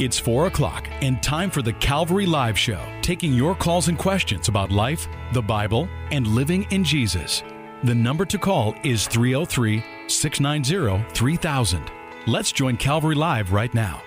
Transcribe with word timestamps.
It's 0.00 0.18
4 0.18 0.46
o'clock 0.46 0.88
and 1.02 1.22
time 1.22 1.50
for 1.50 1.60
the 1.60 1.74
Calvary 1.74 2.24
Live 2.24 2.58
Show, 2.58 2.80
taking 3.02 3.34
your 3.34 3.54
calls 3.54 3.88
and 3.88 3.98
questions 3.98 4.48
about 4.48 4.70
life, 4.70 5.06
the 5.34 5.42
Bible, 5.42 5.90
and 6.10 6.26
living 6.26 6.66
in 6.70 6.82
Jesus. 6.82 7.42
The 7.84 7.94
number 7.94 8.24
to 8.24 8.38
call 8.38 8.74
is 8.82 9.06
303 9.06 9.84
690 10.08 11.04
3000. 11.12 11.90
Let's 12.26 12.50
join 12.50 12.78
Calvary 12.78 13.14
Live 13.14 13.52
right 13.52 13.74
now. 13.74 14.00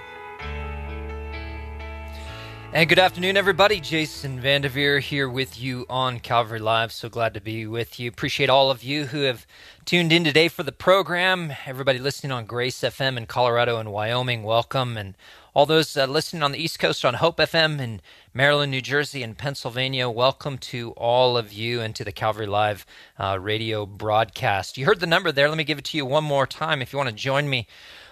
And 2.73 2.89
good 2.89 2.97
afternoon, 2.97 3.37
everybody. 3.37 3.79
Jason 3.79 4.41
Vandeveer 4.41 4.99
here 4.99 5.29
with 5.29 5.62
you 5.62 5.85
on 5.91 6.19
Calvary 6.19 6.57
Live. 6.57 6.91
So 6.91 7.07
glad 7.07 7.35
to 7.35 7.39
be 7.39 7.67
with 7.67 7.99
you. 7.99 8.10
Appreciate 8.10 8.49
all 8.49 8.71
of 8.71 8.81
you 8.81 9.05
who 9.05 9.21
have 9.21 9.46
tuned 9.85 10.12
in 10.12 10.23
today 10.23 10.47
for 10.47 10.63
the 10.63 10.71
program. 10.71 11.53
Everybody 11.67 11.99
listening 11.99 12.31
on 12.31 12.47
Grace 12.47 12.79
FM 12.79 13.15
in 13.15 13.28
Colorado 13.28 13.78
and 13.78 13.91
Wyoming, 13.91 14.41
welcome. 14.41 14.97
And 14.97 15.13
all 15.54 15.65
those 15.67 15.96
uh, 15.96 16.05
listening 16.05 16.41
on 16.41 16.52
the 16.52 16.58
East 16.58 16.80
Coast 16.80 17.05
on 17.05 17.16
Hope 17.16 17.38
FM 17.38 17.80
in 17.80 18.02
Maryland, 18.34 18.72
New 18.72 18.82
Jersey, 18.82 19.22
and 19.22 19.38
Pennsylvania, 19.38 20.10
welcome 20.10 20.58
to 20.58 20.91
all 20.91 21.38
of 21.38 21.54
you 21.54 21.80
and 21.80 21.96
to 21.96 22.04
the 22.04 22.12
Calvary 22.12 22.48
Live 22.48 22.88
uh, 23.20 23.38
radio 23.40 23.86
broadcast. 23.86 24.80
You 24.80 24.86
heard 24.86 25.00
the 25.00 25.05
number 25.05 25.32
there. 25.32 25.48
Let 25.48 25.58
me 25.58 25.63
give 25.63 25.77
it 25.77 25.86
to 25.86 25.98
you 25.98 26.08
one 26.08 26.24
more 26.24 26.48
time 26.48 26.82
if 26.82 26.91
you 26.91 26.98
want 26.98 27.10
to 27.10 27.16
join 27.16 27.52
me 27.52 27.68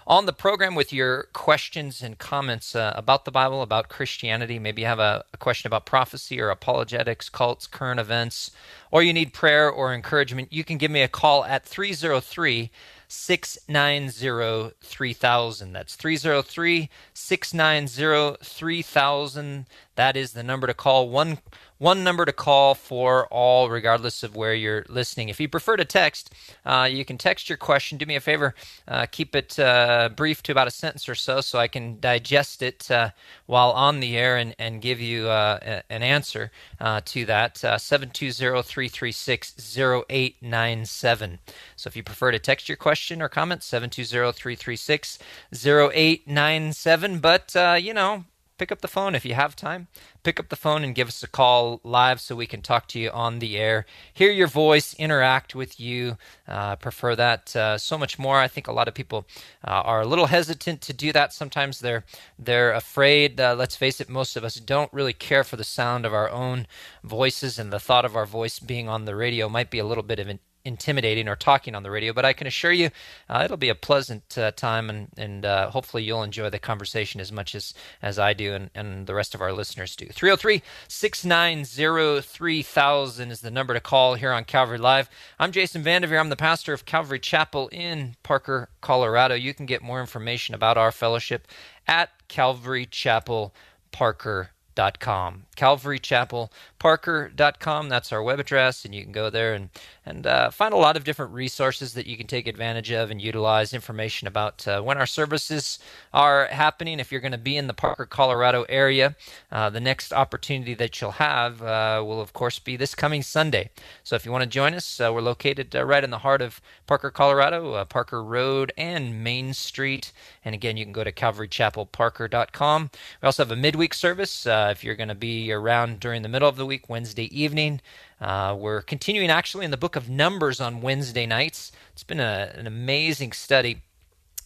on 0.06 0.28
the 0.28 0.34
program 0.34 0.76
with 0.76 0.94
your 0.94 1.30
questions 1.34 2.04
and 2.04 2.20
comments 2.20 2.76
uh, 2.76 2.94
about 2.96 3.26
the 3.26 3.32
Bible, 3.32 3.64
about 3.64 3.90
Christianity. 3.90 4.60
Maybe 4.60 4.82
you 4.82 4.88
have 4.88 5.00
a, 5.00 5.24
a, 5.34 5.38
question 5.38 5.68
about 5.68 5.88
prophecy 5.88 6.40
or 6.40 6.50
apologetics, 6.50 7.30
cults, 7.30 7.66
current 7.66 8.00
events, 8.00 8.52
or 8.92 9.02
you 9.02 9.14
need 9.14 9.34
prayer 9.34 9.70
or 9.70 9.94
encouragement. 9.96 10.54
You 10.54 10.64
can 10.64 10.78
give 10.78 10.92
me 10.92 11.02
a 11.02 11.08
call 11.08 11.44
at 11.46 11.66
303 11.66 12.70
690 13.14 14.72
3000. 14.82 15.74
That's 15.74 15.96
303 15.96 16.90
690 17.14 18.38
3000. 18.42 19.66
That 19.96 20.16
is 20.16 20.34
the 20.34 20.44
number 20.44 20.68
to 20.68 20.74
call. 20.74 21.10
One 21.10 21.40
one 21.82 22.04
number 22.04 22.26
to 22.26 22.32
call 22.32 22.76
for 22.76 23.26
all, 23.32 23.68
regardless 23.68 24.22
of 24.22 24.36
where 24.36 24.54
you're 24.54 24.86
listening. 24.88 25.30
If 25.30 25.40
you 25.40 25.50
prefer 25.50 25.78
to 25.78 25.84
text, 25.84 26.32
uh, 26.64 26.88
you 26.92 27.04
can 27.04 27.18
text 27.18 27.50
your 27.50 27.58
question. 27.58 27.98
Do 27.98 28.06
me 28.06 28.16
a 28.16 28.20
favor, 28.20 28.54
uh, 28.88 29.08
keep 29.12 29.36
it 29.36 29.58
uh, 29.58 30.10
brief 30.16 30.44
to 30.44 30.52
about 30.52 30.68
a 30.68 30.72
sentence 30.72 31.10
or 31.10 31.16
so, 31.16 31.42
so 31.42 31.58
I 31.58 31.68
can 31.68 32.00
digest 32.00 32.62
it 32.62 32.92
uh, 32.92 33.10
while 33.48 33.72
on 33.72 34.00
the 34.00 34.16
air 34.16 34.38
and, 34.38 34.56
and 34.60 34.80
give 34.80 35.02
you 35.02 35.28
uh, 35.28 35.82
an 35.90 36.04
answer 36.04 36.52
uh, 36.80 37.02
to 37.06 37.26
that. 37.26 37.58
720 37.58 38.62
336 38.62 39.78
0897. 39.78 41.40
So 41.76 41.88
if 41.88 41.96
you 41.96 42.04
prefer 42.04 42.30
to 42.30 42.38
text 42.38 42.70
your 42.70 42.76
question 42.76 43.24
or 43.24 43.28
comment, 43.28 43.64
720 43.64 44.32
336 44.32 45.18
0897. 45.52 47.20
But, 47.20 47.56
you 47.82 47.96
know, 47.96 48.26
pick 48.62 48.72
up 48.72 48.82
the 48.82 48.88
phone 48.88 49.16
if 49.16 49.26
you 49.26 49.34
have 49.34 49.56
time. 49.56 49.88
Pick 50.22 50.40
up 50.40 50.50
the 50.50 50.56
phone 50.56 50.84
and 50.84 50.94
give 50.94 51.08
us 51.08 51.24
a 51.24 51.28
call 51.28 51.82
live 51.84 52.22
so 52.22 52.36
we 52.36 52.46
can 52.46 52.62
talk 52.62 52.88
to 52.90 53.00
you 53.00 53.10
on 53.10 53.40
the 53.40 53.58
air, 53.58 53.88
hear 54.14 54.30
your 54.30 54.46
voice, 54.46 54.94
interact 55.00 55.56
with 55.56 55.80
you. 55.80 56.16
Uh, 56.48 56.76
prefer 56.76 57.16
that 57.16 57.56
uh, 57.56 57.80
so 57.80 57.98
much 57.98 58.20
more. 58.20 58.38
I 58.38 58.48
think 58.48 58.68
a 58.68 58.72
lot 58.72 58.88
of 58.88 58.94
people 58.94 59.26
uh, 59.68 59.72
are 59.72 60.02
a 60.02 60.06
little 60.06 60.28
hesitant 60.28 60.80
to 60.82 60.94
do 60.94 61.12
that. 61.12 61.34
Sometimes 61.34 61.80
they're 61.80 62.06
they're 62.38 62.72
afraid. 62.72 63.42
Uh, 63.42 63.56
let's 63.56 63.76
face 63.76 64.00
it, 64.00 64.10
most 64.10 64.36
of 64.36 64.44
us 64.44 64.58
don't 64.58 64.94
really 64.94 65.14
care 65.14 65.44
for 65.44 65.56
the 65.56 65.64
sound 65.64 66.06
of 66.06 66.14
our 66.14 66.30
own 66.30 66.68
voices, 67.04 67.58
and 67.58 67.74
the 67.74 67.80
thought 67.80 68.06
of 68.06 68.16
our 68.16 68.28
voice 68.28 68.60
being 68.60 68.88
on 68.88 69.06
the 69.06 69.16
radio 69.16 69.50
might 69.50 69.72
be 69.72 69.80
a 69.80 69.86
little 69.86 70.04
bit 70.04 70.20
of 70.20 70.28
an 70.28 70.40
intimidating 70.64 71.28
or 71.28 71.36
talking 71.36 71.76
on 71.76 71.84
the 71.84 71.92
radio, 71.92 72.14
but 72.14 72.26
I 72.26 72.34
can 72.34 72.48
assure 72.48 72.72
you 72.72 72.90
uh, 73.30 73.42
it'll 73.44 73.58
be 73.58 73.70
a 73.70 73.76
pleasant 73.76 74.38
uh, 74.38 74.52
time 74.52 74.90
and, 74.90 75.08
and 75.18 75.46
uh, 75.46 75.70
hopefully 75.70 76.04
you'll 76.04 76.24
enjoy 76.24 76.50
the 76.50 76.60
conversation 76.60 77.22
as 77.22 77.32
much 77.32 77.56
as, 77.56 77.74
as 78.02 78.20
I 78.20 78.34
do 78.34 78.54
and, 78.54 78.70
and 78.76 79.08
the 79.08 79.16
rest 79.16 79.36
of 79.36 79.42
our 79.42 79.54
listeners 79.54 79.96
do. 79.96 80.08
303 80.08 80.62
690 80.88 82.22
3000 82.22 83.32
is 83.32 83.42
the 83.42 83.52
number 83.52 83.74
to 83.74 83.80
call 83.80 84.16
here 84.16 84.32
on 84.32 84.44
Calvary 84.44 84.78
Live. 84.78 85.10
I'm 85.40 85.52
Jason 85.52 85.84
Vandeveer. 85.84 86.20
I'm 86.20 86.30
the 86.30 86.36
pastor 86.36 86.74
of 86.74 86.86
Calvary 86.86 87.20
Chapel 87.20 87.68
in 87.70 88.16
Parker, 88.24 88.70
Colorado. 88.82 89.36
You 89.36 89.54
can 89.54 89.66
get 89.66 89.82
more 89.82 90.02
information 90.02 90.56
about 90.56 90.78
our 90.78 90.92
fellowship 90.92 91.48
at 91.88 92.10
Calvary 92.28 92.86
Chapel 92.86 93.54
Parker 93.92 94.52
calvarychapelparker.com. 94.76 95.44
calvarychapelparker.com. 95.62 97.90
That's 97.90 98.12
our 98.12 98.24
web 98.24 98.40
address, 98.40 98.84
and 98.84 98.96
you 98.96 99.04
can 99.04 99.12
go 99.12 99.30
there 99.30 99.54
and 99.54 99.70
and 100.04 100.26
uh, 100.26 100.50
find 100.50 100.74
a 100.74 100.78
lot 100.78 100.98
of 100.98 101.04
different 101.04 101.32
resources 101.32 101.94
that 101.94 102.08
you 102.08 102.18
can 102.18 102.26
take 102.26 102.48
advantage 102.48 102.92
of 102.92 103.12
and 103.12 103.22
utilize. 103.22 103.72
Information 103.72 104.28
about 104.28 104.68
uh, 104.68 104.82
when 104.82 104.98
our 104.98 105.06
services 105.06 105.78
are 106.14 106.48
happening. 106.48 107.00
If 107.00 107.12
you're 107.12 107.22
going 107.22 107.32
to 107.34 107.38
be 107.38 107.58
in 107.58 107.68
the 107.68 107.76
Parker, 107.76 108.08
Colorado 108.08 108.66
area, 108.68 109.16
uh, 109.52 109.70
the 109.70 109.80
next 109.80 110.12
opportunity 110.12 110.74
that 110.74 111.00
you'll 111.00 111.12
have 111.12 111.62
uh, 111.62 112.02
will, 112.04 112.20
of 112.20 112.34
course, 112.34 112.58
be 112.58 112.76
this 112.76 112.96
coming 112.96 113.22
Sunday. 113.22 113.70
So 114.04 114.16
if 114.16 114.26
you 114.26 114.32
want 114.32 114.44
to 114.44 114.50
join 114.50 114.74
us, 114.74 115.00
uh, 115.00 115.12
we're 115.14 115.22
located 115.22 115.76
uh, 115.76 115.86
right 115.86 116.04
in 116.04 116.10
the 116.10 116.18
heart 116.20 116.42
of 116.42 116.60
Parker, 116.88 117.12
Colorado, 117.12 117.86
Parker 117.86 118.24
Road 118.24 118.74
and 118.76 119.24
Main 119.24 119.54
Street. 119.54 120.12
And 120.44 120.56
again, 120.56 120.78
you 120.78 120.86
can 120.86 120.94
go 120.94 121.04
to 121.04 121.12
calvarychapelparker.com. 121.12 122.90
We 123.22 123.26
also 123.26 123.44
have 123.44 123.52
a 123.52 123.56
midweek 123.56 123.94
service 123.94 124.48
if 124.48 124.84
you're 124.84 124.96
going 124.96 125.10
to 125.10 125.16
be 125.16 125.51
around 125.52 126.00
during 126.00 126.22
the 126.22 126.30
middle 126.30 126.50
of 126.50 126.56
the 126.56 126.66
week, 126.66 126.90
Wednesday 126.90 127.26
evening. 127.38 127.82
Uh, 128.20 128.56
we're 128.58 128.82
continuing 128.82 129.30
actually 129.30 129.66
in 129.66 129.72
the 129.72 129.78
book 129.78 129.96
of 129.96 130.10
Numbers 130.10 130.62
on 130.62 130.82
Wednesday 130.82 131.26
nights. 131.26 131.72
It's 131.94 132.04
been 132.04 132.20
a, 132.20 132.54
an 132.56 132.68
amazing 132.68 133.32
study. 133.32 133.82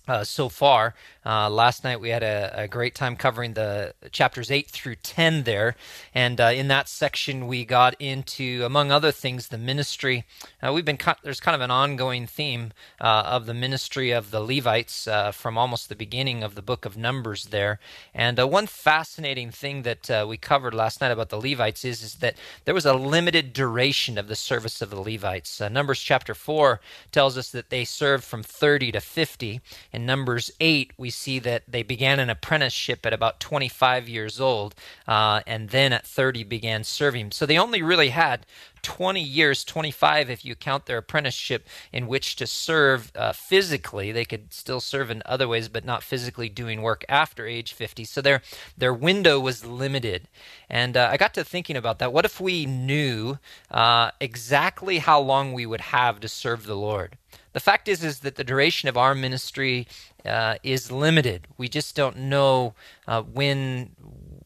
Uh, 0.07 0.23
so 0.23 0.49
far. 0.49 0.93
Uh, 1.25 1.49
last 1.49 1.83
night 1.83 1.99
we 1.99 2.09
had 2.09 2.21
a, 2.21 2.53
a, 2.53 2.67
great 2.67 2.93
time 2.93 3.15
covering 3.15 3.55
the 3.55 3.91
chapters 4.11 4.51
8 4.51 4.69
through 4.69 4.93
10 4.97 5.41
there. 5.41 5.75
And 6.13 6.39
uh, 6.39 6.51
in 6.53 6.67
that 6.67 6.87
section, 6.87 7.47
we 7.47 7.65
got 7.65 7.95
into, 7.99 8.63
among 8.63 8.91
other 8.91 9.11
things, 9.11 9.47
the 9.47 9.57
ministry. 9.57 10.25
Uh, 10.61 10.71
we've 10.71 10.85
been, 10.85 10.99
there's 11.23 11.39
kind 11.39 11.55
of 11.55 11.61
an 11.61 11.71
ongoing 11.71 12.27
theme 12.27 12.71
uh, 13.01 13.23
of 13.25 13.47
the 13.47 13.55
ministry 13.55 14.11
of 14.11 14.29
the 14.29 14.41
Levites 14.41 15.07
uh, 15.07 15.31
from 15.31 15.57
almost 15.57 15.89
the 15.89 15.95
beginning 15.95 16.43
of 16.43 16.53
the 16.53 16.61
book 16.61 16.85
of 16.85 16.95
Numbers 16.95 17.45
there. 17.45 17.79
And 18.13 18.37
one 18.37 18.67
fascinating 18.67 19.49
thing 19.49 19.81
that 19.81 20.27
we 20.27 20.37
covered 20.37 20.75
last 20.75 21.01
night 21.01 21.11
about 21.11 21.29
the 21.29 21.41
Levites 21.41 21.83
is, 21.83 22.03
is 22.03 22.15
that 22.15 22.35
there 22.65 22.75
was 22.75 22.85
a 22.85 22.93
limited 22.93 23.53
duration 23.53 24.19
of 24.19 24.27
the 24.27 24.35
service 24.35 24.83
of 24.83 24.91
the 24.91 25.01
Levites. 25.01 25.59
Numbers 25.59 25.99
chapter 25.99 26.35
4 26.35 26.79
tells 27.11 27.39
us 27.39 27.49
that 27.49 27.71
they 27.71 27.85
served 27.85 28.23
from 28.23 28.43
30 28.43 28.91
to 28.91 29.01
50. 29.01 29.61
In 29.95 30.05
Numbers 30.05 30.51
8, 30.59 30.91
we 30.97 31.09
see 31.09 31.39
that 31.39 31.63
they 31.69 31.81
began 31.81 32.19
an 32.19 32.29
apprenticeship 32.29 33.05
at 33.05 33.13
about 33.13 33.39
25 33.39 34.09
years 34.09 34.41
old, 34.41 34.75
uh, 35.07 35.39
and 35.47 35.69
then 35.69 35.93
at 35.93 36.05
30 36.05 36.43
began 36.43 36.83
serving. 36.83 37.31
So 37.31 37.45
they 37.45 37.57
only 37.57 37.81
really 37.81 38.09
had 38.09 38.45
20 38.81 39.21
years, 39.21 39.63
25 39.63 40.29
if 40.29 40.43
you 40.43 40.53
count 40.53 40.85
their 40.85 40.97
apprenticeship, 40.97 41.65
in 41.93 42.07
which 42.07 42.35
to 42.35 42.45
serve 42.45 43.09
uh, 43.15 43.31
physically. 43.31 44.11
They 44.11 44.25
could 44.25 44.51
still 44.51 44.81
serve 44.81 45.09
in 45.09 45.23
other 45.25 45.47
ways, 45.47 45.69
but 45.69 45.85
not 45.85 46.03
physically 46.03 46.49
doing 46.49 46.81
work 46.81 47.05
after 47.07 47.47
age 47.47 47.71
50. 47.71 48.03
So 48.03 48.21
their 48.21 48.41
their 48.77 48.93
window 48.93 49.39
was 49.39 49.65
limited. 49.65 50.27
And 50.69 50.97
uh, 50.97 51.07
I 51.09 51.15
got 51.15 51.33
to 51.35 51.45
thinking 51.45 51.77
about 51.77 51.99
that. 51.99 52.11
What 52.11 52.25
if 52.25 52.41
we 52.41 52.65
knew 52.65 53.37
uh, 53.71 54.11
exactly 54.19 54.97
how 54.97 55.21
long 55.21 55.53
we 55.53 55.65
would 55.65 55.81
have 55.81 56.19
to 56.19 56.27
serve 56.27 56.65
the 56.65 56.75
Lord? 56.75 57.17
The 57.55 57.61
fact 57.61 57.87
is, 57.87 58.03
is 58.03 58.19
that 58.19 58.35
the 58.35 58.43
duration 58.43 58.89
of 58.89 58.97
our 58.97 59.15
ministry 59.15 59.87
uh, 60.25 60.55
is 60.61 60.91
limited. 60.91 61.47
We 61.57 61.69
just 61.69 61.95
don't 61.95 62.17
know 62.17 62.73
uh, 63.07 63.21
when 63.21 63.91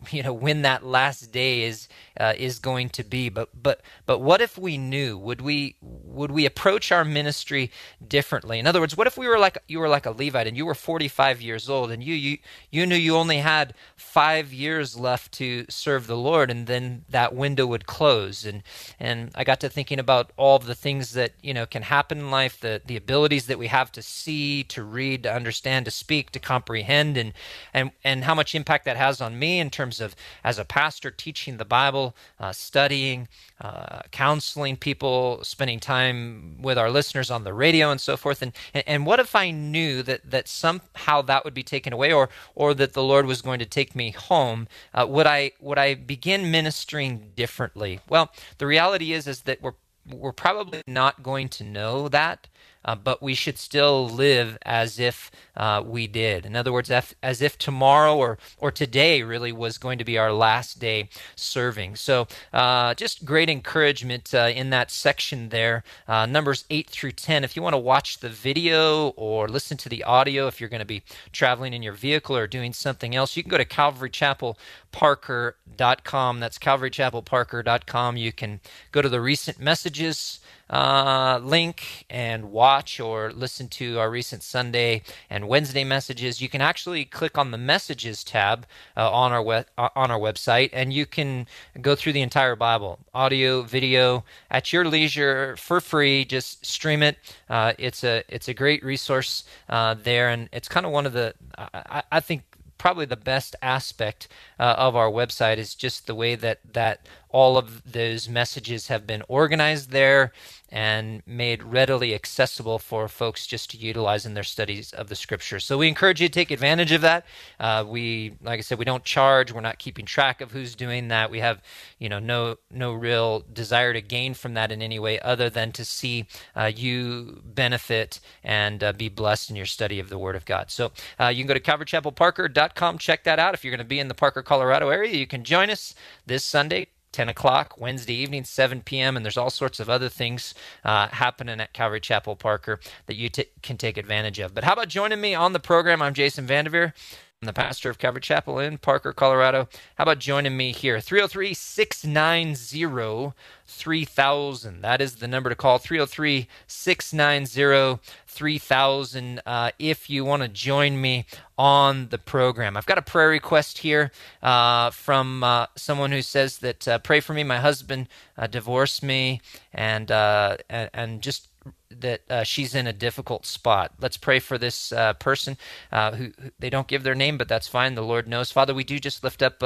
you 0.12 0.24
know 0.24 0.34
when 0.34 0.62
that 0.62 0.86
last 0.86 1.32
day 1.32 1.64
is 1.64 1.88
uh, 2.20 2.34
is 2.38 2.60
going 2.60 2.90
to 2.90 3.04
be. 3.04 3.30
But 3.30 3.50
but 3.62 3.82
but 4.06 4.20
what 4.20 4.42
if 4.42 4.58
we 4.58 4.78
knew? 4.78 5.18
Would 5.18 5.42
we 5.42 5.76
would 5.82 6.32
we 6.32 6.46
approach 6.46 6.92
our 6.92 7.06
ministry 7.06 7.72
differently? 8.06 8.60
In 8.60 8.68
other 8.68 8.80
words 8.80 8.96
what 8.96 9.08
if 9.08 9.18
we 9.18 9.28
were 9.28 9.40
like 9.40 9.58
you 9.68 9.80
were 9.80 9.90
like 9.90 10.06
a 10.06 10.12
levite 10.12 10.48
and 10.48 10.56
you 10.58 10.66
were 10.66 10.76
45 10.76 11.42
years 11.42 11.70
old 11.70 11.92
and 11.92 12.04
you 12.04 12.14
you 12.14 12.38
you 12.72 12.86
knew 12.86 12.96
you 12.96 13.16
only 13.16 13.40
had 13.40 13.74
5 13.96 14.54
years 14.54 14.98
left 14.98 15.32
to 15.34 15.66
serve 15.70 16.08
the 16.08 16.18
lord 16.18 16.50
and 16.50 16.68
then 16.68 17.06
that 17.10 17.36
window 17.36 17.66
would 17.66 17.86
close. 17.86 18.46
And 18.46 18.64
and 19.00 19.32
I 19.36 19.44
got 19.44 19.60
to 19.62 19.70
thinking 19.70 20.00
about 20.00 20.32
all 20.38 20.60
the 20.60 20.76
things 20.76 21.14
that 21.14 21.34
you 21.42 21.54
know 21.54 21.66
can 21.66 21.84
happen 21.84 22.20
in 22.20 22.32
life 22.32 22.60
the 22.60 22.82
the 22.86 22.96
abilities 22.96 23.48
that 23.48 23.60
we 23.60 23.68
have 23.68 23.92
to 23.94 24.02
see 24.02 24.64
to 24.66 24.84
read 24.84 25.24
to 25.24 25.34
understand 25.34 25.86
to 25.86 25.92
speak 25.92 26.32
to 26.32 26.40
comprehend 26.40 27.18
and 27.18 27.34
and 27.74 27.92
and 28.04 28.24
how 28.24 28.36
much 28.36 28.56
impact 28.56 28.86
that 28.86 28.98
has 28.98 29.22
on 29.22 29.38
me 29.38 29.60
in 29.60 29.70
terms 29.70 29.89
terms 29.90 30.02
of 30.02 30.16
as 30.44 30.60
a 30.60 30.66
pastor 30.66 31.10
teaching 31.10 31.58
the 31.58 31.66
Bible, 31.66 32.16
uh, 32.40 32.52
studying, 32.52 33.28
uh, 33.60 34.02
counseling 34.12 34.78
people, 34.78 35.40
spending 35.44 35.80
time 35.80 36.62
with 36.62 36.78
our 36.78 36.92
listeners 36.92 37.32
on 37.32 37.44
the 37.44 37.54
radio 37.54 37.90
and 37.90 38.00
so 38.00 38.16
forth. 38.16 38.44
And, 38.44 38.54
and 38.86 39.06
what 39.06 39.20
if 39.20 39.36
I 39.36 39.50
knew 39.50 40.04
that, 40.04 40.30
that 40.30 40.48
somehow 40.48 41.24
that 41.24 41.44
would 41.44 41.56
be 41.56 41.64
taken 41.64 41.92
away 41.92 42.14
or, 42.14 42.30
or 42.54 42.76
that 42.76 42.94
the 42.94 43.04
Lord 43.04 43.26
was 43.26 43.42
going 43.42 43.60
to 43.60 43.66
take 43.66 43.96
me 43.96 44.12
home? 44.12 44.68
Uh, 44.94 45.08
would, 45.10 45.26
I, 45.26 45.52
would 45.60 45.80
I 45.80 45.96
begin 45.96 46.52
ministering 46.52 47.32
differently? 47.36 48.00
Well, 48.08 48.32
the 48.60 48.68
reality 48.68 49.14
is, 49.14 49.26
is 49.26 49.42
that 49.42 49.62
we're, 49.62 49.74
we're 50.08 50.32
probably 50.32 50.82
not 50.88 51.24
going 51.24 51.50
to 51.50 51.64
know 51.64 52.10
that 52.10 52.48
uh, 52.86 52.96
but 52.96 53.22
we 53.22 53.34
should 53.34 53.58
still 53.58 54.08
live 54.08 54.58
as 54.64 55.00
if 55.00 55.32
uh, 55.60 55.84
we 55.86 56.08
did. 56.08 56.46
In 56.46 56.56
other 56.56 56.72
words, 56.72 56.90
as 56.90 57.42
if 57.42 57.58
tomorrow 57.58 58.16
or, 58.16 58.38
or 58.60 58.72
today 58.72 59.24
really 59.24 59.52
was 59.52 59.78
going 59.78 59.98
to 59.98 60.06
be 60.06 60.18
our 60.18 60.32
last 60.32 60.80
day 60.80 61.10
serving. 61.36 61.98
So, 61.98 62.30
uh, 62.54 62.94
just 62.94 63.26
great 63.26 63.50
encouragement 63.50 64.34
uh, 64.34 64.52
in 64.56 64.70
that 64.70 64.90
section 64.90 65.50
there, 65.50 65.84
uh, 66.08 66.26
numbers 66.26 66.64
8 66.70 66.90
through 66.90 67.12
10. 67.12 67.44
If 67.44 67.58
you 67.58 67.62
want 67.62 67.74
to 67.74 67.78
watch 67.78 68.20
the 68.20 68.30
video 68.30 69.10
or 69.10 69.50
listen 69.50 69.76
to 69.78 69.90
the 69.90 70.06
audio, 70.06 70.48
if 70.48 70.62
you're 70.62 70.70
going 70.70 70.80
to 70.80 70.86
be 70.86 71.04
traveling 71.34 71.74
in 71.74 71.84
your 71.84 71.92
vehicle 71.92 72.38
or 72.38 72.48
doing 72.48 72.72
something 72.72 73.14
else, 73.14 73.36
you 73.36 73.44
can 73.44 73.50
go 73.50 73.58
to 73.58 73.66
calvarychapelparker.com. 73.66 76.40
That's 76.40 76.58
calvarychapelparker.com. 76.58 78.16
You 78.16 78.32
can 78.32 78.62
go 78.94 79.02
to 79.02 79.10
the 79.10 79.20
recent 79.20 79.60
messages 79.60 80.40
uh, 80.70 81.40
link 81.44 82.06
and 82.10 82.52
watch 82.52 83.00
or 83.00 83.32
listen 83.32 83.68
to 83.68 84.00
our 84.00 84.10
recent 84.10 84.44
Sunday 84.44 85.02
and 85.30 85.48
Wednesday 85.50 85.84
messages, 85.84 86.42
you 86.42 86.48
can 86.48 86.62
actually 86.62 87.06
click 87.06 87.36
on 87.38 87.50
the 87.50 87.58
messages 87.58 88.24
tab 88.24 88.68
uh, 88.96 89.12
on 89.12 89.32
our 89.32 89.42
we- 89.42 89.66
uh, 89.78 89.90
on 89.96 90.12
our 90.12 90.20
website, 90.20 90.70
and 90.74 90.94
you 90.94 91.06
can 91.08 91.48
go 91.82 91.96
through 91.96 92.14
the 92.14 92.22
entire 92.22 92.56
Bible, 92.56 93.00
audio, 93.16 93.64
video, 93.64 94.24
at 94.52 94.72
your 94.72 94.86
leisure 94.86 95.58
for 95.58 95.82
free. 95.82 96.24
Just 96.24 96.66
stream 96.66 97.02
it. 97.02 97.18
Uh, 97.50 97.74
it's 97.80 98.04
a 98.04 98.24
it's 98.30 98.48
a 98.48 98.54
great 98.54 98.84
resource 98.84 99.44
uh, 99.70 99.96
there, 99.96 100.30
and 100.30 100.50
it's 100.54 100.68
kind 100.68 100.86
of 100.86 100.92
one 100.92 101.08
of 101.08 101.14
the 101.14 101.34
I, 101.58 102.04
I 102.12 102.20
think 102.20 102.44
probably 102.78 103.06
the 103.06 103.18
best 103.18 103.56
aspect 103.62 104.28
uh, 104.60 104.76
of 104.78 104.96
our 104.96 105.10
website 105.12 105.58
is 105.58 105.76
just 105.76 106.08
the 106.08 106.16
way 106.16 106.36
that 106.36 106.60
that 106.74 107.08
all 107.30 107.58
of 107.58 107.92
those 107.92 108.28
messages 108.28 108.88
have 108.88 109.06
been 109.06 109.24
organized 109.28 109.92
there 109.92 110.32
and 110.72 111.24
made 111.26 111.64
readily 111.64 112.14
accessible 112.14 112.78
for 112.78 113.08
folks 113.08 113.48
just 113.48 113.72
to 113.72 113.78
utilize 113.78 114.26
in 114.26 114.34
their 114.36 114.44
studies 114.44 114.94
of 114.94 115.10
the 115.10 115.16
scripture. 115.16 115.60
So 115.60 115.78
we 115.78 115.88
encourage 115.88 116.22
you 116.22 116.28
to 116.28 116.34
take 116.34 116.52
advantage 116.52 116.92
of 116.92 117.02
that. 117.02 117.26
Uh, 117.60 117.84
we, 117.88 118.36
like 118.42 118.60
I 118.60 118.62
said, 118.62 118.78
we 118.78 118.86
don't 118.86 119.04
charge. 119.04 119.52
We're 119.52 119.62
not 119.62 119.80
keeping 119.80 120.06
track 120.06 120.42
of 120.42 120.52
who's 120.52 120.76
doing 120.76 121.08
that. 121.08 121.32
We 121.32 121.40
have, 121.40 121.62
you 121.98 122.10
know, 122.10 122.20
no 122.20 122.58
no 122.72 122.94
real 122.94 123.44
desire 123.52 123.94
to 123.94 124.02
gain 124.02 124.34
from 124.34 124.54
that 124.54 124.72
in 124.72 124.82
any 124.82 125.00
way 125.00 125.20
other 125.20 125.50
than 125.50 125.72
to 125.74 125.86
see 125.86 126.28
uh, 126.56 126.72
you 126.74 127.42
benefit 127.44 128.20
and 128.44 128.84
uh, 128.84 128.94
be 128.94 129.10
blessed 129.10 129.50
in 129.50 129.56
your 129.56 129.66
study 129.66 130.00
of 130.00 130.10
the 130.10 130.18
Word 130.18 130.36
of 130.36 130.46
God. 130.46 130.70
So 130.72 130.92
uh, 131.20 131.28
you 131.28 131.44
can 131.44 131.48
go 131.48 131.54
to 131.54 131.60
calvarychapelparker.com, 131.60 132.98
check 133.00 133.24
that 133.24 133.40
out. 133.40 133.54
If 133.54 133.64
you're 133.64 133.72
going 133.72 133.80
to 133.80 133.86
be 133.86 134.00
in 134.00 134.08
the 134.08 134.14
Parker, 134.14 134.44
Colorado 134.44 134.90
area, 134.90 135.16
you 135.16 135.28
can 135.28 135.44
join 135.44 135.70
us 135.70 135.96
this 136.26 136.44
Sunday, 136.44 136.88
10 137.12 137.30
o'clock 137.30 137.80
Wednesday 137.80 138.14
evening, 138.14 138.44
7 138.44 138.82
p.m. 138.82 139.16
And 139.16 139.26
there's 139.26 139.38
all 139.38 139.50
sorts 139.50 139.80
of 139.80 139.90
other 139.90 140.10
things 140.10 140.54
uh, 140.84 141.08
happening 141.08 141.60
at 141.60 141.74
Calvary 141.74 142.00
Chapel 142.00 142.36
Parker 142.36 142.80
that 143.08 143.16
you 143.16 143.30
t- 143.30 143.46
can 143.62 143.78
take 143.78 143.98
advantage 143.98 144.40
of. 144.40 144.54
But 144.54 144.64
how 144.64 144.74
about 144.74 144.90
joining 144.90 145.22
me 145.22 145.34
on 145.34 145.54
the 145.54 145.60
program? 145.60 146.02
I'm 146.02 146.14
Jason 146.14 146.48
Vandeveer. 146.48 146.94
I'm 147.42 147.46
the 147.46 147.54
pastor 147.54 147.90
of 147.90 147.98
Calvary 147.98 148.20
Chapel 148.20 148.60
in 148.60 148.78
Parker, 148.80 149.14
Colorado. 149.14 149.70
How 149.96 150.02
about 150.02 150.20
joining 150.20 150.58
me 150.58 150.74
here? 150.74 151.00
303 151.00 151.54
690 151.54 153.34
3000. 153.66 154.82
That 154.82 155.00
is 155.00 155.16
the 155.16 155.28
number 155.28 155.50
to 155.50 155.56
call 155.56 155.78
303 155.78 156.50
690 156.68 158.02
3000 158.30 159.42
uh, 159.46 159.72
if 159.80 160.10
you 160.10 160.24
want 160.24 160.44
to 160.44 160.48
join 160.48 161.02
me 161.02 161.26
on 161.58 162.08
the 162.08 162.18
program. 162.18 162.78
I've 162.78 162.86
got 162.86 162.98
a 162.98 163.02
prayer 163.02 163.28
request 163.28 163.80
here 163.80 164.12
uh, 164.42 164.92
from 164.92 165.44
uh, 165.44 165.66
someone 165.76 166.12
who 166.12 166.22
says 166.22 166.60
that 166.60 166.88
uh, 166.88 167.00
pray 167.00 167.20
for 167.20 167.34
me. 167.34 167.44
My 167.44 167.58
husband 167.58 168.08
uh, 168.38 168.48
divorced 168.48 169.04
me 169.04 169.42
and, 169.74 170.10
uh, 170.10 170.56
and, 170.70 171.22
just 171.22 171.50
that 171.92 172.22
uh, 172.30 172.44
she's 172.44 172.76
in 172.76 172.88
a 172.88 172.94
difficult 172.94 173.46
spot. 173.46 173.92
Let's 174.00 174.16
pray 174.16 174.40
for 174.40 174.58
this 174.58 174.94
uh, 174.94 175.14
person 175.14 175.58
uh, 175.92 176.12
who, 176.12 176.32
who, 176.40 176.52
they 176.60 176.70
don't 176.70 176.88
give 176.88 177.04
their 177.04 177.16
name, 177.16 177.38
but 177.38 177.50
that's 177.50 177.68
fine. 177.68 177.96
The 177.96 178.02
Lord 178.02 178.28
knows. 178.28 178.52
Father, 178.52 178.74
we 178.74 178.86
do 178.86 179.00
just 179.00 179.22
lift 179.24 179.42
up 179.42 179.60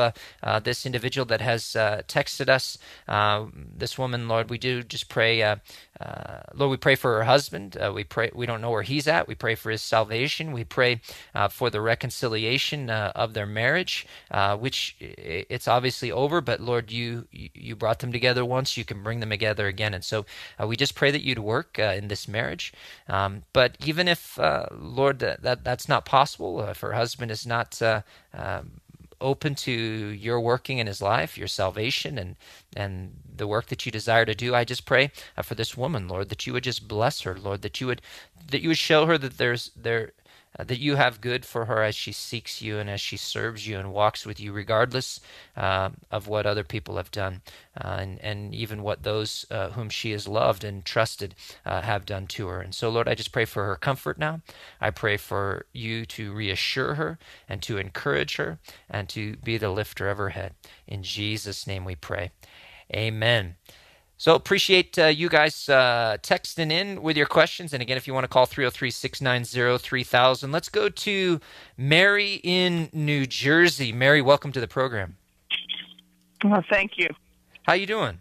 this 0.64 0.86
individual 0.88 1.26
that 1.26 1.42
has 1.42 1.64
texted 2.08 2.50
us. 2.50 2.80
this 3.78 4.00
woman, 4.00 4.28
Lord, 4.28 4.50
we 4.50 4.58
do 4.58 4.82
just 4.82 5.10
pray. 5.10 5.58
Lord, 6.54 6.72
we 6.72 6.78
pray 6.78 6.96
for 6.96 7.18
her 7.18 7.24
husband. 7.24 7.78
we 7.94 8.04
pray. 8.04 8.32
We 8.34 8.46
don't 8.46 8.62
know 8.62 8.72
where 8.72 8.84
he's 8.84 9.08
at. 9.08 9.28
We 9.28 9.36
pray 9.36 9.56
for 9.56 9.72
his 9.72 9.82
salvation. 9.82 10.52
We 10.52 10.64
pray 10.64 11.02
for 11.52 11.70
the 11.70 11.82
reconciliation 11.82 12.90
of 12.90 13.34
their 13.34 13.46
marriage, 13.46 14.08
which 14.60 14.96
it's 15.00 15.68
obviously 15.68 16.12
over. 16.12 16.42
But 16.42 16.60
Lord, 16.60 16.92
you 16.92 17.28
you 17.32 17.76
brought 17.76 18.00
them 18.00 18.12
together 18.12 18.46
once. 18.46 18.78
You 18.78 18.86
can 18.86 19.04
bring 19.04 19.20
them 19.20 19.30
together 19.30 19.68
again. 19.68 19.94
And 19.94 20.04
so 20.04 20.26
we 20.66 20.76
just 20.76 20.96
pray 20.96 21.12
that 21.12 21.24
you'd 21.24 21.40
work 21.40 21.80
in 21.80 22.08
this 22.08 22.28
marriage. 22.28 22.74
Um, 23.08 23.44
but 23.54 23.78
even 23.86 24.08
if, 24.08 24.40
uh, 24.40 24.68
Lord, 24.72 25.20
that, 25.20 25.42
that, 25.44 25.64
that's 25.64 25.90
not 25.90 26.06
possible, 26.06 26.62
uh, 26.62 26.72
if 26.72 26.80
her 26.80 26.94
husband 26.94 27.32
is 27.32 27.46
not 27.46 27.82
uh, 27.82 28.02
um, 28.34 28.82
open 29.22 29.56
to 29.56 29.72
your 29.72 30.40
working 30.40 30.78
in 30.78 30.88
his 30.88 31.02
life, 31.02 31.38
your 31.38 31.48
salvation, 31.48 32.18
and 32.18 32.36
and 32.76 33.16
the 33.36 33.48
work 33.48 33.68
that 33.68 33.86
you 33.86 33.92
desire 33.92 34.26
to 34.26 34.36
do, 34.36 34.56
I 34.56 34.64
just 34.64 34.86
pray 34.86 35.12
uh, 35.38 35.42
for 35.42 35.56
this 35.56 35.78
woman, 35.78 36.08
Lord, 36.08 36.30
that 36.30 36.46
you 36.48 36.54
would 36.54 36.64
just 36.64 36.88
bless 36.88 37.22
her, 37.22 37.38
Lord, 37.38 37.62
that 37.62 37.80
you 37.82 37.88
would 37.88 38.02
that 38.52 38.62
you 38.62 38.70
would 38.70 38.78
show 38.78 39.06
her 39.06 39.18
that 39.18 39.38
there's 39.38 39.72
there 39.76 40.14
uh, 40.58 40.64
that 40.64 40.80
you 40.80 40.96
have 40.96 41.22
good 41.22 41.46
for 41.46 41.66
her 41.66 41.84
as 41.84 41.96
she 41.96 42.12
seeks 42.12 42.62
you 42.62 42.80
and 42.80 42.90
as 42.90 43.02
she 43.02 43.18
serves 43.18 43.68
you 43.68 43.78
and 43.78 43.94
walks 43.94 44.26
with 44.26 44.40
you, 44.40 44.52
regardless 44.52 45.20
uh, 45.58 45.90
of 46.12 46.28
what 46.28 46.46
other 46.46 46.64
people 46.64 46.98
have 46.98 47.12
done 47.12 47.42
uh, 47.80 47.98
and, 48.00 48.20
and 48.22 48.54
even 48.54 48.84
what 48.84 49.04
those 49.04 49.46
uh, 49.52 49.70
whom 49.72 49.90
she 49.90 50.12
has 50.12 50.28
loved 50.28 50.64
and 50.64 50.86
trusted 50.86 51.36
uh, 51.66 51.82
have 51.82 52.06
done 52.06 52.28
to 52.28 52.48
her. 52.48 52.62
And 52.62 52.74
so, 52.74 52.90
Lord, 52.90 53.08
I 53.08 53.16
just 53.16 53.32
pray 53.32 53.46
for 53.46 53.66
her 53.66 53.76
comfort 53.76 54.18
now. 54.18 54.42
I 54.80 54.92
pray 54.92 55.18
for 55.18 55.66
you 55.74 56.06
to 56.08 56.34
reassure 56.34 56.96
her 56.96 57.18
and 57.50 57.62
to 57.64 57.78
encourage 57.78 58.36
her 58.38 58.60
and 58.90 59.10
to 59.10 59.38
be 59.38 59.58
the 59.58 59.70
lifter 59.70 60.10
of 60.10 60.18
her 60.18 60.30
head. 60.30 60.54
In 60.88 61.04
Jesus' 61.04 61.68
name 61.68 61.86
we 61.86 61.96
pray. 61.96 62.32
Amen. 62.94 63.56
So 64.24 64.36
appreciate 64.36 64.98
uh, 64.98 65.08
you 65.08 65.28
guys 65.28 65.68
uh, 65.68 66.16
texting 66.22 66.72
in 66.72 67.02
with 67.02 67.18
your 67.18 67.26
questions. 67.26 67.74
And 67.74 67.82
again, 67.82 67.98
if 67.98 68.08
you 68.08 68.14
want 68.14 68.24
to 68.24 68.30
call 68.30 68.48
303-690-3000. 68.48 70.54
Let's 70.54 70.70
go 70.70 70.88
to 70.88 71.42
Mary 71.76 72.40
in 72.42 72.90
New 72.94 73.26
Jersey. 73.26 73.92
Mary, 73.92 74.22
welcome 74.22 74.54
to 74.54 74.62
the 74.62 74.68
program. 74.70 75.18
Well, 76.42 76.64
thank 76.70 76.92
you. 76.96 77.10
How 77.64 77.74
you 77.74 77.86
doing? 77.86 78.20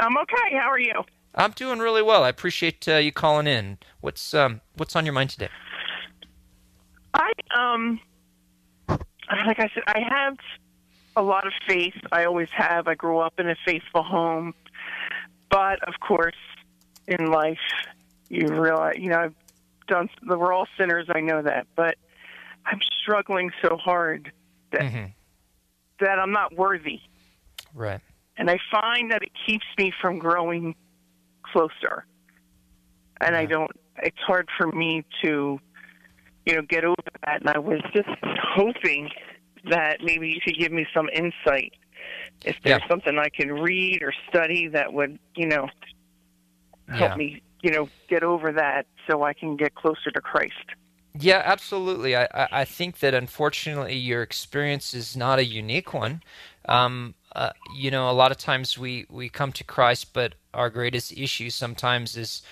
I'm 0.00 0.18
okay. 0.18 0.56
How 0.58 0.68
are 0.68 0.80
you? 0.80 1.04
I'm 1.36 1.52
doing 1.52 1.78
really 1.78 2.02
well. 2.02 2.24
I 2.24 2.28
appreciate 2.28 2.88
uh, 2.88 2.96
you 2.96 3.12
calling 3.12 3.46
in. 3.46 3.78
What's 4.00 4.34
um, 4.34 4.62
what's 4.76 4.96
on 4.96 5.06
your 5.06 5.12
mind 5.12 5.30
today? 5.30 5.50
I 7.14 7.30
um, 7.56 8.00
like 8.88 9.60
I 9.60 9.70
said, 9.72 9.84
I 9.86 10.00
have 10.00 10.36
a 11.16 11.22
lot 11.22 11.46
of 11.46 11.52
faith. 11.66 11.94
I 12.12 12.24
always 12.24 12.48
have. 12.50 12.86
I 12.86 12.94
grew 12.94 13.18
up 13.18 13.40
in 13.40 13.48
a 13.48 13.56
faithful 13.64 14.02
home. 14.02 14.54
But 15.50 15.82
of 15.88 15.94
course, 16.00 16.36
in 17.08 17.30
life, 17.30 17.58
you 18.28 18.46
realize, 18.48 18.96
you 18.98 19.08
know, 19.08 19.20
I've 19.20 19.34
done, 19.88 20.08
we're 20.26 20.52
all 20.52 20.68
sinners. 20.78 21.06
I 21.08 21.20
know 21.20 21.42
that. 21.42 21.66
But 21.74 21.96
I'm 22.66 22.80
struggling 23.02 23.50
so 23.62 23.76
hard 23.76 24.32
that, 24.72 24.82
mm-hmm. 24.82 25.06
that 26.00 26.18
I'm 26.18 26.32
not 26.32 26.56
worthy. 26.56 27.00
Right. 27.74 28.00
And 28.36 28.50
I 28.50 28.58
find 28.70 29.10
that 29.12 29.22
it 29.22 29.32
keeps 29.46 29.66
me 29.78 29.92
from 30.00 30.18
growing 30.18 30.74
closer. 31.42 32.04
And 33.20 33.34
yeah. 33.34 33.40
I 33.40 33.46
don't, 33.46 33.70
it's 34.02 34.18
hard 34.26 34.48
for 34.58 34.66
me 34.66 35.04
to, 35.22 35.58
you 36.44 36.54
know, 36.54 36.62
get 36.62 36.84
over 36.84 36.96
that. 37.24 37.40
And 37.40 37.48
I 37.48 37.58
was 37.58 37.80
just 37.94 38.08
hoping 38.22 39.08
that 39.70 39.98
maybe 40.02 40.28
you 40.28 40.40
could 40.44 40.58
give 40.58 40.72
me 40.72 40.86
some 40.94 41.08
insight. 41.12 41.72
If 42.44 42.56
there's 42.62 42.82
yeah. 42.82 42.88
something 42.88 43.18
I 43.18 43.28
can 43.28 43.52
read 43.52 44.02
or 44.02 44.12
study 44.28 44.68
that 44.68 44.92
would, 44.92 45.18
you 45.34 45.46
know, 45.46 45.68
help 46.88 47.12
yeah. 47.12 47.16
me, 47.16 47.42
you 47.62 47.70
know, 47.70 47.88
get 48.08 48.22
over 48.22 48.52
that 48.52 48.86
so 49.08 49.22
I 49.22 49.32
can 49.32 49.56
get 49.56 49.74
closer 49.74 50.10
to 50.12 50.20
Christ. 50.20 50.54
Yeah, 51.18 51.42
absolutely. 51.44 52.14
I, 52.14 52.28
I 52.32 52.64
think 52.64 52.98
that 52.98 53.14
unfortunately 53.14 53.96
your 53.96 54.22
experience 54.22 54.92
is 54.92 55.16
not 55.16 55.38
a 55.38 55.44
unique 55.44 55.94
one. 55.94 56.22
Um, 56.68 57.14
uh, 57.34 57.50
you 57.74 57.90
know, 57.90 58.10
a 58.10 58.12
lot 58.12 58.30
of 58.30 58.36
times 58.36 58.76
we, 58.78 59.06
we 59.08 59.28
come 59.28 59.52
to 59.52 59.64
Christ, 59.64 60.12
but 60.12 60.34
our 60.52 60.68
greatest 60.68 61.12
issue 61.12 61.50
sometimes 61.50 62.16
is 62.16 62.42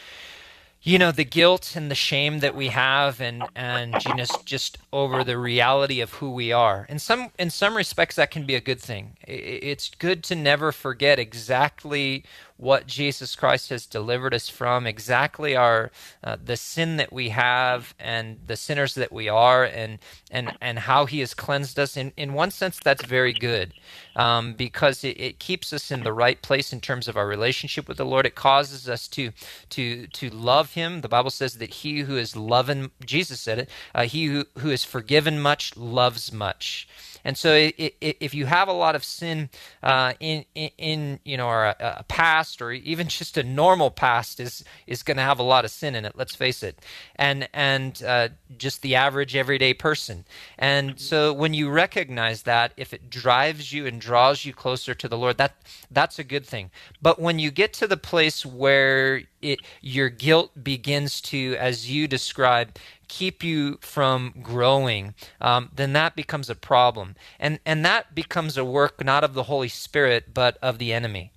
you 0.84 0.98
know 0.98 1.10
the 1.10 1.24
guilt 1.24 1.74
and 1.74 1.90
the 1.90 1.94
shame 1.94 2.40
that 2.40 2.54
we 2.54 2.68
have 2.68 3.20
and 3.20 3.42
and 3.56 3.96
just 4.00 4.44
just 4.44 4.78
over 4.92 5.24
the 5.24 5.38
reality 5.38 6.00
of 6.00 6.12
who 6.12 6.30
we 6.30 6.52
are. 6.52 6.86
In 6.90 6.98
some 6.98 7.30
in 7.38 7.48
some 7.50 7.74
respects 7.76 8.16
that 8.16 8.30
can 8.30 8.44
be 8.44 8.54
a 8.54 8.60
good 8.60 8.80
thing. 8.80 9.16
It's 9.26 9.90
good 9.98 10.22
to 10.24 10.34
never 10.34 10.72
forget 10.72 11.18
exactly 11.18 12.24
what 12.56 12.86
Jesus 12.86 13.34
Christ 13.36 13.70
has 13.70 13.86
delivered 13.86 14.34
us 14.34 14.48
from, 14.48 14.86
exactly 14.86 15.56
our 15.56 15.90
uh, 16.22 16.36
the 16.42 16.56
sin 16.56 16.96
that 16.98 17.12
we 17.12 17.30
have 17.30 17.94
and 17.98 18.38
the 18.46 18.56
sinners 18.56 18.94
that 18.94 19.12
we 19.12 19.28
are, 19.28 19.64
and 19.64 19.98
and 20.30 20.56
and 20.60 20.78
how 20.80 21.06
He 21.06 21.20
has 21.20 21.34
cleansed 21.34 21.78
us. 21.78 21.96
In 21.96 22.12
in 22.16 22.32
one 22.34 22.50
sense, 22.50 22.78
that's 22.82 23.04
very 23.04 23.32
good 23.32 23.74
um, 24.16 24.54
because 24.54 25.04
it, 25.04 25.20
it 25.20 25.38
keeps 25.38 25.72
us 25.72 25.90
in 25.90 26.02
the 26.02 26.12
right 26.12 26.40
place 26.42 26.72
in 26.72 26.80
terms 26.80 27.08
of 27.08 27.16
our 27.16 27.26
relationship 27.26 27.88
with 27.88 27.96
the 27.96 28.06
Lord. 28.06 28.26
It 28.26 28.34
causes 28.34 28.88
us 28.88 29.08
to 29.08 29.32
to 29.70 30.06
to 30.08 30.30
love 30.30 30.74
Him. 30.74 31.00
The 31.00 31.08
Bible 31.08 31.30
says 31.30 31.58
that 31.58 31.74
He 31.74 32.00
who 32.00 32.16
is 32.16 32.36
loving, 32.36 32.90
Jesus 33.04 33.40
said 33.40 33.58
it, 33.58 33.70
uh, 33.94 34.04
He 34.04 34.26
who, 34.26 34.44
who 34.58 34.70
is 34.70 34.84
forgiven 34.84 35.40
much 35.40 35.76
loves 35.76 36.32
much. 36.32 36.88
And 37.24 37.38
so, 37.38 37.70
if 37.78 38.34
you 38.34 38.46
have 38.46 38.68
a 38.68 38.72
lot 38.72 38.94
of 38.94 39.02
sin 39.02 39.48
uh, 39.82 40.12
in, 40.20 40.44
in, 40.54 40.70
in, 40.76 41.20
you 41.24 41.36
know, 41.36 41.48
a, 41.48 41.74
a, 41.80 42.04
past 42.04 42.60
or 42.60 42.72
even 42.72 43.08
just 43.08 43.38
a 43.38 43.42
normal 43.42 43.90
past 43.90 44.40
is 44.40 44.64
is 44.86 45.02
going 45.02 45.16
to 45.16 45.22
have 45.22 45.38
a 45.38 45.42
lot 45.42 45.64
of 45.64 45.70
sin 45.70 45.94
in 45.94 46.04
it. 46.04 46.12
Let's 46.16 46.34
face 46.34 46.62
it, 46.62 46.80
and 47.16 47.48
and 47.54 48.02
uh, 48.06 48.28
just 48.58 48.82
the 48.82 48.94
average 48.94 49.34
everyday 49.34 49.72
person. 49.72 50.24
And 50.58 51.00
so, 51.00 51.32
when 51.32 51.54
you 51.54 51.70
recognize 51.70 52.42
that, 52.42 52.72
if 52.76 52.92
it 52.92 53.08
drives 53.08 53.72
you 53.72 53.86
and 53.86 54.00
draws 54.00 54.44
you 54.44 54.52
closer 54.52 54.94
to 54.94 55.08
the 55.08 55.16
Lord, 55.16 55.38
that 55.38 55.56
that's 55.90 56.18
a 56.18 56.24
good 56.24 56.44
thing. 56.44 56.70
But 57.00 57.18
when 57.18 57.38
you 57.38 57.50
get 57.50 57.72
to 57.74 57.86
the 57.86 57.96
place 57.96 58.44
where 58.44 59.22
it, 59.44 59.60
your 59.80 60.08
guilt 60.08 60.64
begins 60.64 61.20
to, 61.22 61.56
as 61.58 61.90
you 61.90 62.08
describe, 62.08 62.76
keep 63.08 63.42
you 63.42 63.78
from 63.80 64.34
growing, 64.42 65.14
um, 65.40 65.70
then 65.74 65.92
that 65.94 66.16
becomes 66.16 66.50
a 66.50 66.54
problem. 66.54 67.16
And, 67.38 67.58
and 67.64 67.84
that 67.84 68.14
becomes 68.14 68.56
a 68.56 68.64
work 68.64 69.04
not 69.04 69.24
of 69.24 69.34
the 69.34 69.44
Holy 69.44 69.68
Spirit, 69.68 70.34
but 70.34 70.58
of 70.62 70.78
the 70.78 70.92
enemy. 70.92 71.32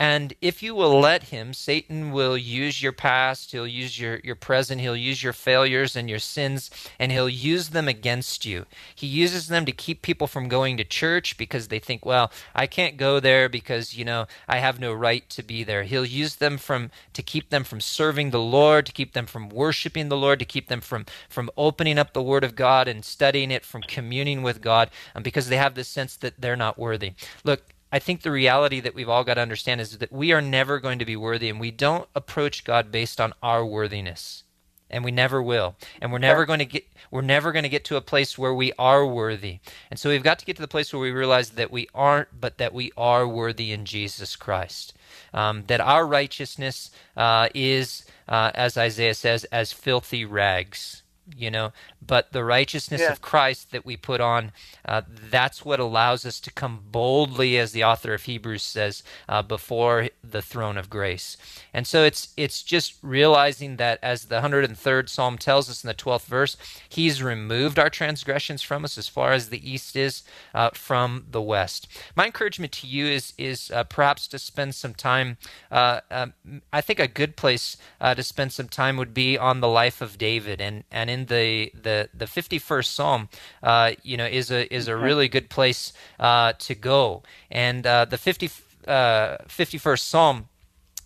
And 0.00 0.32
if 0.40 0.62
you 0.62 0.74
will 0.74 0.98
let 0.98 1.24
him, 1.24 1.52
Satan 1.52 2.10
will 2.10 2.34
use 2.34 2.82
your 2.82 2.90
past, 2.90 3.52
he'll 3.52 3.66
use 3.66 4.00
your, 4.00 4.18
your 4.24 4.34
present, 4.34 4.80
he'll 4.80 4.96
use 4.96 5.22
your 5.22 5.34
failures 5.34 5.94
and 5.94 6.08
your 6.08 6.18
sins, 6.18 6.70
and 6.98 7.12
he'll 7.12 7.28
use 7.28 7.68
them 7.68 7.86
against 7.86 8.46
you. 8.46 8.64
He 8.94 9.06
uses 9.06 9.48
them 9.48 9.66
to 9.66 9.72
keep 9.72 10.00
people 10.00 10.26
from 10.26 10.48
going 10.48 10.78
to 10.78 10.84
church 10.84 11.36
because 11.36 11.68
they 11.68 11.78
think, 11.78 12.06
well, 12.06 12.32
I 12.54 12.66
can't 12.66 12.96
go 12.96 13.20
there 13.20 13.50
because, 13.50 13.94
you 13.94 14.06
know, 14.06 14.26
I 14.48 14.56
have 14.56 14.80
no 14.80 14.90
right 14.94 15.28
to 15.28 15.42
be 15.42 15.64
there. 15.64 15.82
He'll 15.82 16.06
use 16.06 16.36
them 16.36 16.56
from 16.56 16.90
to 17.12 17.22
keep 17.22 17.50
them 17.50 17.62
from 17.62 17.82
serving 17.82 18.30
the 18.30 18.40
Lord, 18.40 18.86
to 18.86 18.92
keep 18.92 19.12
them 19.12 19.26
from 19.26 19.50
worshiping 19.50 20.08
the 20.08 20.16
Lord, 20.16 20.38
to 20.38 20.46
keep 20.46 20.68
them 20.68 20.80
from 20.80 21.04
from 21.28 21.50
opening 21.58 21.98
up 21.98 22.14
the 22.14 22.22
Word 22.22 22.42
of 22.42 22.56
God 22.56 22.88
and 22.88 23.04
studying 23.04 23.50
it, 23.50 23.66
from 23.66 23.82
communing 23.82 24.42
with 24.42 24.62
God, 24.62 24.90
um, 25.14 25.22
because 25.22 25.50
they 25.50 25.58
have 25.58 25.74
this 25.74 25.88
sense 25.88 26.16
that 26.16 26.40
they're 26.40 26.56
not 26.56 26.78
worthy. 26.78 27.12
Look, 27.44 27.64
I 27.92 27.98
think 27.98 28.22
the 28.22 28.30
reality 28.30 28.80
that 28.80 28.94
we've 28.94 29.08
all 29.08 29.24
got 29.24 29.34
to 29.34 29.40
understand 29.40 29.80
is 29.80 29.98
that 29.98 30.12
we 30.12 30.32
are 30.32 30.40
never 30.40 30.78
going 30.78 30.98
to 30.98 31.04
be 31.04 31.16
worthy, 31.16 31.48
and 31.48 31.58
we 31.58 31.70
don't 31.70 32.08
approach 32.14 32.64
God 32.64 32.92
based 32.92 33.20
on 33.20 33.32
our 33.42 33.64
worthiness, 33.66 34.44
and 34.88 35.04
we 35.04 35.10
never 35.10 35.42
will. 35.42 35.74
And 36.00 36.12
we're 36.12 36.18
never 36.18 36.44
going 36.44 36.60
to 36.60 36.64
get 36.64 36.86
we're 37.10 37.22
never 37.22 37.50
going 37.50 37.64
to 37.64 37.68
get 37.68 37.84
to 37.86 37.96
a 37.96 38.00
place 38.00 38.38
where 38.38 38.54
we 38.54 38.72
are 38.78 39.04
worthy. 39.04 39.58
And 39.90 39.98
so 39.98 40.10
we've 40.10 40.22
got 40.22 40.38
to 40.38 40.44
get 40.44 40.54
to 40.56 40.62
the 40.62 40.68
place 40.68 40.92
where 40.92 41.02
we 41.02 41.10
realize 41.10 41.50
that 41.50 41.72
we 41.72 41.88
aren't, 41.92 42.40
but 42.40 42.58
that 42.58 42.72
we 42.72 42.92
are 42.96 43.26
worthy 43.26 43.72
in 43.72 43.84
Jesus 43.84 44.36
Christ. 44.36 44.94
Um, 45.34 45.64
that 45.66 45.80
our 45.80 46.06
righteousness 46.06 46.90
uh, 47.16 47.48
is, 47.54 48.04
uh, 48.28 48.52
as 48.54 48.76
Isaiah 48.76 49.14
says, 49.14 49.44
as 49.46 49.72
filthy 49.72 50.24
rags 50.24 51.02
you 51.36 51.50
know 51.50 51.72
but 52.04 52.32
the 52.32 52.42
righteousness 52.42 53.00
yeah. 53.00 53.12
of 53.12 53.20
christ 53.20 53.70
that 53.70 53.86
we 53.86 53.96
put 53.96 54.20
on 54.20 54.52
uh, 54.84 55.02
that's 55.30 55.64
what 55.64 55.78
allows 55.78 56.26
us 56.26 56.40
to 56.40 56.50
come 56.52 56.80
boldly 56.90 57.56
as 57.56 57.72
the 57.72 57.84
author 57.84 58.12
of 58.12 58.22
hebrews 58.24 58.62
says 58.62 59.02
uh, 59.28 59.40
before 59.42 60.08
the 60.28 60.42
throne 60.42 60.76
of 60.76 60.90
grace 60.90 61.36
and 61.72 61.86
so 61.86 62.02
it's 62.04 62.32
it's 62.36 62.62
just 62.62 62.94
realizing 63.02 63.76
that 63.76 63.98
as 64.02 64.26
the 64.26 64.40
103rd 64.40 65.08
psalm 65.08 65.38
tells 65.38 65.70
us 65.70 65.84
in 65.84 65.88
the 65.88 65.94
12th 65.94 66.24
verse 66.24 66.56
he's 66.88 67.22
removed 67.22 67.78
our 67.78 67.90
transgressions 67.90 68.62
from 68.62 68.84
us 68.84 68.98
as 68.98 69.08
far 69.08 69.32
as 69.32 69.48
the 69.48 69.70
east 69.70 69.94
is 69.94 70.22
uh, 70.54 70.70
from 70.70 71.26
the 71.30 71.42
west 71.42 71.86
my 72.16 72.26
encouragement 72.26 72.72
to 72.72 72.86
you 72.86 73.06
is 73.06 73.34
is 73.38 73.70
uh, 73.70 73.84
perhaps 73.84 74.26
to 74.26 74.38
spend 74.38 74.74
some 74.74 74.94
time 74.94 75.36
uh, 75.70 76.00
um, 76.10 76.32
i 76.72 76.80
think 76.80 76.98
a 76.98 77.06
good 77.06 77.36
place 77.36 77.76
uh, 78.00 78.14
to 78.14 78.22
spend 78.22 78.52
some 78.52 78.68
time 78.68 78.96
would 78.96 79.14
be 79.14 79.38
on 79.38 79.60
the 79.60 79.68
life 79.68 80.00
of 80.00 80.18
david 80.18 80.60
and 80.60 80.82
and 80.90 81.08
in 81.08 81.20
in 81.20 81.26
the 81.26 81.70
the 81.90 82.08
the 82.14 82.26
51st 82.26 82.86
Psalm, 82.86 83.28
uh, 83.62 83.92
you 84.02 84.16
know, 84.16 84.26
is 84.26 84.50
a 84.50 84.72
is 84.74 84.88
a 84.88 84.96
really 84.96 85.28
good 85.28 85.48
place 85.50 85.92
uh, 86.18 86.52
to 86.66 86.74
go. 86.74 87.22
And 87.50 87.86
uh, 87.86 88.04
the 88.04 88.18
50, 88.18 88.48
51st 88.86 89.92
uh, 89.92 89.96
Psalm 89.96 90.46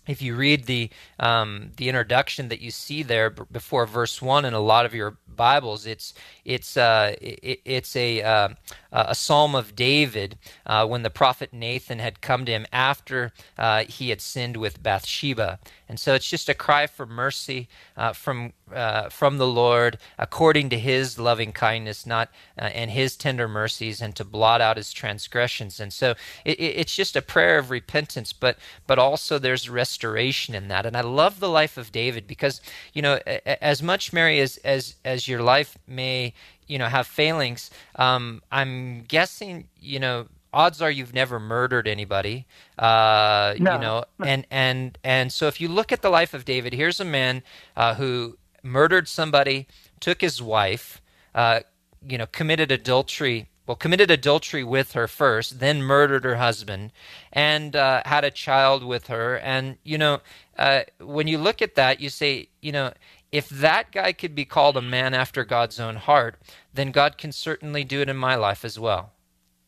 if 0.07 0.21
you 0.21 0.35
read 0.35 0.65
the 0.65 0.89
um, 1.19 1.71
the 1.77 1.89
introduction 1.89 2.49
that 2.49 2.61
you 2.61 2.71
see 2.71 3.03
there 3.03 3.29
b- 3.29 3.43
before 3.51 3.85
verse 3.85 4.21
one 4.21 4.45
in 4.45 4.53
a 4.53 4.59
lot 4.59 4.85
of 4.85 4.93
your 4.93 5.17
Bibles, 5.35 5.85
it's 5.85 6.13
it's 6.45 6.77
uh, 6.77 7.15
it, 7.21 7.61
it's 7.65 7.95
a 7.95 8.21
uh, 8.21 8.49
a 8.91 9.15
psalm 9.15 9.55
of 9.55 9.75
David 9.75 10.37
uh, 10.65 10.87
when 10.87 11.03
the 11.03 11.09
prophet 11.09 11.51
Nathan 11.51 11.99
had 11.99 12.21
come 12.21 12.45
to 12.45 12.51
him 12.51 12.65
after 12.71 13.33
uh, 13.57 13.83
he 13.83 14.09
had 14.09 14.21
sinned 14.21 14.57
with 14.57 14.81
Bathsheba, 14.81 15.59
and 15.89 15.99
so 15.99 16.13
it's 16.13 16.29
just 16.29 16.49
a 16.49 16.53
cry 16.53 16.87
for 16.87 17.05
mercy 17.05 17.67
uh, 17.97 18.13
from 18.13 18.53
uh, 18.73 19.09
from 19.09 19.37
the 19.37 19.47
Lord 19.47 19.97
according 20.17 20.69
to 20.69 20.79
His 20.79 21.19
loving 21.19 21.51
kindness, 21.51 22.05
not 22.05 22.29
and 22.57 22.91
His 22.91 23.15
tender 23.15 23.47
mercies, 23.47 24.01
and 24.01 24.15
to 24.15 24.23
blot 24.23 24.61
out 24.61 24.77
His 24.77 24.91
transgressions. 24.91 25.79
And 25.79 25.93
so 25.93 26.15
it, 26.43 26.59
it's 26.59 26.95
just 26.95 27.15
a 27.15 27.21
prayer 27.21 27.57
of 27.57 27.69
repentance, 27.69 28.33
but 28.33 28.57
but 28.87 28.99
also 28.99 29.37
there's 29.37 29.69
restoration 29.69 30.55
in 30.55 30.67
that. 30.69 30.85
And 30.85 30.97
I 30.97 31.01
love 31.05 31.39
the 31.39 31.49
life 31.49 31.77
of 31.77 31.91
David 31.91 32.27
because 32.27 32.61
you 32.93 33.01
know 33.01 33.19
as 33.61 33.81
much 33.81 34.11
Mary 34.11 34.39
as 34.39 34.57
as 34.57 34.95
as 35.05 35.27
your 35.27 35.41
life 35.41 35.77
may 35.87 36.33
you 36.67 36.77
know 36.77 36.87
have 36.87 37.07
failings 37.07 37.69
um, 37.95 38.41
i'm 38.51 39.01
guessing 39.03 39.67
you 39.79 39.99
know 39.99 40.27
odds 40.53 40.81
are 40.81 40.91
you've 40.91 41.13
never 41.13 41.39
murdered 41.39 41.87
anybody 41.87 42.45
uh, 42.79 43.53
no. 43.59 43.73
you 43.73 43.79
know 43.79 44.03
and 44.23 44.45
and 44.49 44.97
and 45.03 45.31
so 45.31 45.47
if 45.47 45.59
you 45.59 45.67
look 45.67 45.91
at 45.91 46.01
the 46.01 46.09
life 46.09 46.33
of 46.33 46.45
david 46.45 46.73
here's 46.73 46.99
a 46.99 47.05
man 47.05 47.43
uh, 47.75 47.95
who 47.95 48.37
murdered 48.63 49.07
somebody 49.07 49.67
took 49.99 50.21
his 50.21 50.41
wife 50.41 51.01
uh, 51.33 51.59
you 52.07 52.17
know 52.17 52.25
committed 52.27 52.71
adultery 52.71 53.49
well, 53.65 53.75
committed 53.75 54.11
adultery 54.11 54.63
with 54.63 54.93
her 54.93 55.07
first, 55.07 55.59
then 55.59 55.81
murdered 55.81 56.23
her 56.23 56.35
husband, 56.35 56.91
and 57.33 57.75
uh, 57.75 58.03
had 58.05 58.23
a 58.23 58.31
child 58.31 58.83
with 58.83 59.07
her. 59.07 59.37
And, 59.37 59.77
you 59.83 59.97
know, 59.97 60.21
uh, 60.57 60.81
when 60.99 61.27
you 61.27 61.37
look 61.37 61.61
at 61.61 61.75
that, 61.75 61.99
you 61.99 62.09
say, 62.09 62.49
you 62.61 62.71
know, 62.71 62.93
if 63.31 63.49
that 63.49 63.91
guy 63.91 64.13
could 64.13 64.35
be 64.35 64.45
called 64.45 64.77
a 64.77 64.81
man 64.81 65.13
after 65.13 65.43
God's 65.43 65.79
own 65.79 65.95
heart, 65.95 66.39
then 66.73 66.91
God 66.91 67.17
can 67.17 67.31
certainly 67.31 67.83
do 67.83 68.01
it 68.01 68.09
in 68.09 68.17
my 68.17 68.35
life 68.35 68.63
as 68.63 68.79
well. 68.79 69.11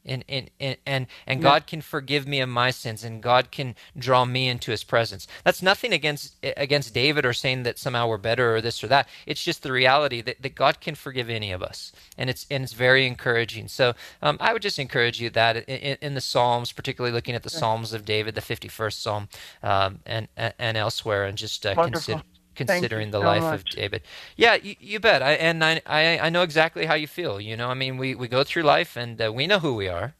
And, 0.05 0.23
and, 0.29 0.49
and, 0.59 0.77
and, 0.85 1.07
and 1.25 1.39
yeah. 1.39 1.43
God 1.43 1.67
can 1.67 1.81
forgive 1.81 2.27
me 2.27 2.39
of 2.39 2.47
my 2.49 2.71
sins 2.71 3.03
and 3.03 3.21
God 3.21 3.51
can 3.51 3.75
draw 3.97 4.23
me 4.25 4.47
into 4.47 4.71
his 4.71 4.83
presence. 4.83 5.27
That's 5.43 5.61
nothing 5.61 5.91
against 5.91 6.35
against 6.43 6.93
David 6.93 7.25
or 7.25 7.33
saying 7.33 7.63
that 7.63 7.77
somehow 7.77 8.07
we're 8.07 8.17
better 8.17 8.55
or 8.55 8.61
this 8.61 8.83
or 8.83 8.87
that. 8.87 9.07
It's 9.25 9.43
just 9.43 9.63
the 9.63 9.71
reality 9.71 10.21
that, 10.21 10.41
that 10.41 10.55
God 10.55 10.79
can 10.79 10.95
forgive 10.95 11.29
any 11.29 11.51
of 11.51 11.61
us. 11.61 11.91
And 12.17 12.29
it's 12.29 12.45
and 12.49 12.63
it's 12.63 12.73
very 12.73 13.05
encouraging. 13.05 13.67
So 13.67 13.93
um, 14.21 14.37
I 14.39 14.53
would 14.53 14.61
just 14.61 14.79
encourage 14.79 15.21
you 15.21 15.29
that 15.31 15.57
in, 15.67 15.97
in, 16.01 16.13
the 16.13 16.21
Psalms, 16.21 16.71
particularly 16.71 17.13
looking 17.13 17.35
at 17.35 17.43
the 17.43 17.49
Psalms 17.49 17.93
of 17.93 18.05
David, 18.05 18.35
the 18.35 18.41
51st 18.41 18.93
Psalm, 18.93 19.27
um, 19.61 19.99
and, 20.05 20.27
and 20.37 20.77
elsewhere, 20.77 21.25
and 21.25 21.37
just 21.37 21.65
uh, 21.65 21.75
consider 21.75 22.23
considering 22.57 23.11
the 23.11 23.21
so 23.21 23.25
life 23.25 23.41
much. 23.43 23.59
of 23.59 23.65
David. 23.65 24.01
Yeah, 24.35 24.55
you, 24.55 24.75
you 24.79 24.99
bet. 24.99 25.21
I, 25.23 25.33
and 25.33 25.63
I, 25.63 25.81
I, 25.85 26.19
I 26.19 26.29
know 26.29 26.41
exactly 26.41 26.85
how 26.85 26.95
you 26.95 27.07
feel. 27.07 27.39
You 27.39 27.55
know, 27.55 27.69
I 27.69 27.73
mean, 27.73 27.97
we, 27.97 28.15
we 28.15 28.27
go 28.27 28.43
through 28.43 28.63
life 28.63 28.97
and 28.97 29.21
uh, 29.21 29.31
we 29.31 29.47
know 29.47 29.59
who 29.59 29.75
we 29.75 29.87
are. 29.87 30.15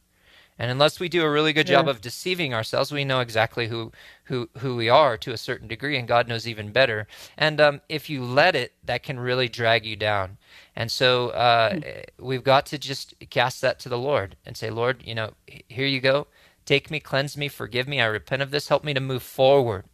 And 0.60 0.72
unless 0.72 1.00
we 1.00 1.08
do 1.08 1.24
a 1.24 1.30
really 1.30 1.54
good 1.54 1.70
yeah. 1.70 1.76
job 1.76 1.88
of 1.88 2.02
deceiving 2.02 2.54
ourselves, 2.54 2.92
we 2.92 3.06
know 3.06 3.20
exactly 3.20 3.68
who, 3.68 3.92
who, 4.24 4.50
who 4.58 4.76
we 4.76 4.90
are 4.90 5.16
to 5.18 5.32
a 5.32 5.38
certain 5.38 5.68
degree, 5.68 5.98
and 5.98 6.08
God 6.08 6.28
knows 6.28 6.48
even 6.48 6.72
better. 6.72 7.06
And 7.38 7.62
um, 7.62 7.82
if 7.90 8.10
you 8.10 8.24
let 8.24 8.56
it, 8.56 8.74
that 8.84 9.04
can 9.04 9.20
really 9.20 9.50
drag 9.50 9.86
you 9.86 9.96
down. 9.96 10.38
And 10.76 10.92
so 10.92 11.30
uh, 11.30 11.74
mm. 11.74 12.06
we've 12.18 12.44
got 12.44 12.66
to 12.68 12.80
just 12.80 13.14
cast 13.30 13.62
that 13.62 13.78
to 13.82 13.90
the 13.90 14.00
Lord 14.00 14.36
and 14.48 14.58
say, 14.58 14.72
Lord, 14.72 15.04
you 15.06 15.14
know, 15.14 15.34
here 15.46 15.86
you 15.86 16.02
go. 16.02 16.26
Take 16.66 16.90
me, 16.90 17.00
cleanse 17.00 17.38
me, 17.38 17.50
forgive 17.50 17.88
me. 17.88 18.02
I 18.02 18.06
repent 18.08 18.42
of 18.42 18.50
this. 18.50 18.68
Help 18.68 18.84
me 18.84 18.96
to 18.96 19.00
move 19.00 19.24
forward. 19.24 19.86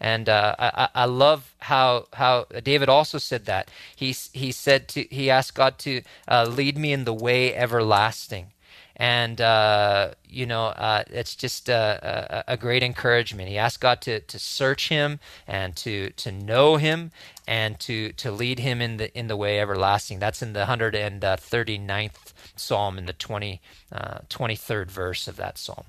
And 0.00 0.28
uh, 0.28 0.54
I, 0.58 0.88
I 0.94 1.04
love 1.04 1.54
how 1.58 2.06
how 2.14 2.46
David 2.62 2.88
also 2.88 3.18
said 3.18 3.46
that 3.46 3.70
he 3.94 4.14
he 4.32 4.52
said 4.52 4.88
to 4.88 5.02
he 5.10 5.30
asked 5.30 5.54
God 5.54 5.78
to 5.80 6.02
uh, 6.28 6.46
lead 6.48 6.76
me 6.78 6.92
in 6.92 7.04
the 7.04 7.14
way 7.14 7.54
everlasting 7.54 8.52
and 8.96 9.40
uh, 9.40 10.10
you 10.28 10.46
know 10.46 10.66
uh, 10.66 11.04
it's 11.10 11.34
just 11.34 11.68
a, 11.68 12.44
a, 12.48 12.52
a, 12.52 12.56
great 12.56 12.82
encouragement. 12.82 13.48
He 13.48 13.58
asked 13.58 13.80
God 13.80 14.00
to, 14.02 14.20
to 14.20 14.38
search 14.38 14.88
him 14.88 15.18
and 15.46 15.74
to 15.76 16.10
to 16.10 16.30
know 16.30 16.76
him 16.76 17.10
and 17.46 17.78
to 17.80 18.12
to 18.12 18.30
lead 18.30 18.60
him 18.60 18.80
in 18.80 18.98
the 18.98 19.16
in 19.18 19.26
the 19.26 19.36
way 19.36 19.60
everlasting. 19.60 20.20
That's 20.20 20.42
in 20.42 20.52
the 20.52 20.66
139th 20.66 22.32
Psalm 22.56 22.98
in 22.98 23.06
the 23.06 23.12
20 23.12 23.60
uh, 23.90 24.18
23rd 24.30 24.90
verse 24.90 25.26
of 25.26 25.36
that 25.36 25.58
psalm. 25.58 25.84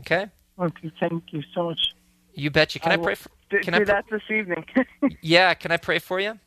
Okay. 0.00 0.28
Okay. 0.58 0.92
Thank 0.98 1.24
you 1.32 1.42
so 1.54 1.64
much. 1.64 1.94
You 2.34 2.50
betcha. 2.50 2.78
Can 2.78 2.92
I, 2.92 2.94
I 2.94 2.98
pray 2.98 3.14
for? 3.14 3.30
Can 3.50 3.74
do 3.74 3.76
I 3.76 3.78
pr- 3.80 3.84
that 3.84 4.04
this 4.10 4.22
evening? 4.30 4.64
yeah. 5.20 5.54
Can 5.54 5.70
I 5.70 5.76
pray 5.76 5.98
for 5.98 6.20
you? 6.20 6.38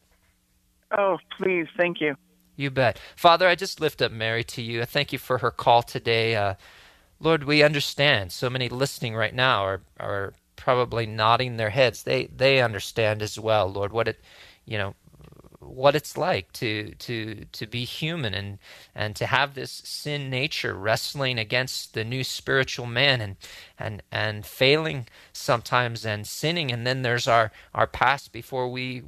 Oh, 0.98 1.18
please. 1.38 1.68
Thank 1.78 2.02
you. 2.02 2.16
You 2.56 2.72
bet. 2.72 3.00
Father, 3.16 3.48
I 3.48 3.56
just 3.56 3.80
lift 3.80 4.02
up 4.02 4.12
Mary 4.12 4.44
to 4.46 4.62
you. 4.62 4.82
I 4.82 4.86
thank 4.86 5.14
you 5.14 5.20
for 5.20 5.38
her 5.40 5.52
call 5.52 5.84
today. 5.84 6.36
Uh, 6.36 6.56
Lord, 7.20 7.44
we 7.44 7.64
understand. 7.64 8.32
So 8.32 8.50
many 8.50 8.70
listening 8.70 9.16
right 9.16 9.34
now 9.34 9.64
are 9.64 9.82
are 10.00 10.34
probably 10.56 11.06
nodding 11.06 11.58
their 11.58 11.70
heads. 11.70 12.04
They 12.04 12.26
they 12.26 12.62
understand 12.62 13.22
as 13.22 13.40
well, 13.40 13.68
Lord, 13.68 13.94
what 13.94 14.08
it 14.08 14.20
you 14.66 14.78
know 14.78 14.96
what 15.60 15.96
it's 15.96 16.18
like 16.18 16.52
to 16.54 16.94
to 16.96 17.46
to 17.52 17.68
be 17.68 17.84
human 17.84 18.34
and 18.34 18.58
and 18.96 19.16
to 19.16 19.26
have 19.26 19.54
this 19.54 19.72
sin 19.72 20.30
nature 20.30 20.74
wrestling 20.74 21.38
against 21.38 21.94
the 21.94 22.04
new 22.04 22.24
spiritual 22.24 22.86
man 22.86 23.22
and 23.22 23.36
and 23.78 24.02
and 24.12 24.46
failing 24.46 25.08
sometimes 25.38 26.06
and 26.06 26.26
sinning. 26.28 26.72
And 26.72 26.86
then 26.86 27.02
there's 27.02 27.28
our 27.28 27.52
our 27.74 27.88
past 27.88 28.32
before 28.32 28.70
we 28.70 29.04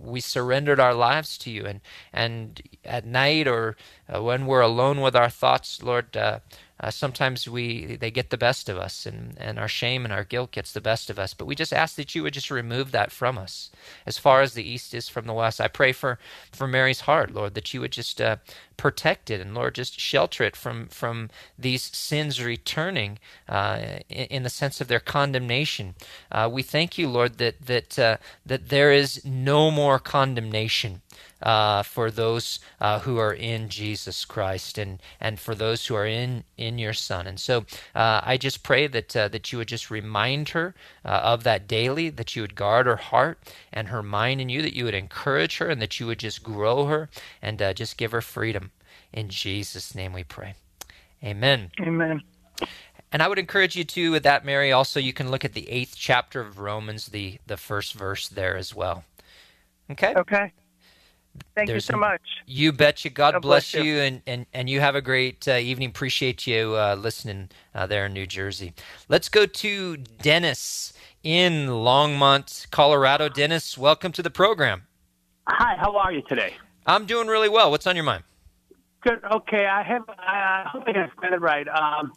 we 0.00 0.20
surrendered 0.20 0.80
our 0.80 0.94
lives 0.94 1.38
to 1.38 1.50
you. 1.50 1.66
And 1.66 1.80
and 2.12 2.60
at 2.84 3.06
night 3.06 3.46
or 3.46 3.76
uh, 4.12 4.22
when 4.22 4.46
we're 4.46 4.60
alone 4.60 5.00
with 5.00 5.14
our 5.14 5.30
thoughts 5.30 5.82
lord 5.82 6.16
uh, 6.16 6.40
uh, 6.82 6.90
sometimes 6.90 7.46
we 7.46 7.96
they 7.96 8.10
get 8.10 8.30
the 8.30 8.38
best 8.38 8.68
of 8.68 8.78
us 8.78 9.04
and, 9.04 9.36
and 9.38 9.58
our 9.58 9.68
shame 9.68 10.04
and 10.04 10.12
our 10.12 10.24
guilt 10.24 10.50
gets 10.50 10.72
the 10.72 10.80
best 10.80 11.10
of 11.10 11.18
us. 11.18 11.34
But 11.34 11.44
we 11.44 11.54
just 11.54 11.74
ask 11.74 11.96
that 11.96 12.14
you 12.14 12.22
would 12.22 12.32
just 12.32 12.50
remove 12.50 12.90
that 12.92 13.12
from 13.12 13.36
us 13.36 13.70
as 14.06 14.16
far 14.16 14.40
as 14.40 14.54
the 14.54 14.68
east 14.68 14.94
is 14.94 15.08
from 15.08 15.26
the 15.26 15.34
west. 15.34 15.60
I 15.60 15.68
pray 15.68 15.92
for 15.92 16.18
for 16.52 16.66
mary's 16.66 17.00
heart 17.00 17.32
lord 17.32 17.54
that 17.54 17.74
you 17.74 17.80
would 17.80 17.92
just 17.92 18.20
uh, 18.20 18.36
protect 18.80 19.28
it 19.28 19.42
and 19.42 19.54
lord 19.54 19.74
just 19.74 20.00
shelter 20.00 20.42
it 20.42 20.56
from 20.56 20.86
from 20.86 21.28
these 21.58 21.82
sins 21.82 22.42
returning 22.42 23.18
uh, 23.46 23.98
in, 24.08 24.26
in, 24.36 24.42
the 24.42 24.48
sense 24.48 24.80
of 24.80 24.88
their 24.88 24.98
condemnation. 25.00 25.94
Uh, 26.32 26.48
we 26.50 26.62
thank 26.62 26.96
you 26.96 27.06
lord 27.06 27.36
that 27.36 27.60
that 27.66 27.98
uh, 27.98 28.16
that 28.46 28.70
there 28.70 28.90
is 28.90 29.22
no 29.22 29.70
more 29.70 29.98
condemnation 29.98 31.02
uh, 31.42 31.82
for 31.82 32.10
those 32.10 32.60
uh, 32.80 33.00
who 33.00 33.18
are 33.18 33.32
in 33.32 33.68
Jesus 33.68 34.24
Christ 34.24 34.78
and, 34.78 35.00
and 35.20 35.38
for 35.38 35.54
those 35.54 35.86
who 35.86 35.94
are 35.94 36.06
in, 36.06 36.44
in 36.56 36.78
your 36.78 36.92
Son. 36.92 37.26
And 37.26 37.40
so 37.40 37.64
uh, 37.94 38.20
I 38.22 38.36
just 38.36 38.62
pray 38.62 38.86
that, 38.86 39.16
uh, 39.16 39.28
that 39.28 39.52
you 39.52 39.58
would 39.58 39.68
just 39.68 39.90
remind 39.90 40.50
her 40.50 40.74
uh, 41.04 41.08
of 41.08 41.44
that 41.44 41.66
daily, 41.66 42.10
that 42.10 42.36
you 42.36 42.42
would 42.42 42.54
guard 42.54 42.86
her 42.86 42.96
heart 42.96 43.38
and 43.72 43.88
her 43.88 44.02
mind 44.02 44.40
in 44.40 44.48
you, 44.48 44.62
that 44.62 44.76
you 44.76 44.84
would 44.84 44.94
encourage 44.94 45.58
her, 45.58 45.68
and 45.68 45.80
that 45.80 45.98
you 45.98 46.06
would 46.06 46.18
just 46.18 46.42
grow 46.42 46.86
her 46.86 47.08
and 47.40 47.60
uh, 47.62 47.72
just 47.72 47.96
give 47.96 48.12
her 48.12 48.20
freedom. 48.20 48.70
In 49.12 49.28
Jesus' 49.28 49.94
name 49.94 50.12
we 50.12 50.24
pray. 50.24 50.54
Amen. 51.22 51.70
Amen. 51.80 52.22
And 53.12 53.22
I 53.22 53.28
would 53.28 53.38
encourage 53.38 53.74
you 53.74 53.84
to, 53.84 54.12
with 54.12 54.22
that, 54.22 54.44
Mary, 54.44 54.70
also 54.70 55.00
you 55.00 55.12
can 55.12 55.30
look 55.30 55.44
at 55.44 55.52
the 55.52 55.68
eighth 55.68 55.94
chapter 55.96 56.40
of 56.40 56.60
Romans, 56.60 57.06
the, 57.06 57.38
the 57.46 57.56
first 57.56 57.94
verse 57.94 58.28
there 58.28 58.56
as 58.56 58.74
well. 58.74 59.04
Okay? 59.90 60.14
Okay. 60.14 60.52
Thank 61.54 61.68
There's 61.68 61.88
you 61.88 61.94
so 61.94 61.98
much. 61.98 62.20
You 62.46 62.72
betcha. 62.72 63.10
God, 63.10 63.32
God 63.32 63.42
bless, 63.42 63.72
bless 63.72 63.84
you. 63.84 63.92
you, 63.92 64.00
and, 64.00 64.22
and, 64.26 64.46
and 64.52 64.68
you 64.68 64.80
have 64.80 64.94
a 64.94 65.02
great 65.02 65.46
uh, 65.46 65.52
evening. 65.52 65.88
Appreciate 65.88 66.46
you 66.46 66.74
uh, 66.76 66.96
listening 66.98 67.50
uh, 67.74 67.86
there 67.86 68.06
in 68.06 68.12
New 68.12 68.26
Jersey. 68.26 68.72
Let's 69.08 69.28
go 69.28 69.46
to 69.46 69.96
Dennis 69.96 70.92
in 71.22 71.68
Longmont, 71.68 72.70
Colorado. 72.70 73.28
Dennis, 73.28 73.76
welcome 73.76 74.12
to 74.12 74.22
the 74.22 74.30
program. 74.30 74.82
Hi, 75.48 75.76
how 75.76 75.96
are 75.96 76.12
you 76.12 76.22
today? 76.28 76.54
I'm 76.86 77.06
doing 77.06 77.26
really 77.26 77.48
well. 77.48 77.70
What's 77.70 77.86
on 77.86 77.96
your 77.96 78.04
mind? 78.04 78.24
Good. 79.02 79.20
Okay, 79.24 79.66
I 79.66 79.82
have. 79.82 80.02
I 80.08 80.64
hope 80.66 80.84
I 80.86 80.92
can 80.92 81.10
it 81.32 81.40
right. 81.40 81.66
Um, 81.68 82.12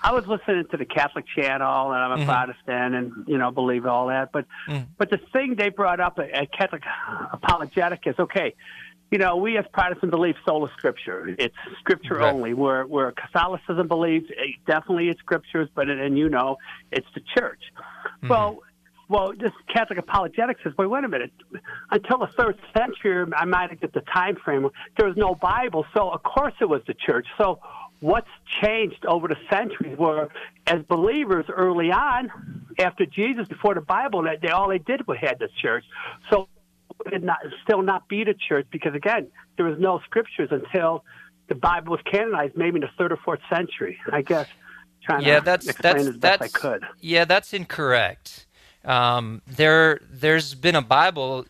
I 0.00 0.12
was 0.12 0.26
listening 0.26 0.64
to 0.70 0.76
the 0.76 0.84
Catholic 0.84 1.24
channel, 1.34 1.92
and 1.92 2.02
I'm 2.02 2.12
a 2.12 2.16
mm-hmm. 2.16 2.30
Protestant, 2.30 2.94
and 2.94 3.12
you 3.26 3.38
know 3.38 3.50
believe 3.50 3.86
all 3.86 4.08
that. 4.08 4.30
But 4.32 4.46
mm. 4.68 4.86
but 4.96 5.10
the 5.10 5.18
thing 5.32 5.56
they 5.56 5.70
brought 5.70 6.00
up 6.00 6.18
at 6.18 6.52
Catholic 6.52 6.82
apologetic 7.32 8.00
is 8.06 8.14
okay. 8.18 8.54
You 9.10 9.18
know, 9.18 9.36
we 9.36 9.56
as 9.56 9.64
Protestants 9.72 10.10
believe 10.10 10.34
sola 10.46 10.68
scripture. 10.76 11.34
It's 11.38 11.54
scripture 11.80 12.16
right. 12.16 12.32
only. 12.32 12.54
Where 12.54 12.86
where 12.86 13.10
Catholicism 13.12 13.88
believes 13.88 14.26
eh, 14.30 14.52
definitely 14.66 15.08
it's 15.08 15.18
scriptures, 15.20 15.68
but 15.74 15.88
and 15.88 16.16
you 16.16 16.28
know 16.28 16.58
it's 16.92 17.06
the 17.14 17.22
church. 17.36 17.60
Mm-hmm. 18.22 18.28
Well, 18.28 18.62
well, 19.08 19.32
this 19.38 19.52
Catholic 19.72 19.98
apologetics 19.98 20.60
says, 20.62 20.74
wait, 20.76 20.86
wait 20.86 21.02
a 21.02 21.08
minute. 21.08 21.32
Until 21.90 22.18
the 22.18 22.26
third 22.26 22.58
century, 22.76 23.26
I 23.34 23.46
might 23.46 23.80
get 23.80 23.94
the 23.94 24.02
time 24.02 24.36
frame. 24.36 24.68
There 24.98 25.08
was 25.08 25.16
no 25.16 25.34
Bible, 25.34 25.86
so 25.96 26.10
of 26.10 26.22
course 26.22 26.52
it 26.60 26.66
was 26.66 26.82
the 26.86 26.94
church. 26.94 27.26
So 27.38 27.58
what's 28.00 28.28
changed 28.62 29.04
over 29.06 29.28
the 29.28 29.36
centuries 29.50 29.98
were 29.98 30.28
as 30.66 30.82
believers 30.88 31.46
early 31.48 31.90
on 31.90 32.30
after 32.78 33.04
jesus 33.06 33.48
before 33.48 33.74
the 33.74 33.80
bible 33.80 34.22
that 34.22 34.40
they 34.40 34.48
all 34.48 34.68
they 34.68 34.78
did 34.78 35.06
was 35.06 35.18
had 35.20 35.38
the 35.38 35.48
church. 35.60 35.84
So 36.30 36.48
it 37.06 37.10
did 37.10 37.24
not 37.24 37.38
still 37.62 37.82
not 37.82 38.08
be 38.08 38.24
the 38.24 38.34
church 38.34 38.66
because 38.70 38.94
again 38.94 39.28
there 39.56 39.66
was 39.66 39.78
no 39.78 40.00
scriptures 40.04 40.48
until 40.50 41.04
the 41.48 41.54
bible 41.54 41.92
was 41.92 42.00
canonized 42.10 42.56
maybe 42.56 42.76
in 42.76 42.82
the 42.82 42.90
third 42.96 43.12
or 43.12 43.16
fourth 43.24 43.40
century. 43.50 43.98
I 44.12 44.22
guess 44.22 44.46
trying 45.02 45.24
yeah 45.24 45.38
to 45.40 45.44
that's 45.44 45.66
explain 45.68 45.96
that's 45.96 46.08
as 46.08 46.16
best 46.16 46.40
that's 46.40 46.54
i 46.54 46.58
could. 46.58 46.84
yeah 47.00 47.24
that's 47.24 47.52
incorrect. 47.52 48.46
Um, 48.84 49.42
there 49.46 50.00
there's 50.08 50.54
been 50.54 50.76
a 50.76 50.82
bible 50.82 51.44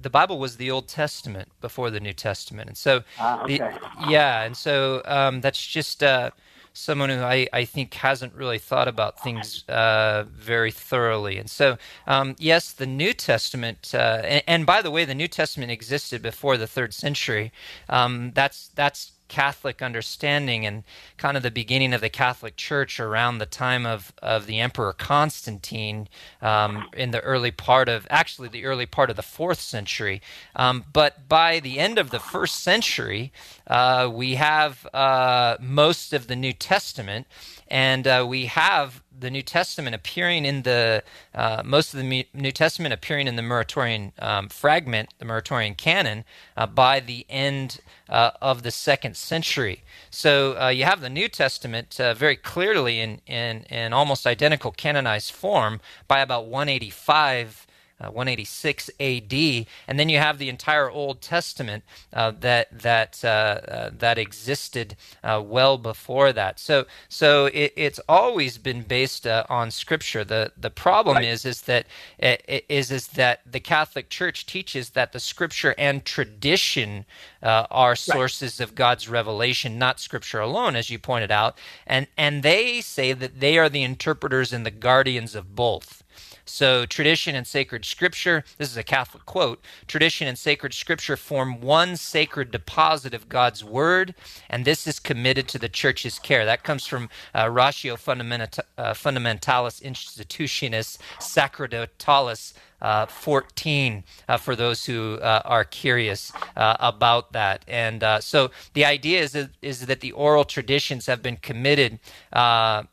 the 0.00 0.10
Bible 0.10 0.38
was 0.38 0.56
the 0.56 0.70
Old 0.70 0.88
Testament 0.88 1.48
before 1.60 1.90
the 1.90 2.00
New 2.00 2.12
Testament, 2.12 2.68
and 2.68 2.76
so 2.76 3.02
ah, 3.18 3.42
okay. 3.42 3.74
yeah, 4.08 4.42
and 4.42 4.56
so 4.56 5.02
um, 5.04 5.40
that's 5.40 5.64
just 5.64 6.02
uh, 6.02 6.30
someone 6.78 7.10
who 7.10 7.20
I, 7.20 7.48
I 7.52 7.64
think 7.64 7.94
hasn't 7.94 8.34
really 8.34 8.58
thought 8.58 8.88
about 8.88 9.20
things 9.20 9.68
uh, 9.68 10.24
very 10.30 10.70
thoroughly. 10.70 11.38
And 11.38 11.50
so, 11.50 11.76
um, 12.06 12.36
yes, 12.38 12.72
the 12.72 12.86
New 12.86 13.12
Testament, 13.12 13.92
uh, 13.94 14.22
and, 14.24 14.42
and, 14.46 14.66
by 14.66 14.80
the 14.80 14.90
way, 14.90 15.04
the 15.04 15.14
New 15.14 15.28
Testament 15.28 15.72
existed 15.72 16.22
before 16.22 16.56
the 16.56 16.66
third 16.66 16.94
century. 16.94 17.52
Um, 17.88 18.32
that's 18.34 18.68
that's 18.74 19.12
Catholic 19.28 19.82
understanding 19.82 20.66
and 20.66 20.84
kind 21.16 21.36
of 21.36 21.42
the 21.42 21.50
beginning 21.50 21.92
of 21.92 22.00
the 22.00 22.08
Catholic 22.08 22.56
Church 22.56 22.98
around 22.98 23.38
the 23.38 23.46
time 23.46 23.86
of, 23.86 24.12
of 24.22 24.46
the 24.46 24.58
Emperor 24.58 24.92
Constantine 24.92 26.08
um, 26.42 26.88
in 26.94 27.10
the 27.10 27.20
early 27.20 27.50
part 27.50 27.88
of, 27.88 28.06
actually, 28.10 28.48
the 28.48 28.64
early 28.64 28.86
part 28.86 29.10
of 29.10 29.16
the 29.16 29.22
fourth 29.22 29.60
century. 29.60 30.20
Um, 30.56 30.84
but 30.92 31.28
by 31.28 31.60
the 31.60 31.78
end 31.78 31.98
of 31.98 32.10
the 32.10 32.18
first 32.18 32.62
century, 32.62 33.32
uh, 33.66 34.10
we 34.12 34.34
have 34.34 34.86
uh, 34.94 35.56
most 35.60 36.12
of 36.12 36.26
the 36.26 36.36
New 36.36 36.52
Testament, 36.52 37.26
and 37.68 38.06
uh, 38.06 38.24
we 38.28 38.46
have 38.46 39.02
the 39.18 39.30
New 39.30 39.42
Testament 39.42 39.94
appearing 39.94 40.44
in 40.44 40.62
the 40.62 41.02
uh, 41.34 41.62
most 41.64 41.94
of 41.94 42.00
the 42.00 42.26
New 42.34 42.52
Testament 42.52 42.92
appearing 42.92 43.26
in 43.26 43.36
the 43.36 43.42
Muratorian 43.42 44.12
um, 44.22 44.48
fragment, 44.48 45.14
the 45.18 45.24
Muratorian 45.24 45.76
canon, 45.76 46.24
uh, 46.56 46.66
by 46.66 47.00
the 47.00 47.26
end 47.28 47.80
uh, 48.08 48.30
of 48.40 48.62
the 48.62 48.70
second 48.70 49.16
century. 49.16 49.82
So 50.10 50.60
uh, 50.60 50.68
you 50.68 50.84
have 50.84 51.00
the 51.00 51.10
New 51.10 51.28
Testament 51.28 51.98
uh, 52.00 52.14
very 52.14 52.36
clearly 52.36 53.00
in, 53.00 53.20
in 53.26 53.64
in 53.70 53.92
almost 53.92 54.26
identical 54.26 54.72
canonized 54.72 55.32
form 55.32 55.80
by 56.06 56.20
about 56.20 56.46
185 56.46 57.66
uh, 58.00 58.10
186 58.10 58.90
AD, 59.00 59.66
and 59.88 59.98
then 59.98 60.08
you 60.08 60.18
have 60.18 60.38
the 60.38 60.48
entire 60.48 60.88
Old 60.88 61.20
Testament 61.20 61.82
uh, 62.12 62.32
that 62.40 62.66
that 62.78 63.20
uh, 63.24 63.28
uh 63.28 63.90
that 63.92 64.18
existed 64.18 64.96
uh, 65.24 65.42
well 65.44 65.78
before 65.78 66.32
that. 66.32 66.60
So 66.60 66.86
so 67.08 67.46
it, 67.46 67.72
it's 67.76 68.00
always 68.08 68.56
been 68.56 68.82
based 68.82 69.26
uh, 69.26 69.44
on 69.48 69.70
Scripture. 69.70 70.24
The 70.24 70.52
the 70.56 70.70
problem 70.70 71.16
right. 71.16 71.24
is 71.24 71.44
is 71.44 71.62
that 71.62 71.86
is 72.20 72.90
is 72.92 73.08
that 73.08 73.40
the 73.50 73.60
Catholic 73.60 74.10
Church 74.10 74.46
teaches 74.46 74.90
that 74.90 75.12
the 75.12 75.20
Scripture 75.20 75.74
and 75.76 76.04
tradition 76.04 77.04
are 77.42 77.96
sources 77.96 78.60
right. 78.60 78.68
of 78.68 78.74
God's 78.74 79.08
revelation, 79.08 79.78
not 79.78 79.98
Scripture 80.00 80.40
alone, 80.40 80.76
as 80.76 80.88
you 80.90 80.98
pointed 80.98 81.32
out, 81.32 81.58
and 81.86 82.06
and 82.16 82.42
they 82.42 82.80
say 82.80 83.12
that 83.12 83.40
they 83.40 83.58
are 83.58 83.68
the 83.68 83.82
interpreters 83.82 84.52
and 84.52 84.64
the 84.64 84.70
guardians 84.70 85.34
of 85.34 85.56
both. 85.56 86.04
So, 86.44 86.86
tradition 86.86 87.34
and 87.34 87.46
sacred 87.46 87.84
scripture, 87.84 88.42
this 88.56 88.70
is 88.70 88.76
a 88.76 88.82
Catholic 88.82 89.26
quote 89.26 89.62
tradition 89.86 90.26
and 90.26 90.38
sacred 90.38 90.72
scripture 90.72 91.16
form 91.16 91.60
one 91.60 91.96
sacred 91.96 92.50
deposit 92.50 93.12
of 93.14 93.28
God's 93.28 93.62
word, 93.62 94.14
and 94.48 94.64
this 94.64 94.86
is 94.86 94.98
committed 94.98 95.46
to 95.48 95.58
the 95.58 95.68
church's 95.68 96.18
care. 96.18 96.44
That 96.44 96.64
comes 96.64 96.86
from 96.86 97.10
uh, 97.34 97.50
Ratio 97.50 97.96
Fundamenta- 97.96 98.60
uh, 98.78 98.94
Fundamentalis 98.94 99.82
Institutionis 99.82 100.98
Sacerdotalis. 101.18 102.54
Uh, 102.80 103.06
14 103.06 104.04
uh, 104.28 104.36
for 104.36 104.54
those 104.54 104.86
who 104.86 105.16
uh, 105.16 105.42
are 105.44 105.64
curious 105.64 106.32
uh, 106.56 106.76
about 106.78 107.32
that. 107.32 107.64
And 107.66 108.04
uh, 108.04 108.20
so 108.20 108.52
the 108.74 108.84
idea 108.84 109.20
is 109.20 109.32
that, 109.32 109.50
is 109.62 109.86
that 109.86 109.98
the 110.00 110.12
oral 110.12 110.44
traditions 110.44 111.06
have 111.06 111.20
been 111.20 111.38
committed 111.38 111.98
uh, 112.32 112.84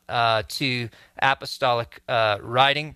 to 0.48 0.90
apostolic 1.22 2.02
writing 2.10 2.96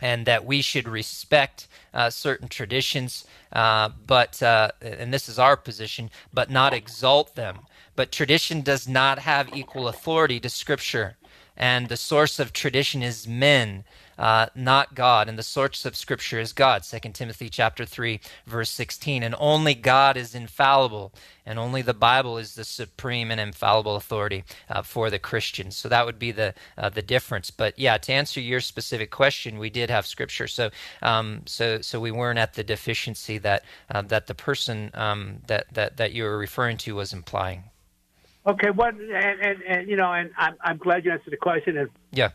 and 0.00 0.26
that 0.26 0.44
we 0.44 0.62
should 0.62 0.88
respect 0.88 1.68
uh, 1.94 2.10
certain 2.10 2.48
traditions, 2.48 3.24
uh, 3.52 3.90
but 4.06 4.42
uh, 4.42 4.70
and 4.80 5.12
this 5.12 5.28
is 5.28 5.38
our 5.38 5.56
position, 5.56 6.10
but 6.32 6.50
not 6.50 6.74
exalt 6.74 7.34
them. 7.34 7.60
But 7.96 8.12
tradition 8.12 8.60
does 8.60 8.86
not 8.86 9.18
have 9.20 9.56
equal 9.56 9.88
authority 9.88 10.38
to 10.40 10.48
Scripture, 10.48 11.16
and 11.56 11.88
the 11.88 11.96
source 11.96 12.38
of 12.38 12.52
tradition 12.52 13.02
is 13.02 13.26
men 13.26 13.84
uh, 14.18 14.46
not 14.54 14.94
God, 14.94 15.28
and 15.28 15.38
the 15.38 15.42
source 15.42 15.84
of 15.84 15.96
Scripture 15.96 16.40
is 16.40 16.52
God. 16.52 16.82
2 16.82 16.98
Timothy 17.12 17.48
chapter 17.48 17.84
3, 17.84 18.20
verse 18.46 18.70
16. 18.70 19.22
And 19.22 19.34
only 19.38 19.74
God 19.74 20.16
is 20.16 20.34
infallible, 20.34 21.12
and 21.46 21.58
only 21.58 21.82
the 21.82 21.94
Bible 21.94 22.36
is 22.36 22.54
the 22.54 22.64
supreme 22.64 23.30
and 23.30 23.40
infallible 23.40 23.94
authority 23.94 24.44
uh, 24.68 24.82
for 24.82 25.08
the 25.08 25.20
Christians. 25.20 25.76
So 25.76 25.88
that 25.88 26.04
would 26.04 26.18
be 26.18 26.32
the 26.32 26.54
uh, 26.76 26.88
the 26.88 27.02
difference. 27.02 27.50
But 27.50 27.78
yeah, 27.78 27.96
to 27.98 28.12
answer 28.12 28.40
your 28.40 28.60
specific 28.60 29.10
question, 29.10 29.58
we 29.58 29.70
did 29.70 29.88
have 29.88 30.04
Scripture. 30.04 30.48
So 30.48 30.70
um, 31.00 31.42
so 31.46 31.80
so 31.80 32.00
we 32.00 32.10
weren't 32.10 32.38
at 32.38 32.54
the 32.54 32.64
deficiency 32.64 33.38
that 33.38 33.64
uh, 33.90 34.02
that 34.02 34.26
the 34.26 34.34
person 34.34 34.90
um, 34.94 35.38
that 35.46 35.72
that 35.74 35.96
that 35.96 36.12
you 36.12 36.24
were 36.24 36.38
referring 36.38 36.76
to 36.78 36.96
was 36.96 37.12
implying. 37.12 37.64
Okay, 38.46 38.70
what 38.70 38.94
and, 38.94 39.40
and, 39.40 39.62
and 39.62 39.88
you 39.88 39.94
know, 39.94 40.12
and 40.12 40.30
I'm 40.36 40.56
I'm 40.60 40.76
glad 40.76 41.04
you 41.04 41.12
answered 41.12 41.30
the 41.30 41.36
question. 41.36 41.76
And 41.76 41.90
yeah 42.10 42.30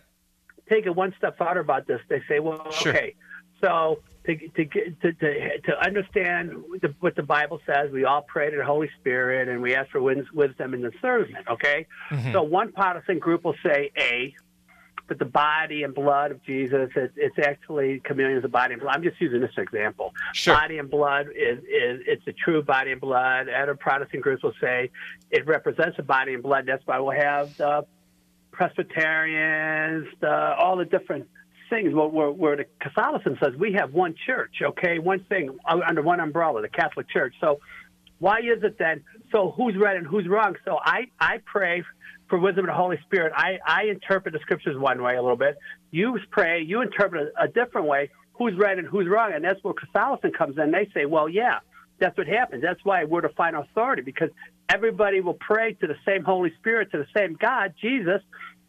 take 0.74 0.86
it 0.86 0.96
one 0.96 1.14
step 1.18 1.38
farther 1.38 1.60
about 1.60 1.88
this. 1.88 2.00
They 2.10 2.22
say, 2.28 2.40
well, 2.40 2.72
sure. 2.72 2.96
okay, 2.96 3.16
so 3.62 4.00
to 4.26 4.36
to 4.36 4.66
to 4.66 5.14
to, 5.14 5.60
to 5.60 5.86
understand 5.86 6.52
the, 6.82 6.94
what 7.00 7.16
the 7.16 7.24
Bible 7.24 7.62
says, 7.66 7.92
we 7.92 8.06
all 8.06 8.22
pray 8.22 8.50
to 8.50 8.58
the 8.58 8.66
Holy 8.66 8.90
Spirit 9.00 9.48
and 9.48 9.62
we 9.62 9.76
ask 9.76 9.90
for 9.92 10.02
wisdom 10.02 10.74
and 10.74 10.92
discernment. 10.92 11.48
Okay, 11.50 11.88
mm-hmm. 12.10 12.32
so 12.32 12.44
one 12.44 12.72
Protestant 12.72 13.20
group 13.20 13.44
will 13.44 13.56
say 13.64 13.92
A, 13.98 14.34
but 15.08 15.20
the 15.20 15.26
body 15.26 15.84
and 15.84 15.94
blood 15.94 16.32
of 16.32 16.44
Jesus, 16.44 16.90
it, 16.96 17.12
it's 17.16 17.38
actually 17.40 18.00
communion 18.06 18.38
is 18.38 18.44
the 18.44 18.50
body 18.50 18.74
and 18.74 18.82
blood. 18.82 18.96
I'm 18.96 19.04
just 19.04 19.20
using 19.20 19.42
this 19.42 19.52
example. 19.58 20.14
Sure. 20.34 20.56
Body 20.56 20.78
and 20.78 20.90
blood 20.90 21.28
is, 21.28 21.60
is 21.60 22.02
it's 22.08 22.26
the 22.26 22.34
true 22.34 22.64
body 22.64 22.94
and 22.94 23.02
blood. 23.02 23.50
Other 23.50 23.76
Protestant 23.76 24.24
groups 24.24 24.44
will 24.44 24.54
say 24.62 24.92
it 25.30 25.46
represents 25.46 25.98
the 25.98 26.04
body 26.04 26.34
and 26.34 26.42
blood. 26.42 26.66
That's 26.66 26.86
why 26.86 27.00
we'll 27.00 27.20
have 27.20 27.56
the 27.58 27.86
Presbyterians, 28.54 30.08
the, 30.22 30.56
all 30.58 30.78
the 30.78 30.86
different 30.86 31.28
things 31.70 31.94
where, 31.94 32.08
where, 32.08 32.32
where, 32.32 32.56
the 32.56 32.66
Catholicism 32.80 33.38
says 33.44 33.54
we 33.60 33.74
have 33.74 33.94
one 33.94 34.16
church, 34.26 34.62
okay, 34.62 35.00
one 35.00 35.26
thing 35.26 35.58
under 35.68 36.02
one 36.02 36.20
umbrella, 36.20 36.62
the 36.62 36.70
Catholic 36.70 37.10
Church. 37.10 37.34
So 37.42 37.60
why 38.20 38.40
is 38.40 38.64
it 38.64 38.78
then? 38.78 39.04
So 39.32 39.52
who's 39.58 39.76
right 39.76 39.98
and 39.98 40.06
who's 40.06 40.28
wrong? 40.28 40.56
So 40.66 40.78
I, 40.82 41.08
I 41.20 41.40
pray 41.44 41.84
for 42.30 42.40
wisdom 42.40 42.66
and 42.66 42.70
the 42.70 42.78
Holy 42.78 42.98
Spirit. 43.06 43.34
I, 43.36 43.60
I 43.66 43.84
interpret 43.86 44.34
the 44.34 44.40
scriptures 44.40 44.78
one 44.78 45.02
way 45.02 45.16
a 45.16 45.22
little 45.22 45.38
bit. 45.38 45.58
You 45.92 46.18
pray, 46.32 46.62
you 46.62 46.82
interpret 46.82 47.34
a, 47.38 47.44
a 47.44 47.48
different 47.48 47.88
way. 47.88 48.12
Who's 48.34 48.58
right 48.58 48.78
and 48.78 48.88
who's 48.88 49.08
wrong? 49.08 49.34
And 49.34 49.44
that's 49.44 49.64
where 49.64 49.74
Catholicism 49.74 50.32
comes 50.32 50.58
in. 50.58 50.72
They 50.72 50.90
say, 50.94 51.06
well, 51.06 51.28
yeah, 51.28 51.60
that's 52.00 52.18
what 52.18 52.28
happens. 52.28 52.62
That's 52.62 52.84
why 52.84 53.04
we're 53.04 53.22
the 53.22 53.30
final 53.30 53.64
authority 53.64 54.02
because 54.02 54.30
everybody 54.70 55.22
will 55.22 55.36
pray 55.36 55.74
to 55.74 55.88
the 55.88 55.96
same 56.06 56.24
Holy 56.24 56.54
Spirit, 56.60 56.92
to 56.92 56.98
the 56.98 57.08
same 57.16 57.36
God, 57.40 57.74
Jesus, 57.80 58.22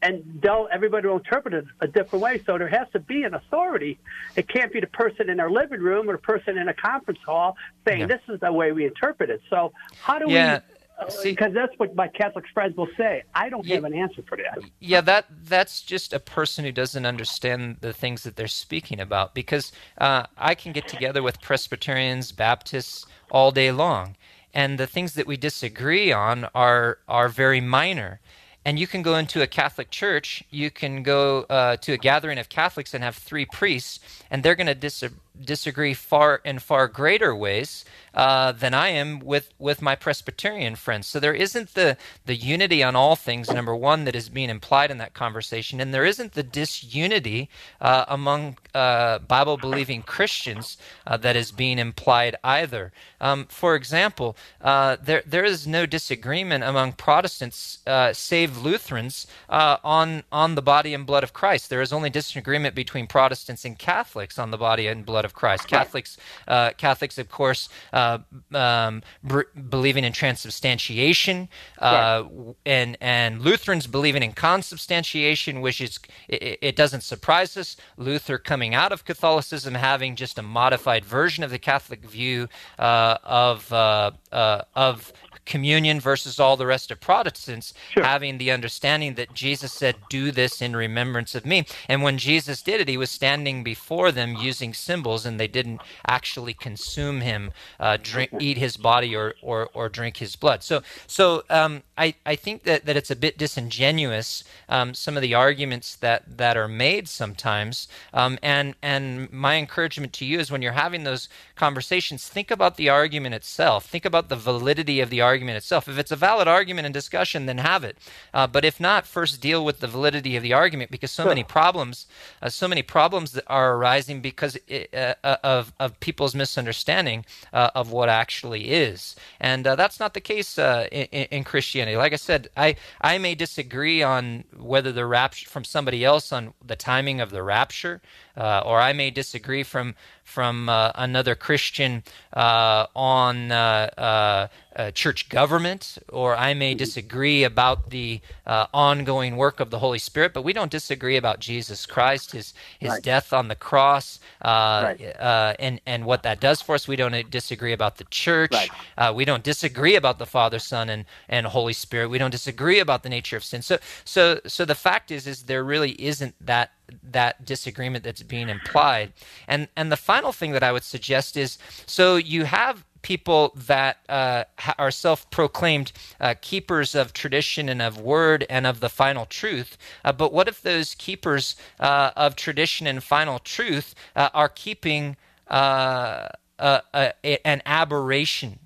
and 0.03 0.23
they'll 0.43 0.69
everybody 0.71 1.09
will 1.09 1.17
interpret 1.17 1.55
it 1.55 1.65
a 1.81 1.87
different 1.87 2.23
way. 2.23 2.43
So 2.45 2.59
there 2.59 2.69
has 2.69 2.87
to 2.93 3.01
be 3.01 3.23
an 3.23 3.35
authority. 3.35 3.99
It 4.37 4.49
can't 4.49 4.73
be 4.73 4.81
the 4.81 4.87
person 4.87 5.31
in 5.31 5.39
their 5.39 5.51
living 5.51 5.81
room 5.81 6.09
or 6.09 6.13
the 6.13 6.19
person 6.19 6.59
in 6.59 6.69
a 6.69 6.75
conference 6.75 7.21
hall 7.25 7.57
saying 7.87 8.01
yeah. 8.01 8.07
this 8.07 8.21
is 8.29 8.41
the 8.41 8.53
way 8.53 8.73
we 8.73 8.85
interpret 8.85 9.31
it. 9.31 9.41
So 9.49 9.73
how 10.01 10.19
do 10.19 10.31
yeah. 10.31 10.59
we? 10.69 10.75
because 11.23 11.53
that's 11.53 11.77
what 11.79 11.95
my 11.95 12.09
Catholic 12.09 12.45
friends 12.55 12.77
will 12.77 12.89
say. 12.97 13.25
I 13.35 13.49
don't 13.49 13.65
yeah, 13.67 13.77
have 13.77 13.85
an 13.85 13.95
answer 13.95 14.23
for 14.29 14.37
that. 14.37 14.59
Yeah, 14.79 15.01
that 15.03 15.27
that's 15.45 15.83
just 15.83 16.13
a 16.13 16.21
person 16.21 16.65
who 16.65 16.73
doesn't 16.73 17.05
understand 17.05 17.79
the 17.81 17.93
things 17.93 18.23
that 18.23 18.37
they're 18.37 18.47
speaking 18.47 19.01
about. 19.01 19.35
Because 19.35 19.73
uh, 19.99 20.27
I 20.39 20.55
can 20.55 20.73
get 20.73 20.87
together 20.87 21.23
with 21.23 21.41
Presbyterians, 21.41 22.31
Baptists 22.33 23.07
all 23.31 23.51
day 23.51 23.73
long, 23.73 24.17
and 24.55 24.79
the 24.79 24.89
things 24.89 25.15
that 25.15 25.27
we 25.27 25.37
disagree 25.37 26.13
on 26.13 26.47
are 26.55 26.99
are 27.09 27.29
very 27.29 27.61
minor. 27.61 28.21
And 28.65 28.79
you 28.79 28.87
can 28.87 29.03
go 29.03 29.17
into 29.17 29.43
a 29.43 29.49
Catholic 29.49 29.91
church, 29.91 30.45
you 30.51 30.71
can 30.71 31.03
go 31.03 31.43
uh, 31.51 31.77
to 31.79 31.93
a 31.93 31.99
gathering 31.99 32.39
of 32.39 32.49
Catholics 32.49 32.95
and 32.95 33.05
have 33.05 33.17
three 33.17 33.47
priests, 33.47 34.01
and 34.31 34.43
they're 34.43 34.55
going 34.57 34.69
to 34.69 34.75
dis- 34.77 35.05
disagree 35.43 35.95
far 35.95 36.41
in 36.45 36.59
far 36.59 36.89
greater 36.89 37.35
ways 37.35 37.85
uh, 38.15 38.53
than 38.53 38.75
I 38.75 38.89
am 38.91 39.19
with, 39.19 39.53
with 39.59 39.83
my 39.83 39.97
Presbyterian 39.97 40.77
friends. 40.77 41.07
So 41.07 41.19
there 41.19 41.35
isn't 41.35 41.75
the, 41.75 41.97
the 42.27 42.37
unity 42.37 42.83
on 42.83 42.95
all 42.95 43.17
things, 43.17 43.51
number 43.51 43.75
one, 43.75 44.05
that 44.05 44.15
is 44.15 44.29
being 44.29 44.51
implied 44.51 44.91
in 44.91 44.99
that 44.99 45.15
conversation, 45.15 45.81
and 45.81 45.93
there 45.93 46.05
isn't 46.05 46.33
the 46.33 46.43
disunity 46.43 47.49
uh, 47.81 48.05
among 48.07 48.59
uh, 48.75 49.19
Bible 49.19 49.57
believing 49.57 50.03
Christians 50.03 50.77
uh, 51.07 51.17
that 51.19 51.35
is 51.35 51.51
being 51.51 51.79
implied 51.79 52.37
either. 52.45 52.93
Um, 53.21 53.47
for 53.47 53.75
example, 53.75 54.37
uh, 54.61 54.97
there, 55.03 55.23
there 55.27 55.45
is 55.45 55.67
no 55.67 55.87
disagreement 55.87 56.63
among 56.65 56.93
Protestants, 56.93 57.81
uh, 57.87 58.13
save 58.13 58.59
Lutherans, 58.59 59.27
on, 59.49 60.23
on 60.31 60.55
the 60.55 60.63
body 60.63 60.95
and 60.95 61.07
blood 61.07 61.25
of 61.25 61.33
Christ. 61.33 61.69
There 61.71 61.81
is 61.81 61.93
only 61.93 62.11
disagreement 62.11 62.75
between 62.75 63.07
Protestants 63.07 63.65
and 63.65 63.79
Catholics 63.79 64.39
on 64.39 64.51
the 64.51 64.59
body 64.59 64.87
and 64.87 65.05
blood 65.05 65.24
of 65.25 65.35
Christ. 65.35 65.69
Catholics, 65.69 66.17
Catholics, 66.47 67.19
of 67.19 67.29
course, 67.29 67.69
uh, 67.93 68.19
um, 68.53 69.03
b- 69.27 69.43
believing 69.69 70.05
in 70.05 70.13
transubstantiation, 70.13 71.49
uh, 71.79 72.25
and 72.65 72.97
and 73.01 73.43
Lutherans 73.43 73.87
believing 73.87 74.23
in 74.23 74.33
consubstantiation, 74.33 75.61
which 75.61 75.81
is 75.81 75.99
it, 76.29 76.59
it, 76.61 76.77
doesn't 76.77 77.03
surprise 77.03 77.57
us. 77.57 77.77
Luther 77.97 78.39
coming 78.39 78.75
out 78.75 78.93
of 78.93 79.05
Catholicism 79.05 79.75
having 79.75 80.17
just 80.17 80.39
a 80.39 80.43
modified 80.43 81.05
version 81.05 81.45
of 81.45 81.51
the 81.51 81.59
Catholic 81.59 82.05
view 82.05 82.49
uh, 82.79 83.19
of 83.23 83.73
uh, 83.73 84.13
uh, 84.33 84.63
of 84.75 85.13
communion 85.45 86.01
versus 86.01 86.41
all 86.41 86.57
the 86.57 86.67
rest 86.67 86.91
of 86.91 87.01
Protestants, 87.01 87.75
sure. 87.91 88.03
having 88.03 88.39
the 88.39 88.51
understanding 88.51 89.15
that 89.15 89.35
Jesus 89.35 89.73
said, 89.73 89.97
Do 90.09 90.31
this 90.31 90.63
in 90.63 90.75
remembrance 90.75 91.35
of 91.35 91.47
me. 91.47 91.67
And 91.89 92.03
when 92.03 92.19
Jesus 92.19 92.63
did 92.63 92.81
it, 92.81 92.89
he 92.89 92.97
was 92.97 93.11
standing 93.11 93.63
before 93.63 94.13
them 94.13 94.37
using 94.37 94.75
symbols, 94.75 95.27
and 95.27 95.39
they 95.39 95.49
didn't 95.49 95.81
actually 96.07 96.55
consume 96.55 97.21
him, 97.21 97.53
uh, 97.79 97.99
drink, 98.03 98.31
eat 98.41 98.59
his 98.59 98.77
body, 98.77 99.15
or, 99.15 99.35
or, 99.43 99.69
or 99.75 99.89
drink 99.89 100.19
his 100.19 100.37
blood. 100.37 100.63
So, 100.63 100.83
so 101.07 101.45
um, 101.51 101.83
I, 101.99 102.15
I 102.25 102.37
think 102.37 102.65
that, 102.65 102.87
that 102.87 102.97
it's 102.97 103.11
a 103.11 103.17
bit 103.17 103.39
disingenuous, 103.39 104.45
um, 104.69 104.95
some 104.95 105.17
of 105.17 105.23
the 105.23 105.35
arguments 105.35 105.97
that, 105.97 106.39
that 106.39 106.57
are 106.57 106.69
made 106.69 107.09
sometimes. 107.09 107.89
Um, 108.13 108.39
and, 108.43 108.75
and 108.83 109.31
my 109.33 109.57
encouragement 109.57 110.13
to 110.15 110.25
you 110.25 110.39
is 110.39 110.51
when 110.51 110.63
you're 110.63 110.73
having 110.73 111.05
those 111.05 111.29
conversations, 111.55 112.29
think 112.29 112.51
about 112.51 112.77
the 112.77 112.89
argument 112.89 113.35
itself, 113.35 113.87
think 113.87 114.05
about 114.05 114.29
the 114.29 114.37
validity 114.37 115.01
of 115.01 115.11
the 115.11 115.21
argument 115.21 115.34
argument 115.35 115.57
itself. 115.57 115.89
If 115.89 115.99
it's 115.99 116.13
a 116.13 116.17
valid 116.31 116.47
argument 116.47 116.87
and 116.87 116.95
discussion, 116.95 117.47
then 117.47 117.59
have 117.59 117.83
it. 117.83 117.97
Uh, 118.33 118.47
but 118.47 118.65
if 118.65 118.79
not, 118.79 119.05
first 119.05 119.41
deal 119.41 119.65
with 119.65 119.81
the 119.81 119.89
validity 119.89 120.37
of 120.37 120.43
the 120.43 120.53
argument 120.53 120.91
because 120.91 121.11
so 121.11 121.25
sure. 121.25 121.31
many 121.35 121.43
problems, 121.43 122.07
uh, 122.41 122.49
so 122.49 122.69
many 122.69 122.83
problems 122.83 123.33
that 123.33 123.45
are 123.49 123.75
arising 123.77 124.21
because 124.21 124.57
it, 124.69 124.95
uh, 124.95 125.15
uh, 125.25 125.37
of 125.43 125.73
of 125.81 125.99
people's 125.99 126.35
misunderstanding 126.35 127.25
uh, 127.53 127.71
of 127.75 127.91
what 127.91 128.09
actually 128.09 128.71
is, 128.71 129.17
and 129.41 129.67
uh, 129.67 129.75
that's 129.75 129.99
not 129.99 130.15
the 130.15 130.21
case 130.21 130.59
in, 130.59 131.07
in, 131.37 131.43
Christianity. 131.45 131.97
Like 131.97 132.13
I 132.13 132.23
said, 132.31 132.49
I 132.57 132.77
I 133.01 133.19
may 133.19 133.35
disagree 133.35 134.03
on 134.03 134.45
whether 134.57 134.93
the 134.93 135.07
rapture 135.07 135.49
from 135.49 135.65
somebody 135.65 136.05
else 136.05 136.33
on 136.33 136.55
the 136.65 136.77
timing 136.77 137.21
of 137.21 137.31
the 137.31 137.43
rapture, 137.43 138.01
or 138.37 138.81
I 138.81 138.93
may 138.93 139.11
disagree 139.11 139.63
from 139.63 139.95
from 140.25 140.69
uh, 140.69 140.91
another 140.95 141.35
Christian 141.35 142.03
uh, 142.33 142.87
on 142.97 143.53
uh, 143.53 144.49
uh, 144.75 144.91
church 144.91 145.29
government, 145.29 145.99
or 146.09 146.35
I 146.35 146.55
may 146.55 146.75
disagree 146.75 147.45
about 147.45 147.91
the 147.91 148.21
uh, 148.47 148.67
ongoing 148.75 149.37
work 149.37 149.61
of 149.61 149.71
the 149.71 149.79
Holy 149.79 149.99
Spirit, 149.99 150.33
but 150.33 150.43
we 150.43 150.53
don't 150.53 150.71
disagree 150.71 151.17
about 151.17 151.39
Jesus 151.39 151.87
Christ, 151.87 152.33
his 152.33 152.55
his 152.81 152.91
right. 152.91 153.03
death 153.03 153.33
on 153.33 153.49
the 153.49 153.55
cross, 153.55 154.19
uh, 154.43 154.95
right. 154.99 155.57
and 155.61 155.81
and 155.87 156.05
what 156.05 156.23
that 156.25 156.41
does 156.41 156.61
for 156.61 156.75
us. 156.75 156.89
We 156.89 156.97
don't 156.97 157.31
disagree 157.31 157.73
about 157.73 157.99
the 157.99 158.05
church. 158.05 158.53
Right. 158.53 159.15
we 159.15 159.25
don't 159.25 159.45
disagree 159.45 159.95
about 159.95 160.19
the 160.19 160.27
Father, 160.27 160.59
Son, 160.59 160.89
and 160.89 161.05
and 161.29 161.47
Holy 161.47 161.75
Spirit. 161.75 162.09
We 162.09 162.19
don't 162.19 162.33
disagree 162.33 162.81
about 162.81 163.03
the 163.05 163.11
nature 163.11 163.37
of 163.37 163.45
sin. 163.45 163.63
So 163.63 163.79
so 164.05 164.41
so 164.47 164.65
the 164.65 164.75
fact 164.75 165.13
is 165.13 165.27
is 165.27 165.45
there 165.45 165.63
really 165.63 165.93
isn't 166.03 166.35
that 166.45 166.73
that 167.03 167.45
disagreement 167.45 168.05
that's 168.05 168.23
being 168.23 168.49
implied. 168.49 169.13
And 169.49 169.69
and 169.77 169.91
the 169.91 169.97
final 169.97 170.33
thing 170.33 170.53
that 170.53 170.63
I 170.63 170.73
would 170.73 170.85
suggest 170.85 171.37
is 171.37 171.59
so 171.87 172.17
you 172.17 172.45
have 172.45 172.85
people 173.05 173.53
that 173.55 173.99
uh, 174.09 174.45
are 174.79 174.91
self-proclaimed 174.91 175.93
uh, 176.21 176.35
keepers 176.41 176.95
of 176.95 177.13
tradition 177.13 177.69
and 177.69 177.83
of 177.83 178.01
word 178.01 178.47
and 178.49 178.67
of 178.67 178.81
the 178.81 178.89
final 178.89 179.27
truth. 179.27 179.77
Uh, 180.05 180.11
but 180.11 180.33
what 180.33 180.49
if 180.49 180.63
those 180.63 180.95
keepers 180.95 181.55
uh, 181.79 182.11
of 182.17 182.35
tradition 182.35 182.87
and 182.87 183.05
final 183.05 183.39
truth 183.39 183.95
uh, 184.17 184.31
are 184.33 184.49
keeping 184.49 185.17
uh, 185.49 186.29
an 186.59 187.63
aberration 187.67 188.59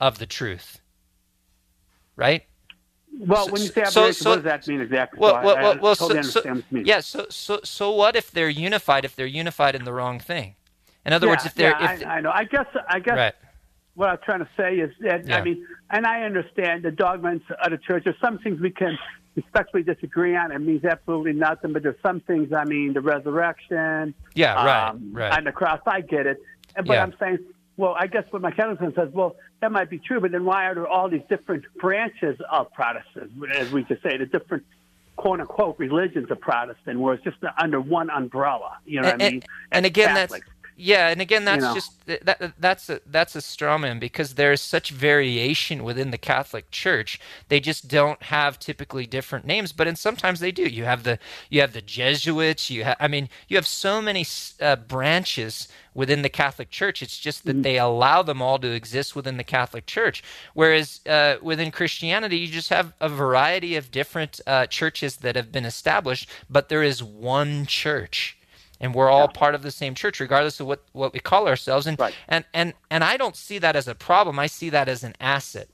of 0.00 0.18
the 0.18 0.26
truth? 0.26 0.80
Right? 2.16 2.44
Well, 3.18 3.48
when 3.50 3.60
you 3.60 3.68
say 3.68 3.84
so, 3.84 4.10
so, 4.10 4.30
what 4.30 4.36
does 4.36 4.44
that 4.44 4.66
mean 4.66 4.80
exactly? 4.80 5.20
Well, 5.20 5.34
so 5.34 5.46
well, 5.46 5.56
I, 5.56 5.60
I 5.60 5.74
well, 5.76 5.96
totally 5.96 6.22
so, 6.22 6.40
so 6.40 6.62
yeah. 6.70 7.00
So, 7.00 7.26
so, 7.28 7.60
so 7.62 7.92
what 7.92 8.16
if 8.16 8.30
they're 8.30 8.48
unified? 8.48 9.04
If 9.04 9.14
they're 9.16 9.26
unified 9.26 9.74
in 9.74 9.84
the 9.84 9.92
wrong 9.92 10.18
thing? 10.18 10.54
In 11.04 11.12
other 11.12 11.26
yeah, 11.26 11.32
words, 11.32 11.46
if 11.46 11.54
they're, 11.54 11.70
yeah, 11.70 11.92
if 11.92 12.06
I, 12.06 12.10
I, 12.10 12.20
know. 12.20 12.30
I 12.32 12.44
guess, 12.44 12.66
I 12.88 13.00
guess, 13.00 13.16
right. 13.16 13.34
what 13.94 14.08
I'm 14.08 14.18
trying 14.24 14.40
to 14.40 14.48
say 14.56 14.76
is 14.76 14.90
that 15.00 15.26
Yeah. 15.26 15.38
I 15.38 15.42
mean, 15.44 15.66
and 15.90 16.06
I 16.06 16.22
understand 16.22 16.84
the 16.84 16.90
dogmas 16.90 17.42
of 17.62 17.70
the 17.70 17.78
church. 17.78 18.04
There's 18.04 18.16
some 18.20 18.38
things 18.38 18.60
we 18.60 18.70
can 18.70 18.98
respectfully 19.34 19.82
disagree 19.82 20.36
on. 20.36 20.52
It 20.52 20.60
means 20.60 20.84
absolutely 20.84 21.34
nothing. 21.34 21.72
But 21.72 21.82
there's 21.82 22.00
some 22.02 22.20
things. 22.20 22.52
I 22.52 22.64
mean, 22.64 22.94
the 22.94 23.00
resurrection. 23.00 24.14
Yeah, 24.34 24.54
right, 24.54 24.88
um, 24.88 25.12
right. 25.12 25.36
On 25.36 25.44
the 25.44 25.52
cross, 25.52 25.80
I 25.86 26.00
get 26.00 26.26
it. 26.26 26.38
And- 26.76 26.86
But. 26.86 26.98
I'm 26.98 27.14
saying, 27.20 27.38
well, 27.76 27.94
I 27.98 28.06
guess 28.06 28.24
what 28.30 28.42
my 28.42 28.50
Catholicism 28.50 28.92
says, 28.94 29.08
well, 29.12 29.36
that 29.60 29.72
might 29.72 29.88
be 29.88 29.98
true. 29.98 30.20
But 30.20 30.32
then 30.32 30.44
why 30.44 30.66
are 30.66 30.74
there 30.74 30.86
all 30.86 31.08
these 31.08 31.22
different 31.28 31.64
branches 31.80 32.38
of 32.50 32.72
Protestants, 32.72 33.34
as 33.56 33.72
we 33.72 33.84
just 33.84 34.02
say, 34.02 34.16
the 34.16 34.26
different 34.26 34.64
quote 35.16 35.40
unquote 35.40 35.78
religions 35.78 36.30
of 36.30 36.40
Protestant, 36.40 36.98
where 37.00 37.14
it's 37.14 37.24
just 37.24 37.38
under 37.58 37.80
one 37.80 38.10
umbrella? 38.10 38.78
You 38.84 39.00
know 39.00 39.08
and, 39.08 39.20
what 39.20 39.26
I 39.26 39.30
mean? 39.30 39.42
and, 39.42 39.44
and 39.72 39.86
again 39.86 40.08
Catholics. 40.08 40.44
that's 40.46 40.51
yeah 40.76 41.08
and 41.08 41.20
again 41.20 41.44
that's 41.44 41.62
know. 41.62 41.74
just 41.74 41.92
that 42.06 42.52
that's 42.58 42.88
a 42.90 43.00
that's 43.06 43.36
a 43.36 43.40
straw 43.40 43.78
man 43.78 43.98
because 43.98 44.34
there's 44.34 44.60
such 44.60 44.90
variation 44.90 45.84
within 45.84 46.10
the 46.10 46.18
catholic 46.18 46.70
church. 46.70 47.20
They 47.48 47.60
just 47.60 47.88
don't 47.88 48.22
have 48.24 48.58
typically 48.58 49.06
different 49.06 49.46
names 49.46 49.72
but 49.72 49.86
and 49.86 49.98
sometimes 49.98 50.40
they 50.40 50.52
do. 50.52 50.62
You 50.62 50.84
have 50.84 51.04
the 51.04 51.18
you 51.50 51.60
have 51.60 51.72
the 51.72 51.82
jesuits 51.82 52.70
you 52.70 52.84
have 52.84 52.96
i 53.00 53.08
mean 53.08 53.28
you 53.48 53.56
have 53.56 53.66
so 53.66 54.02
many 54.02 54.26
uh, 54.60 54.76
branches 54.76 55.68
within 55.94 56.22
the 56.22 56.28
catholic 56.28 56.70
church. 56.70 57.02
It's 57.02 57.18
just 57.18 57.44
that 57.44 57.62
they 57.62 57.78
allow 57.78 58.22
them 58.22 58.40
all 58.40 58.58
to 58.58 58.70
exist 58.70 59.14
within 59.14 59.36
the 59.36 59.44
catholic 59.44 59.86
church. 59.86 60.22
Whereas 60.54 61.00
uh, 61.06 61.36
within 61.42 61.70
christianity 61.70 62.38
you 62.38 62.48
just 62.48 62.70
have 62.70 62.92
a 63.00 63.08
variety 63.08 63.76
of 63.76 63.90
different 63.90 64.40
uh, 64.46 64.66
churches 64.66 65.16
that 65.16 65.36
have 65.36 65.52
been 65.52 65.64
established 65.64 66.28
but 66.50 66.68
there 66.68 66.82
is 66.82 67.02
one 67.02 67.66
church 67.66 68.36
and 68.82 68.94
we're 68.94 69.08
all 69.08 69.28
part 69.28 69.54
of 69.54 69.62
the 69.62 69.70
same 69.70 69.94
church 69.94 70.20
regardless 70.20 70.60
of 70.60 70.66
what, 70.66 70.82
what 70.92 71.12
we 71.14 71.20
call 71.20 71.48
ourselves 71.48 71.86
and, 71.86 71.98
Right. 71.98 72.14
and 72.28 72.44
and 72.52 72.74
and 72.90 73.02
i 73.04 73.16
don't 73.16 73.36
see 73.36 73.58
that 73.58 73.76
as 73.76 73.88
a 73.88 73.94
problem 73.94 74.38
i 74.38 74.46
see 74.46 74.68
that 74.70 74.88
as 74.88 75.02
an 75.04 75.14
asset 75.20 75.68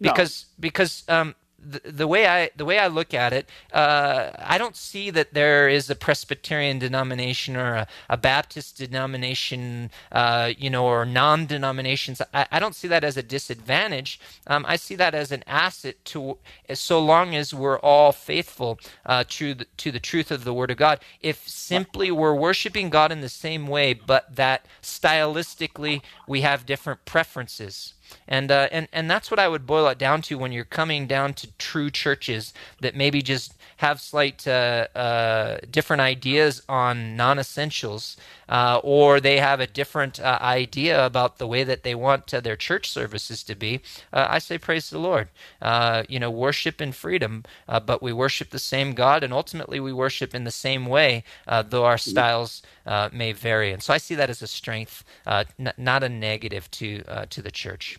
No. 0.00 0.10
because 0.10 0.46
because 0.58 1.04
um 1.08 1.34
the, 1.68 1.80
the 1.90 2.06
way 2.06 2.26
I 2.26 2.50
the 2.56 2.64
way 2.64 2.78
I 2.78 2.86
look 2.86 3.12
at 3.14 3.32
it, 3.32 3.48
uh, 3.72 4.30
I 4.38 4.58
don't 4.58 4.76
see 4.76 5.10
that 5.10 5.34
there 5.34 5.68
is 5.68 5.90
a 5.90 5.94
Presbyterian 5.94 6.78
denomination 6.78 7.56
or 7.56 7.74
a, 7.74 7.86
a 8.08 8.16
Baptist 8.16 8.78
denomination, 8.78 9.90
uh, 10.12 10.52
you 10.56 10.70
know, 10.70 10.86
or 10.86 11.04
non-denominations. 11.04 12.22
I, 12.32 12.46
I 12.52 12.58
don't 12.58 12.74
see 12.74 12.88
that 12.88 13.04
as 13.04 13.16
a 13.16 13.22
disadvantage. 13.22 14.20
Um, 14.46 14.64
I 14.68 14.76
see 14.76 14.94
that 14.96 15.14
as 15.14 15.32
an 15.32 15.42
asset 15.46 15.96
to, 16.06 16.38
so 16.74 17.00
long 17.00 17.34
as 17.34 17.52
we're 17.52 17.78
all 17.80 18.12
faithful 18.12 18.78
uh, 19.04 19.24
to 19.28 19.54
the, 19.54 19.66
to 19.78 19.90
the 19.90 20.00
truth 20.00 20.30
of 20.30 20.44
the 20.44 20.54
Word 20.54 20.70
of 20.70 20.76
God. 20.76 21.00
If 21.20 21.48
simply 21.48 22.10
we're 22.10 22.34
worshiping 22.34 22.90
God 22.90 23.12
in 23.12 23.20
the 23.20 23.28
same 23.28 23.66
way, 23.66 23.94
but 23.94 24.36
that 24.36 24.66
stylistically 24.82 26.02
we 26.26 26.42
have 26.42 26.66
different 26.66 27.04
preferences. 27.04 27.94
And, 28.28 28.50
uh, 28.50 28.68
and 28.72 28.88
and 28.92 29.10
that's 29.10 29.30
what 29.30 29.38
I 29.38 29.48
would 29.48 29.66
boil 29.66 29.86
it 29.88 29.98
down 29.98 30.22
to 30.22 30.38
when 30.38 30.52
you're 30.52 30.64
coming 30.64 31.06
down 31.06 31.34
to 31.34 31.48
true 31.58 31.90
churches 31.90 32.52
that 32.80 32.96
maybe 32.96 33.22
just 33.22 33.54
have 33.78 34.00
slight 34.00 34.46
uh, 34.48 34.86
uh, 34.94 35.58
different 35.70 36.00
ideas 36.00 36.62
on 36.68 37.16
non-essentials, 37.16 38.16
uh, 38.48 38.80
or 38.82 39.20
they 39.20 39.38
have 39.38 39.60
a 39.60 39.66
different 39.66 40.18
uh, 40.18 40.38
idea 40.40 41.04
about 41.04 41.38
the 41.38 41.46
way 41.46 41.62
that 41.64 41.82
they 41.82 41.94
want 41.94 42.32
uh, 42.32 42.40
their 42.40 42.56
church 42.56 42.90
services 42.90 43.42
to 43.42 43.54
be. 43.54 43.80
Uh, 44.12 44.26
I 44.30 44.38
say 44.38 44.58
praise 44.58 44.90
the 44.90 44.98
Lord. 44.98 45.28
Uh, 45.60 46.04
you 46.08 46.18
know, 46.18 46.30
worship 46.30 46.80
in 46.80 46.92
freedom, 46.92 47.44
uh, 47.68 47.80
but 47.80 48.02
we 48.02 48.12
worship 48.12 48.50
the 48.50 48.58
same 48.58 48.94
God, 48.94 49.22
and 49.22 49.32
ultimately 49.32 49.80
we 49.80 49.92
worship 49.92 50.34
in 50.34 50.44
the 50.44 50.50
same 50.50 50.86
way, 50.86 51.24
uh, 51.46 51.62
though 51.62 51.84
our 51.84 51.98
styles 51.98 52.62
uh, 52.86 53.08
may 53.12 53.32
vary. 53.32 53.72
And 53.72 53.82
so 53.82 53.92
I 53.92 53.98
see 53.98 54.14
that 54.14 54.30
as 54.30 54.42
a 54.42 54.46
strength, 54.46 55.04
uh, 55.26 55.44
n- 55.58 55.72
not 55.76 56.02
a 56.02 56.08
negative 56.08 56.70
to 56.72 57.02
uh, 57.08 57.26
to 57.30 57.42
the 57.42 57.50
church. 57.50 57.98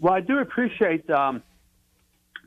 Well, 0.00 0.12
I 0.14 0.20
do 0.20 0.38
appreciate 0.38 1.08
um, 1.10 1.42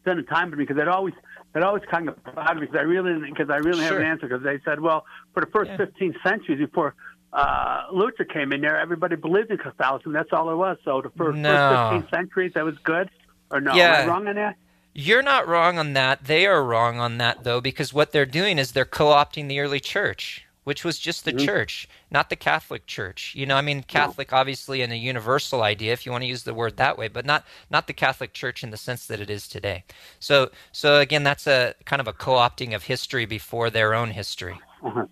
spending 0.02 0.26
time 0.26 0.50
with 0.50 0.60
me 0.60 0.66
because 0.66 0.82
it 0.82 0.88
always 0.88 1.14
it 1.56 1.64
always 1.64 1.84
kind 1.90 2.10
of 2.10 2.24
bothered 2.24 2.60
me 2.60 2.68
because 2.68 2.78
I 2.80 2.84
really 2.84 3.30
because 3.30 3.50
I 3.50 3.58
really 3.58 3.84
have 3.84 3.96
an 3.98 4.04
answer 4.04 4.28
because 4.28 4.44
they 4.44 4.60
said, 4.66 4.80
well, 4.80 5.06
for 5.34 5.42
the 5.42 5.48
first 5.52 5.72
Yeah. 5.72 5.78
15 5.78 6.16
centuries 6.24 6.60
before 6.60 6.94
uh, 7.34 7.84
Luther 7.92 8.24
came 8.26 8.54
in 8.54 8.62
there, 8.62 8.80
everybody 8.80 9.16
believed 9.16 9.52
in 9.52 9.58
Catholicism. 9.58 10.14
That's 10.14 10.30
all 10.32 10.50
it 10.50 10.56
was. 10.56 10.78
So 10.86 11.02
the 11.02 11.10
first, 11.18 11.38
No. 11.38 11.50
first 11.56 12.04
15 12.06 12.10
centuries, 12.20 12.52
that 12.56 12.64
was 12.64 12.78
good. 12.84 13.10
Or 13.52 13.60
no? 13.62 13.72
Am 13.72 13.78
Yeah. 13.78 14.04
I 14.04 14.08
wrong 14.08 14.28
on 14.28 14.36
that? 14.36 14.56
You're 14.94 15.22
not 15.22 15.48
wrong 15.48 15.78
on 15.78 15.94
that. 15.94 16.24
They 16.24 16.48
are 16.48 16.64
wrong 16.64 17.00
on 17.00 17.18
that, 17.20 17.44
though, 17.44 17.62
because 17.62 17.94
what 17.94 18.12
they're 18.14 18.26
doing 18.26 18.58
is 18.58 18.72
they're 18.72 18.86
co 18.86 19.08
opting 19.08 19.48
the 19.48 19.60
early 19.60 19.80
church, 19.80 20.47
which 20.68 20.84
was 20.84 21.00
just 21.00 21.24
the 21.24 21.32
church, 21.32 21.88
not 22.12 22.30
the 22.30 22.36
Catholic 22.36 22.86
Church. 22.88 23.34
You 23.34 23.46
know, 23.46 23.56
I 23.56 23.62
mean, 23.62 23.84
Catholic, 23.84 24.34
obviously, 24.34 24.82
in 24.82 24.92
a 24.92 24.96
universal 24.96 25.62
idea, 25.62 25.94
if 25.94 26.06
you 26.06 26.12
want 26.12 26.24
to 26.24 26.28
use 26.28 26.44
the 26.44 26.54
word 26.54 26.76
that 26.76 26.98
way, 26.98 27.08
but 27.08 27.26
not 27.26 27.46
not 27.70 27.88
the 27.88 27.94
Catholic 27.94 28.34
Church 28.34 28.66
in 28.66 28.72
the 28.72 28.76
sense 28.76 29.06
that 29.06 29.22
it 29.22 29.30
is 29.30 29.48
today. 29.48 29.86
So, 30.20 30.52
so 30.74 31.00
again, 31.00 31.24
that's 31.24 31.48
a 31.48 31.74
kind 31.86 32.02
of 32.02 32.08
a 32.10 32.12
co 32.12 32.34
opting 32.34 32.76
of 32.76 32.84
history 32.84 33.26
before 33.26 33.70
their 33.70 33.94
own 33.94 34.10
history. 34.10 34.60
Uh-huh. 34.84 35.06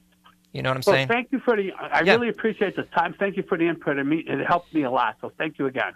You 0.52 0.62
know 0.62 0.72
what 0.72 0.76
I'm 0.76 0.84
Well, 0.86 0.96
saying? 0.96 1.08
thank 1.08 1.32
you 1.32 1.40
for 1.40 1.56
the. 1.56 1.72
I 1.72 2.02
Yeah. 2.02 2.16
really 2.16 2.28
appreciate 2.28 2.76
the 2.76 2.84
time. 2.84 3.16
Thank 3.18 3.38
you 3.38 3.44
for 3.44 3.58
the 3.58 3.66
input. 3.66 3.98
It 3.98 4.46
helped 4.46 4.74
me 4.74 4.84
a 4.84 4.92
lot. 4.92 5.16
So 5.22 5.32
thank 5.38 5.58
you 5.58 5.68
again. 5.68 5.94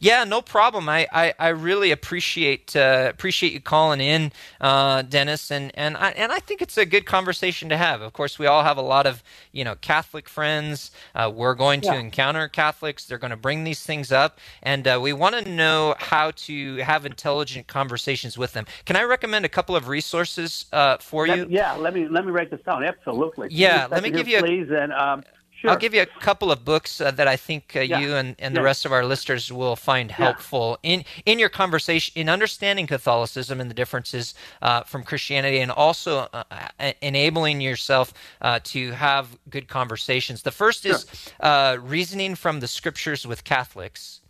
Yeah, 0.00 0.24
no 0.24 0.40
problem. 0.42 0.88
I, 0.88 1.06
I, 1.12 1.34
I 1.38 1.48
really 1.48 1.90
appreciate 1.90 2.74
uh, 2.76 3.06
appreciate 3.10 3.52
you 3.52 3.60
calling 3.60 4.00
in, 4.00 4.32
uh, 4.60 5.02
Dennis, 5.02 5.50
and 5.50 5.70
and 5.74 5.96
I 5.96 6.10
and 6.10 6.32
I 6.32 6.38
think 6.40 6.62
it's 6.62 6.76
a 6.78 6.86
good 6.86 7.06
conversation 7.06 7.68
to 7.70 7.76
have. 7.76 8.00
Of 8.02 8.12
course, 8.12 8.38
we 8.38 8.46
all 8.46 8.62
have 8.64 8.76
a 8.76 8.82
lot 8.82 9.06
of 9.06 9.22
you 9.52 9.64
know 9.64 9.74
Catholic 9.76 10.28
friends. 10.28 10.90
Uh, 11.14 11.30
we're 11.34 11.54
going 11.54 11.80
to 11.82 11.88
Yeah. 11.88 12.00
encounter 12.00 12.48
Catholics. 12.48 13.04
They're 13.06 13.18
going 13.18 13.30
to 13.30 13.36
bring 13.36 13.64
these 13.64 13.82
things 13.82 14.12
up, 14.12 14.38
and 14.62 14.86
uh, 14.86 14.98
we 15.02 15.12
want 15.12 15.34
to 15.36 15.50
know 15.50 15.94
how 15.98 16.30
to 16.32 16.76
have 16.76 17.06
intelligent 17.06 17.66
conversations 17.66 18.36
with 18.38 18.52
them. 18.52 18.66
Can 18.84 18.96
I 18.96 19.02
recommend 19.02 19.44
a 19.44 19.48
couple 19.48 19.74
of 19.76 19.88
resources 19.88 20.66
uh, 20.72 20.98
for 20.98 21.26
Let- 21.26 21.38
you? 21.38 21.46
yeah, 21.50 21.72
let 21.74 21.94
me 21.94 22.08
let 22.08 22.24
me 22.24 22.32
write 22.32 22.50
this 22.50 22.60
down. 22.62 22.84
Absolutely. 22.84 23.48
Yeah, 23.50 23.86
let 23.90 24.02
me 24.02 24.10
give 24.10 24.28
you 24.28 24.38
a- 24.38 24.42
please. 24.42 24.68
And 24.70 24.92
um, 24.92 25.22
sure. 25.60 25.70
I'll 25.70 25.76
give 25.76 25.94
you 25.94 26.02
a 26.02 26.06
couple 26.06 26.50
of 26.52 26.64
books 26.64 27.00
uh, 27.00 27.10
that 27.12 27.28
I 27.28 27.36
think 27.36 27.74
uh, 27.76 27.80
Yeah. 27.80 27.98
you 28.00 28.14
and, 28.14 28.36
and 28.38 28.54
the 28.54 28.62
rest 28.62 28.84
of 28.86 28.92
our 28.92 29.04
listeners 29.04 29.52
will 29.52 29.76
find 29.76 30.10
helpful 30.10 30.78
in 30.82 31.04
in 31.26 31.38
your 31.38 31.48
conversation 31.48 32.12
in 32.20 32.28
understanding 32.28 32.86
Catholicism 32.86 33.60
and 33.60 33.70
the 33.70 33.74
differences 33.74 34.34
uh, 34.62 34.82
from 34.84 35.02
Christianity, 35.04 35.58
and 35.60 35.70
also 35.70 36.28
uh, 36.32 36.44
uh, 36.50 36.92
enabling 37.02 37.60
yourself 37.60 38.12
uh, 38.40 38.60
to 38.64 38.92
have 38.92 39.24
good 39.50 39.68
conversations. 39.68 40.42
The 40.42 40.52
first 40.52 40.86
is 40.86 41.06
uh, 41.40 41.76
reasoning 41.80 42.34
from 42.36 42.60
the 42.60 42.68
Scriptures 42.68 43.26
with 43.26 43.44
Catholics. 43.44 44.20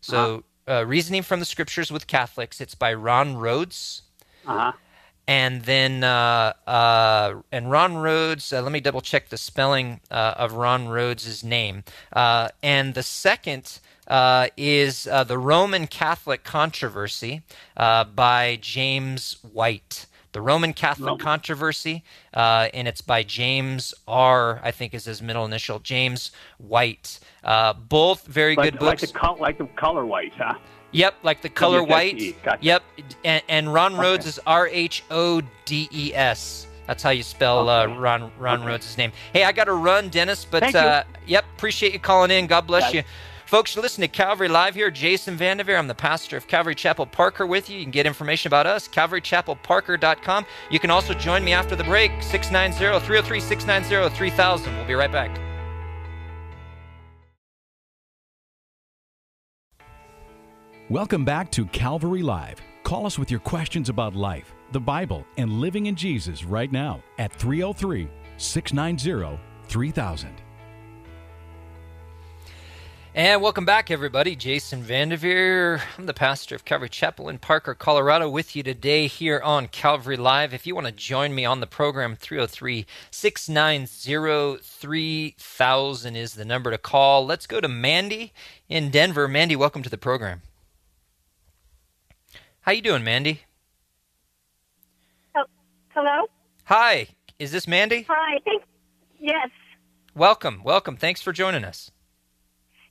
So, 0.00 0.42
uh, 0.66 0.84
reasoning 0.86 1.22
from 1.22 1.38
the 1.40 1.46
Scriptures 1.46 1.90
with 1.92 2.06
Catholics. 2.06 2.60
It's 2.60 2.74
by 2.74 2.92
Ron 2.94 3.36
Rhodes 3.36 4.02
Uh-huh. 4.46 4.72
And 5.26 5.62
then 5.62 6.04
uh, 6.04 6.52
uh, 6.66 7.34
and 7.50 7.70
Ron 7.70 7.96
Rhodes. 7.96 8.52
Uh, 8.52 8.62
let 8.62 8.72
me 8.72 8.80
double 8.80 9.00
check 9.00 9.28
the 9.28 9.36
spelling 9.38 10.00
uh, 10.10 10.34
of 10.36 10.52
Ron 10.54 10.88
Rhodes' 10.88 11.42
name. 11.44 11.84
Uh, 12.12 12.48
and 12.62 12.94
the 12.94 13.02
second 13.02 13.78
uh, 14.08 14.48
is 14.56 15.06
uh, 15.06 15.24
the 15.24 15.38
Roman 15.38 15.86
Catholic 15.86 16.44
Controversy 16.44 17.42
uh, 17.76 18.04
by 18.04 18.58
James 18.60 19.36
White. 19.52 20.06
The 20.32 20.40
Roman 20.40 20.72
Catholic 20.72 21.08
Roman. 21.08 21.20
Controversy, 21.22 22.04
uh, 22.32 22.68
and 22.72 22.88
it's 22.88 23.02
by 23.02 23.22
James 23.22 23.92
R. 24.08 24.60
I 24.64 24.70
think 24.70 24.94
is 24.94 25.04
his 25.04 25.20
middle 25.20 25.44
initial. 25.44 25.78
James 25.78 26.32
White. 26.56 27.20
Uh, 27.44 27.74
both 27.74 28.24
very 28.26 28.56
Like, 28.56 28.72
good 28.72 28.80
like 28.82 28.98
books. 29.00 29.12
the 29.12 29.18
col- 29.18 29.36
like 29.38 29.58
the 29.58 29.66
color 29.76 30.06
white, 30.06 30.32
huh? 30.34 30.54
Yep, 30.92 31.14
like 31.22 31.40
the 31.42 31.48
color 31.48 31.82
white. 31.82 32.36
gotcha. 32.42 32.58
Yep, 32.62 32.82
and, 33.24 33.42
and 33.48 33.72
Ron 33.72 33.94
Okay. 33.94 34.02
Rhodes 34.02 34.26
is 34.26 34.38
R 34.46 34.68
H 34.68 35.02
O 35.10 35.40
D 35.64 35.88
E 35.92 36.12
S. 36.14 36.66
That's 36.86 37.02
how 37.02 37.10
you 37.10 37.22
spell 37.22 37.68
uh, 37.68 37.86
Ron 37.86 38.30
Ron 38.38 38.60
Okay. 38.60 38.68
Rhodes' 38.68 38.98
name. 38.98 39.12
Hey, 39.32 39.44
I 39.44 39.52
got 39.52 39.64
to 39.64 39.72
run, 39.72 40.08
Dennis, 40.08 40.44
but 40.44 40.72
you. 40.72 40.78
uh, 40.78 41.04
yep, 41.26 41.44
appreciate 41.56 41.92
you 41.92 41.98
calling 41.98 42.30
in. 42.30 42.46
God 42.46 42.66
bless 42.66 42.84
Bye. 42.90 42.98
you. 42.98 43.02
Folks, 43.46 43.74
you're 43.76 43.82
listening 43.82 44.08
to 44.08 44.16
Calvary 44.16 44.48
Live 44.48 44.74
here. 44.74 44.90
Jason 44.90 45.36
Vandeveer. 45.36 45.78
I'm 45.78 45.86
the 45.86 45.94
pastor 45.94 46.38
of 46.38 46.46
Calvary 46.48 46.74
Chapel 46.74 47.04
Parker 47.04 47.46
with 47.46 47.68
you. 47.68 47.76
You 47.76 47.84
can 47.84 47.90
get 47.90 48.06
information 48.06 48.48
about 48.48 48.66
us, 48.66 48.88
calvarychapelparker.com. 48.88 50.46
You 50.70 50.78
can 50.78 50.90
also 50.90 51.12
join 51.14 51.44
me 51.44 51.52
after 51.52 51.76
the 51.76 51.84
break, 51.84 52.10
690 52.22 52.78
303 53.06 53.40
690 53.40 54.16
3000. 54.16 54.74
We'll 54.76 54.86
be 54.86 54.94
right 54.94 55.12
back. 55.12 55.38
Welcome 60.92 61.24
back 61.24 61.50
to 61.52 61.64
Calvary 61.64 62.22
Live. 62.22 62.60
Call 62.82 63.06
us 63.06 63.18
with 63.18 63.30
your 63.30 63.40
questions 63.40 63.88
about 63.88 64.14
life, 64.14 64.52
the 64.72 64.80
Bible, 64.80 65.24
and 65.38 65.50
living 65.50 65.86
in 65.86 65.96
Jesus 65.96 66.44
right 66.44 66.70
now 66.70 67.02
at 67.18 67.32
303 67.32 68.06
690 68.36 69.40
3000. 69.68 70.28
And 73.14 73.40
welcome 73.40 73.64
back, 73.64 73.90
everybody. 73.90 74.36
Jason 74.36 74.84
Vandeveer. 74.84 75.80
I'm 75.96 76.04
the 76.04 76.12
pastor 76.12 76.54
of 76.54 76.66
Calvary 76.66 76.90
Chapel 76.90 77.30
in 77.30 77.38
Parker, 77.38 77.74
Colorado, 77.74 78.28
with 78.28 78.54
you 78.54 78.62
today 78.62 79.06
here 79.06 79.40
on 79.40 79.68
Calvary 79.68 80.18
Live. 80.18 80.52
If 80.52 80.66
you 80.66 80.74
want 80.74 80.88
to 80.88 80.92
join 80.92 81.34
me 81.34 81.46
on 81.46 81.60
the 81.60 81.66
program, 81.66 82.16
303 82.16 82.84
690 83.10 84.58
3000 84.62 86.16
is 86.16 86.34
the 86.34 86.44
number 86.44 86.70
to 86.70 86.76
call. 86.76 87.24
Let's 87.24 87.46
go 87.46 87.62
to 87.62 87.68
Mandy 87.68 88.34
in 88.68 88.90
Denver. 88.90 89.26
Mandy, 89.26 89.56
welcome 89.56 89.82
to 89.82 89.88
the 89.88 89.96
program. 89.96 90.42
How 92.62 92.70
you 92.70 92.80
doing, 92.80 93.02
Mandy? 93.02 93.42
Oh, 95.34 95.42
hello? 95.88 96.26
Hi. 96.66 97.08
Is 97.40 97.50
this 97.50 97.66
Mandy? 97.66 98.06
Hi. 98.08 98.38
Thank- 98.44 98.62
yes. 99.18 99.50
Welcome. 100.14 100.62
Welcome. 100.62 100.96
Thanks 100.96 101.20
for 101.20 101.32
joining 101.32 101.64
us. 101.64 101.90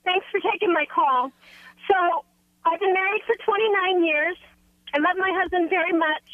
Thanks 0.04 0.26
for 0.30 0.42
taking 0.42 0.74
my 0.74 0.86
call. 0.94 1.32
So, 1.88 2.26
I've 2.66 2.82
been 2.82 2.94
married 2.94 3.22
for 3.26 3.34
29 3.46 4.04
years. 4.04 4.36
I 4.94 4.98
love 5.00 5.16
my 5.18 5.32
husband 5.40 5.70
very 5.70 5.94
much, 5.94 6.28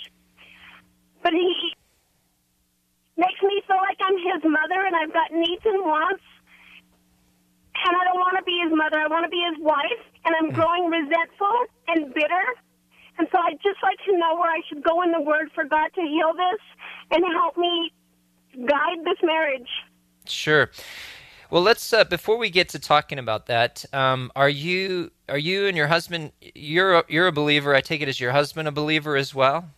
but 1.22 1.32
he 1.32 1.54
makes 3.18 3.40
me 3.44 3.62
feel 3.68 3.78
like 3.78 3.98
I'm 4.02 4.18
his 4.18 4.50
mother 4.50 4.82
and 4.82 4.96
I've 4.96 5.14
got 5.14 5.32
needs 5.32 5.62
and 5.64 5.86
wants. 5.86 6.24
And 7.86 7.96
I 7.96 8.04
don't 8.06 8.18
want 8.18 8.36
to 8.40 8.44
be 8.44 8.60
his 8.66 8.74
mother. 8.74 8.98
I 8.98 9.06
want 9.06 9.26
to 9.26 9.30
be 9.30 9.46
his 9.46 9.64
wife. 9.64 10.02
And 10.26 10.34
I'm 10.34 10.50
hmm. 10.50 10.56
growing 10.56 10.90
resentful 10.90 11.66
and 11.88 12.12
bitter. 12.16 12.46
And 13.18 13.28
so 13.32 13.40
I'd 13.40 13.60
just 13.64 13.82
like 13.82 13.98
to 14.06 14.18
know 14.18 14.36
where 14.36 14.52
I 14.52 14.62
should 14.70 14.84
go 14.84 15.02
in 15.02 15.12
the 15.12 15.22
Word 15.22 15.50
for 15.56 15.64
God 15.64 15.90
to 15.96 16.02
heal 16.02 16.34
this 16.34 16.62
and 17.12 17.24
help 17.34 17.58
me 17.58 17.92
guide 18.66 19.00
this 19.04 19.18
marriage. 19.24 19.70
Sure. 20.26 20.70
Well, 21.50 21.62
let's 21.62 21.94
uh, 21.94 22.04
before 22.04 22.38
we 22.38 22.50
get 22.50 22.70
to 22.70 22.80
talking 22.80 23.20
about 23.20 23.46
that. 23.46 23.86
Um, 23.94 24.32
are 24.36 24.50
you 24.50 25.12
are 25.30 25.38
you 25.38 25.68
and 25.68 25.78
your 25.78 25.88
husband? 25.88 26.34
You're 26.42 26.96
a, 27.00 27.04
you're 27.08 27.28
a 27.28 27.32
believer. 27.32 27.74
I 27.74 27.82
take 27.82 28.02
it 28.02 28.10
as 28.10 28.20
your 28.20 28.34
husband 28.34 28.68
a 28.68 28.72
believer 28.72 29.16
as 29.16 29.34
well. 29.34 29.70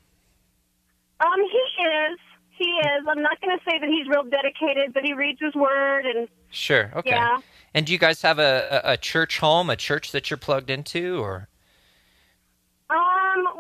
Um, 1.20 1.40
he 1.52 1.84
is. 1.84 2.20
He 2.50 2.66
is. 2.66 3.06
I'm 3.08 3.22
not 3.22 3.40
going 3.40 3.58
to 3.58 3.64
say 3.64 3.78
that 3.80 3.88
he's 3.88 4.08
real 4.08 4.24
dedicated, 4.24 4.94
but 4.94 5.04
he 5.04 5.14
reads 5.14 5.40
his 5.40 5.54
word 5.54 6.06
and. 6.06 6.28
Sure. 6.50 6.92
Okay. 6.96 7.12
Yeah. 7.12 7.38
And 7.74 7.86
do 7.86 7.94
you 7.94 8.00
guys 8.00 8.22
have 8.24 8.40
a, 8.40 8.82
a, 8.84 8.94
a 8.94 8.98
church 8.98 9.38
home, 9.38 9.70
a 9.70 9.76
church 9.76 10.12
that 10.12 10.30
you're 10.30 10.38
plugged 10.38 10.72
into, 10.72 11.22
or? 11.22 11.48
Um, 12.90 13.19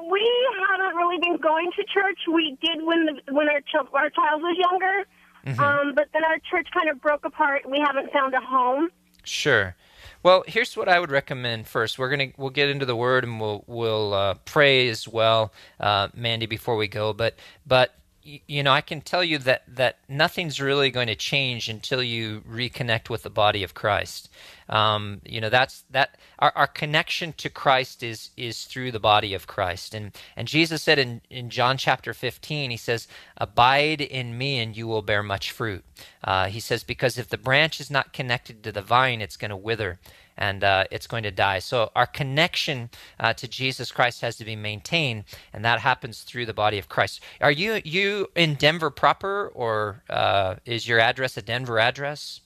we 0.09 0.27
haven't 0.69 0.95
really 0.95 1.19
been 1.19 1.37
going 1.37 1.71
to 1.75 1.83
church. 1.83 2.19
We 2.31 2.57
did 2.61 2.83
when 2.83 3.05
the 3.05 3.33
when 3.33 3.49
our 3.49 3.61
ch- 3.61 3.93
our 3.93 4.09
child 4.09 4.41
was 4.41 4.57
younger. 4.57 5.05
Mm-hmm. 5.45 5.59
Um, 5.59 5.95
but 5.95 6.07
then 6.13 6.23
our 6.25 6.37
church 6.51 6.67
kind 6.73 6.89
of 6.89 7.01
broke 7.01 7.25
apart. 7.25 7.69
We 7.69 7.79
haven't 7.79 8.11
found 8.11 8.33
a 8.33 8.41
home. 8.41 8.89
Sure. 9.23 9.75
Well, 10.21 10.43
here's 10.47 10.75
what 10.75 10.89
I 10.89 10.99
would 10.99 11.11
recommend 11.11 11.67
first. 11.67 11.97
We're 11.97 12.09
gonna 12.09 12.27
we'll 12.37 12.49
get 12.49 12.69
into 12.69 12.85
the 12.85 12.95
word 12.95 13.23
and 13.23 13.39
we'll 13.39 13.63
we'll 13.67 14.13
uh, 14.13 14.33
pray 14.45 14.89
as 14.89 15.07
well, 15.07 15.53
uh, 15.79 16.09
Mandy, 16.13 16.45
before 16.45 16.75
we 16.75 16.87
go. 16.87 17.13
But 17.13 17.35
but 17.65 17.93
you 18.23 18.63
know, 18.63 18.71
I 18.71 18.81
can 18.81 19.01
tell 19.01 19.23
you 19.23 19.37
that 19.39 19.63
that 19.67 19.97
nothing's 20.07 20.61
really 20.61 20.91
going 20.91 21.07
to 21.07 21.15
change 21.15 21.69
until 21.69 22.03
you 22.03 22.41
reconnect 22.41 23.09
with 23.09 23.23
the 23.23 23.29
body 23.29 23.63
of 23.63 23.73
Christ. 23.73 24.29
Um, 24.67 25.21
you 25.25 25.41
know, 25.41 25.49
that's 25.49 25.83
that 25.89 26.17
our, 26.37 26.51
our 26.55 26.67
connection 26.67 27.33
to 27.33 27.49
Christ 27.49 28.03
is 28.03 28.31
is 28.37 28.65
through 28.65 28.91
the 28.91 28.99
body 28.99 29.33
of 29.33 29.47
Christ. 29.47 29.93
And 29.93 30.15
and 30.35 30.47
Jesus 30.47 30.83
said 30.83 30.99
in 30.99 31.21
in 31.29 31.49
John 31.49 31.77
chapter 31.77 32.13
15, 32.13 32.71
he 32.71 32.77
says, 32.77 33.07
"Abide 33.37 34.01
in 34.01 34.37
me, 34.37 34.59
and 34.59 34.75
you 34.75 34.87
will 34.87 35.01
bear 35.01 35.23
much 35.23 35.51
fruit." 35.51 35.83
Uh, 36.23 36.47
he 36.47 36.59
says, 36.59 36.83
because 36.83 37.17
if 37.17 37.29
the 37.29 37.37
branch 37.37 37.79
is 37.79 37.89
not 37.89 38.13
connected 38.13 38.63
to 38.63 38.71
the 38.71 38.81
vine, 38.81 39.21
it's 39.21 39.37
going 39.37 39.49
to 39.49 39.57
wither 39.57 39.99
and 40.39 40.63
uh, 40.63 40.85
it's 40.89 41.05
going 41.05 41.23
to 41.23 41.31
die. 41.31 41.59
So 41.59 41.91
our 41.95 42.07
connection 42.07 42.89
uh, 43.19 43.33
to 43.33 43.47
Jesus 43.47 43.91
Christ 43.91 44.21
has 44.21 44.37
to 44.37 44.45
be 44.45 44.55
maintained, 44.55 45.25
and 45.53 45.63
that 45.63 45.79
happens 45.79 46.23
through 46.23 46.47
the 46.47 46.53
body 46.53 46.79
of 46.79 46.89
Christ. 46.89 47.21
Are 47.41 47.51
you 47.51 47.81
you 47.83 48.27
in 48.35 48.55
Denver 48.55 48.89
proper, 48.89 49.51
or 49.53 50.01
uh, 50.09 50.55
is 50.65 50.87
your 50.87 50.99
address 50.99 51.37
a 51.37 51.43
Denver 51.43 51.77
address? 51.77 52.41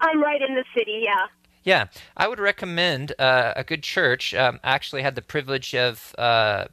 I'm 0.00 0.20
right 0.22 0.40
in 0.42 0.54
the 0.54 0.64
city. 0.76 1.02
Yeah. 1.04 1.26
Yeah, 1.64 1.86
I 2.16 2.28
would 2.28 2.38
recommend 2.38 3.12
uh, 3.18 3.52
a 3.54 3.62
good 3.62 3.82
church. 3.82 4.32
Um, 4.32 4.58
I 4.64 4.70
actually 4.70 5.02
had 5.02 5.16
the 5.16 5.22
privilege 5.22 5.74
of 5.74 6.14
uh, 6.16 6.66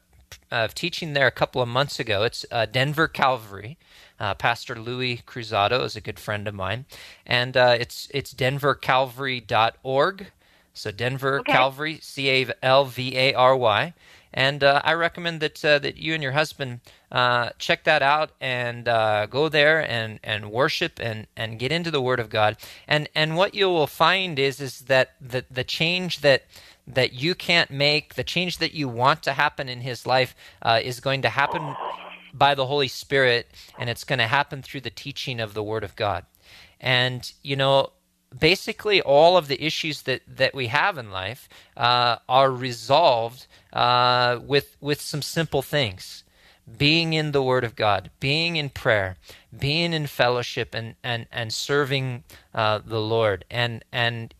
of 0.51 0.73
teaching 0.73 1.13
there 1.13 1.27
a 1.27 1.31
couple 1.31 1.61
of 1.61 1.67
months 1.67 1.99
ago. 1.99 2.23
It's 2.23 2.45
uh, 2.51 2.65
Denver 2.65 3.09
Calvary. 3.09 3.77
Uh, 4.19 4.33
Pastor 4.33 4.75
Louis 4.75 5.21
Cruzado 5.25 5.83
is 5.83 5.95
a 5.95 6.01
good 6.01 6.19
friend 6.19 6.47
of 6.47 6.53
mine, 6.55 6.85
and 7.25 7.55
uh, 7.57 7.75
it's 7.79 8.07
it's 8.13 8.33
denvercalvary.org. 8.33 10.27
So 10.73 10.91
Denver 10.91 11.39
Okay. 11.39 11.51
Calvary, 11.53 11.99
C 12.01 12.29
A 12.29 12.47
L 12.61 12.85
V 12.85 13.17
A 13.17 13.33
R 13.33 13.55
Y, 13.55 13.93
and 14.33 14.63
uh, 14.63 14.81
I 14.83 14.93
recommend 14.93 15.39
that 15.41 15.63
uh, 15.63 15.79
that 15.79 15.97
you 15.97 16.13
and 16.13 16.21
your 16.23 16.33
husband 16.33 16.81
uh, 17.11 17.49
check 17.57 17.85
that 17.85 18.01
out 18.01 18.31
and 18.41 18.87
uh, 18.87 19.25
go 19.27 19.47
there 19.47 19.79
and, 19.89 20.19
and 20.23 20.51
worship 20.51 20.99
and, 21.01 21.27
and 21.37 21.59
get 21.59 21.71
into 21.71 21.91
the 21.91 22.01
Word 22.01 22.19
of 22.19 22.29
God. 22.29 22.57
And 22.87 23.07
and 23.15 23.37
what 23.37 23.55
you 23.55 23.69
will 23.69 23.87
find 23.87 24.37
is 24.37 24.59
is 24.59 24.81
that 24.81 25.13
the 25.21 25.45
the 25.49 25.63
change 25.63 26.19
that 26.21 26.43
that 26.87 27.13
you 27.13 27.33
can't 27.35 27.71
make, 27.71 28.15
the 28.15 28.23
change 28.23 28.57
that 28.59 28.73
you 28.73 28.87
want 28.89 29.23
to 29.23 29.33
happen 29.33 29.69
in 29.69 29.81
His 29.81 30.05
life, 30.05 30.35
uh, 30.61 30.79
is 30.83 30.99
going 30.99 31.21
to 31.21 31.29
happen 31.29 31.77
by 32.37 32.55
the 32.55 32.65
Holy 32.65 32.87
Spirit, 32.87 33.47
and 33.79 33.89
it's 33.89 34.03
going 34.03 34.19
to 34.19 34.27
happen 34.27 34.61
through 34.61 34.81
the 34.81 34.89
teaching 34.89 35.39
of 35.39 35.53
the 35.53 35.63
Word 35.63 35.83
of 35.83 35.95
God. 35.95 36.25
And 36.79 37.31
you 37.41 37.55
know, 37.55 37.91
basically, 38.37 39.01
all 39.01 39.37
of 39.37 39.47
the 39.47 39.63
issues 39.63 40.03
that 40.03 40.21
that 40.27 40.53
we 40.53 40.67
have 40.67 40.97
in 40.97 41.11
life 41.11 41.47
uh, 41.77 42.17
are 42.27 42.51
resolved 42.51 43.47
uh, 43.73 44.39
with 44.43 44.77
with 44.81 45.01
some 45.01 45.21
simple 45.21 45.61
things. 45.61 46.23
Being 46.77 47.13
in 47.13 47.31
the 47.31 47.43
Word 47.43 47.63
of 47.63 47.75
God, 47.75 48.09
being 48.19 48.55
in 48.55 48.69
prayer, 48.69 49.17
being 49.57 49.93
in 49.93 50.07
fellowship, 50.07 50.73
and 50.73 50.95
and 51.03 51.27
and 51.31 51.53
serving 51.53 52.23
uh, 52.55 52.79
the 52.83 52.99
Lord, 52.99 53.45
and 53.51 53.85
and 53.91 54.33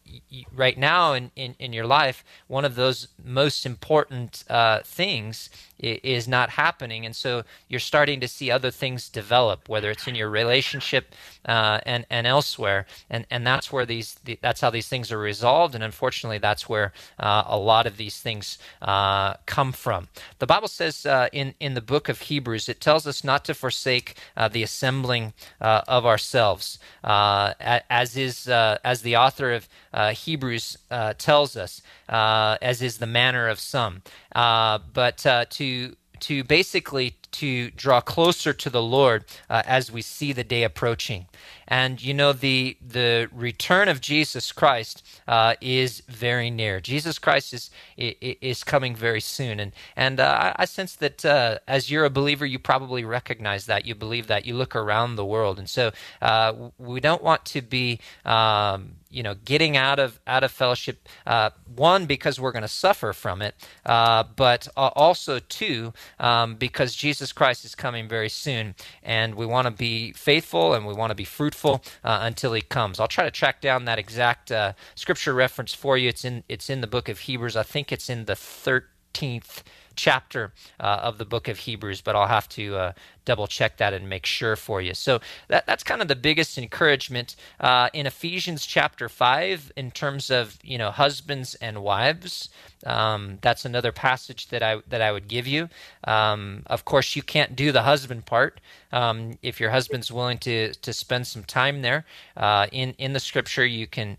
right 0.54 0.78
now 0.78 1.14
in, 1.14 1.32
in 1.36 1.56
in 1.60 1.74
your 1.74 1.86
life, 1.86 2.24
one 2.48 2.66
of 2.66 2.76
those 2.76 3.08
most 3.24 3.66
important 3.66 4.44
uh, 4.50 4.80
things 4.84 5.50
is 5.80 6.28
not 6.28 6.52
happening, 6.52 7.06
and 7.06 7.16
so 7.16 7.44
you're 7.68 7.80
starting 7.80 8.20
to 8.22 8.28
see 8.28 8.50
other 8.50 8.72
things 8.72 9.10
develop, 9.10 9.68
whether 9.68 9.92
it's 9.92 10.08
in 10.08 10.16
your 10.16 10.30
relationship 10.30 11.14
uh, 11.46 11.80
and 11.86 12.06
and 12.10 12.26
elsewhere, 12.28 12.86
and 13.10 13.26
and 13.30 13.46
that's 13.46 13.72
where 13.72 13.86
these 13.86 14.16
the, 14.24 14.40
that's 14.42 14.62
how 14.62 14.70
these 14.70 14.88
things 14.88 15.12
are 15.12 15.18
resolved, 15.18 15.76
and 15.76 15.84
unfortunately, 15.84 16.38
that's 16.38 16.70
where 16.70 16.94
uh, 17.20 17.44
a 17.48 17.58
lot 17.58 17.86
of 17.86 17.98
these 17.98 18.20
things 18.20 18.58
uh, 18.82 19.34
come 19.46 19.72
from. 19.72 20.08
The 20.40 20.48
Bible 20.48 20.68
says 20.68 21.06
uh, 21.06 21.28
in 21.32 21.56
in 21.60 21.74
the 21.74 21.82
book 21.82 22.10
of 22.10 22.22
Hebrews, 22.22 22.70
it 22.70 22.80
tells 22.80 23.06
us 23.06 23.24
not 23.24 23.44
to 23.46 23.54
forsake 23.54 24.16
uh, 24.38 24.48
the 24.48 24.64
assembling 24.64 25.34
of 25.60 26.06
ourselves, 26.06 26.80
as 27.04 28.16
is 28.16 28.48
as 28.48 29.02
the 29.02 29.16
author 29.16 29.52
of 29.54 29.68
uh, 30.06 30.12
Hebrews 30.14 30.78
uh, 30.92 31.14
tells 31.18 31.58
us, 31.58 31.82
uh, 32.10 32.58
as 32.62 32.82
is 32.82 32.98
the 33.00 33.08
manner 33.08 33.48
of 33.48 33.60
some, 33.60 34.04
uh, 34.36 34.80
but 34.94 35.26
uh, 35.26 35.46
to 35.52 35.96
to 36.22 36.44
basically 36.46 37.16
to 37.32 37.72
draw 37.72 38.02
closer 38.02 38.54
to 38.54 38.70
the 38.70 38.82
Lord 38.82 39.26
as 39.50 39.92
we 39.92 40.02
see 40.02 40.34
the 40.34 40.46
day 40.46 40.64
approaching. 40.64 41.28
And 41.68 42.02
you 42.02 42.14
know 42.14 42.34
the 42.34 42.78
the 42.86 43.30
return 43.34 43.88
of 43.88 44.02
Jesus 44.02 44.52
Christ 44.52 45.06
uh, 45.28 45.56
is 45.62 46.02
very 46.08 46.50
near. 46.50 46.80
Jesus 46.80 47.20
Christ 47.20 47.54
is 47.54 47.70
is 47.98 48.64
coming 48.64 48.96
very 48.96 49.22
soon, 49.22 49.60
and 49.60 49.72
and 49.96 50.20
uh, 50.20 50.54
I 50.58 50.64
I 50.64 50.66
sense 50.66 50.96
that 50.96 51.26
uh, 51.26 51.60
as 51.68 51.90
you're 51.90 52.06
a 52.06 52.10
believer, 52.10 52.46
you 52.46 52.60
probably 52.60 53.04
recognize 53.04 53.66
that. 53.66 53.86
You 53.86 53.96
believe 53.96 54.28
that. 54.28 54.46
You 54.46 54.56
look 54.56 54.76
around 54.76 55.16
the 55.16 55.26
world, 55.26 55.60
and 55.60 55.70
so 55.70 55.92
uh, 56.22 56.54
we 56.78 57.00
don't 57.00 57.24
want 57.24 57.46
to 57.46 57.62
be. 57.62 58.00
Um, 58.26 58.98
you 59.10 59.24
know, 59.24 59.36
getting 59.46 59.78
out 59.78 59.98
of 59.98 60.20
out 60.28 60.44
of 60.44 60.52
fellowship. 60.52 61.08
Uh, 61.26 61.50
one, 61.74 62.06
because 62.06 62.38
we're 62.38 62.52
going 62.52 62.64
to 62.64 62.68
suffer 62.68 63.14
from 63.14 63.42
it, 63.42 63.56
uh, 63.86 64.24
but 64.36 64.68
uh, 64.76 64.90
also 64.94 65.40
two, 65.40 65.94
um, 66.20 66.56
because 66.56 66.94
Jesus 66.94 67.32
Christ 67.32 67.64
is 67.64 67.76
coming 67.76 68.10
very 68.10 68.28
soon, 68.28 68.76
and 69.02 69.36
we 69.36 69.46
want 69.46 69.68
to 69.68 69.72
be 69.72 70.12
faithful 70.12 70.74
and 70.74 70.86
we 70.86 70.94
want 70.94 71.12
to 71.12 71.16
be 71.16 71.24
fruitful 71.24 71.55
uh, 71.64 71.80
until 72.04 72.54
He 72.54 72.62
comes. 72.62 73.00
I'll 73.00 73.08
try 73.08 73.24
to 73.24 73.32
track 73.32 73.62
down 73.62 73.86
that 73.86 74.00
exact 74.00 74.52
uh, 74.52 74.74
scripture 74.96 75.34
reference 75.34 75.74
for 75.74 75.98
you. 75.98 76.10
It's 76.10 76.26
in 76.26 76.44
it's 76.50 76.70
in 76.70 76.82
the 76.82 76.88
book 76.88 77.10
of 77.10 77.20
Hebrews. 77.20 77.56
I 77.56 77.64
think 77.64 77.92
it's 77.92 78.10
in 78.10 78.26
the 78.26 78.36
thirteenth 78.36 79.64
chapter 79.96 80.54
uh, 80.80 81.00
of 81.04 81.18
the 81.18 81.26
book 81.26 81.48
of 81.48 81.60
Hebrews, 81.60 82.02
but 82.02 82.16
I'll 82.16 82.28
have 82.28 82.50
to 82.50 82.78
uh, 82.78 82.94
double 83.26 83.48
check 83.48 83.78
that 83.78 83.94
and 83.94 84.08
make 84.08 84.26
sure 84.26 84.56
for 84.56 84.82
you. 84.82 84.94
So 84.94 85.20
that, 85.48 85.66
that's 85.66 85.84
kind 85.84 86.02
of 86.02 86.08
the 86.08 86.16
biggest 86.16 86.58
encouragement 86.58 87.36
uh, 87.60 87.90
in 87.94 88.06
Ephesians 88.06 88.66
chapter 88.66 89.10
five 89.10 89.72
in 89.76 89.92
terms 89.92 90.30
of 90.30 90.58
you 90.64 90.78
know 90.78 90.92
husbands 90.92 91.56
and 91.56 91.84
wives. 91.84 92.50
Um, 92.86 93.40
that's 93.42 93.66
another 93.66 93.92
passage 93.92 94.48
that 94.50 94.64
I 94.64 94.82
that 94.88 95.02
I 95.02 95.12
would 95.12 95.28
give 95.28 95.48
you. 95.48 95.70
Um, 96.06 96.64
of 96.68 96.86
course, 96.86 97.16
you 97.16 97.24
can't 97.24 97.56
do 97.56 97.72
the 97.72 97.84
husband 97.84 98.26
part 98.26 98.62
um, 98.92 99.38
if 99.42 99.60
your 99.60 99.72
husband's 99.72 100.12
willing 100.12 100.38
to 100.40 100.74
to 100.74 100.94
spend 100.94 101.28
some 101.28 101.44
time 101.44 101.82
there 101.82 102.06
uh, 102.38 102.68
in 102.72 102.94
in 102.98 103.14
the 103.14 103.20
scripture. 103.20 103.66
You 103.66 103.88
can 103.88 104.18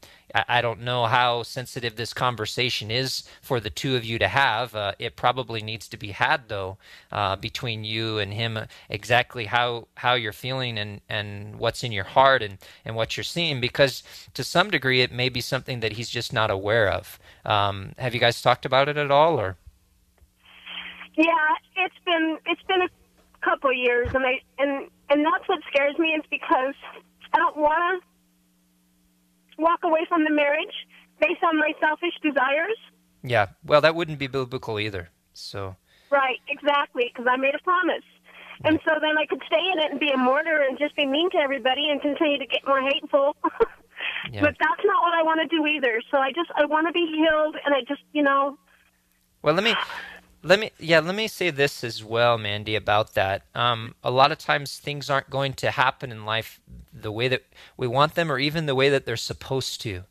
I, 0.49 0.61
don't 0.61 0.81
know 0.81 1.07
how 1.07 1.43
sensitive 1.43 1.97
this 1.97 2.13
conversation 2.13 2.91
is 2.91 3.25
for 3.43 3.61
the 3.61 3.71
two 3.71 3.97
of 3.97 4.05
you 4.05 4.19
to 4.19 4.29
have. 4.29 4.75
Uh, 4.75 4.93
it 4.99 5.17
probably 5.17 5.63
needs 5.63 5.89
to 5.89 5.97
be 5.97 6.09
had 6.09 6.49
though 6.49 6.79
uh, 7.13 7.37
between 7.37 7.85
you 7.85 8.19
and 8.19 8.33
him. 8.33 8.59
Exactly 8.89 9.47
how 9.47 9.89
how 9.95 10.15
you're 10.15 10.33
feeling 10.33 10.79
and 10.79 11.01
and 11.09 11.57
what's 11.57 11.85
in 11.85 11.93
your 11.93 12.05
heart 12.05 12.43
and 12.43 12.59
and 12.85 12.97
what 12.97 13.17
you're 13.17 13.25
seeing 13.25 13.61
because 13.61 14.03
to 14.35 14.45
some 14.45 14.71
degree 14.71 15.03
it 15.03 15.13
may 15.13 15.29
be 15.29 15.41
something 15.41 15.81
that 15.81 15.93
he's 15.93 16.11
just 16.11 16.33
not 16.33 16.51
aware 16.51 16.91
of. 16.91 17.19
Um, 17.45 17.93
have 17.99 18.15
you 18.15 18.21
guys 18.21 18.43
talked 18.43 18.67
about 18.67 18.89
it 18.89 18.97
at 18.97 19.11
all 19.11 19.39
or? 19.41 19.57
Yeah, 21.17 21.55
it's 21.77 21.95
been 22.05 22.39
it's 22.47 22.63
been 22.63 22.83
a 22.83 22.89
couple 23.43 23.73
years, 23.73 24.09
and 24.13 24.25
I 24.27 24.41
and 24.59 24.89
and 25.09 25.25
that's 25.25 25.49
what 25.49 25.61
scares 25.73 25.99
me 25.99 26.09
is 26.09 26.25
because 26.31 26.75
I 27.33 27.39
don't 27.39 27.57
want 27.57 28.03
to 28.03 28.16
walk 29.59 29.81
away 29.85 30.07
from 30.09 30.25
the 30.25 30.31
marriage 30.31 30.75
based 31.21 31.43
on 31.43 31.59
my 31.59 31.73
selfish 31.81 32.15
desires. 32.23 32.77
Yeah, 33.23 33.47
well, 33.65 33.81
that 33.81 33.95
wouldn't 33.95 34.19
be 34.19 34.27
biblical 34.27 34.79
either. 34.79 35.11
So. 35.33 35.77
Right, 36.11 36.39
exactly, 36.49 37.11
because 37.13 37.27
I 37.31 37.37
made 37.37 37.55
a 37.55 37.63
promise. 37.63 38.05
And 38.65 38.79
so 38.85 38.93
then 39.01 39.19
I 39.19 39.27
could 39.27 39.43
stay 39.47 39.61
in 39.73 39.79
it 39.81 39.91
and 39.91 40.01
be 40.01 40.11
a 40.11 40.17
martyr 40.17 40.63
and 40.63 40.79
just 40.79 40.97
be 40.97 41.05
mean 41.07 41.31
to 41.31 41.39
everybody 41.39 41.91
and 41.91 42.01
continue 42.01 42.39
to 42.39 42.47
get 42.47 42.61
more 42.67 42.81
hateful. 42.81 43.37
yeah. 44.33 44.41
But 44.41 44.57
that's 44.59 44.85
not 44.85 45.03
what 45.03 45.15
I 45.15 45.23
want 45.23 45.41
to 45.43 45.49
do 45.55 45.67
either. 45.67 46.01
So 46.11 46.19
I 46.19 46.31
just 46.31 46.51
I 46.57 46.65
want 46.65 46.87
to 46.87 46.93
be 46.93 47.07
healed 47.07 47.57
and 47.65 47.75
I 47.75 47.81
just, 47.87 48.03
you 48.13 48.23
know. 48.23 48.57
Well, 49.43 49.55
let 49.55 49.65
me 49.65 49.75
let 50.43 50.61
me 50.61 50.71
yeah 50.79 51.01
let 51.01 51.15
me 51.15 51.29
say 51.29 51.51
this 51.51 51.83
as 51.83 52.05
well 52.05 52.39
mandy 52.39 52.77
about 52.77 53.15
that. 53.15 53.43
Um, 53.55 53.95
a 54.03 54.11
lot 54.11 54.33
of 54.33 54.39
times 54.39 54.79
things 54.79 55.11
aren't 55.11 55.31
going 55.31 55.55
to 55.55 55.71
happen 55.71 56.11
in 56.13 56.25
life 56.25 56.61
the 56.93 57.13
way 57.13 57.29
that 57.29 57.45
we 57.77 57.87
want 57.87 58.15
them 58.15 58.31
or 58.31 58.39
even 58.39 58.67
the 58.67 58.75
way 58.75 58.89
that 58.89 59.05
they're 59.07 59.17
supposed 59.17 59.81
to 59.83 60.05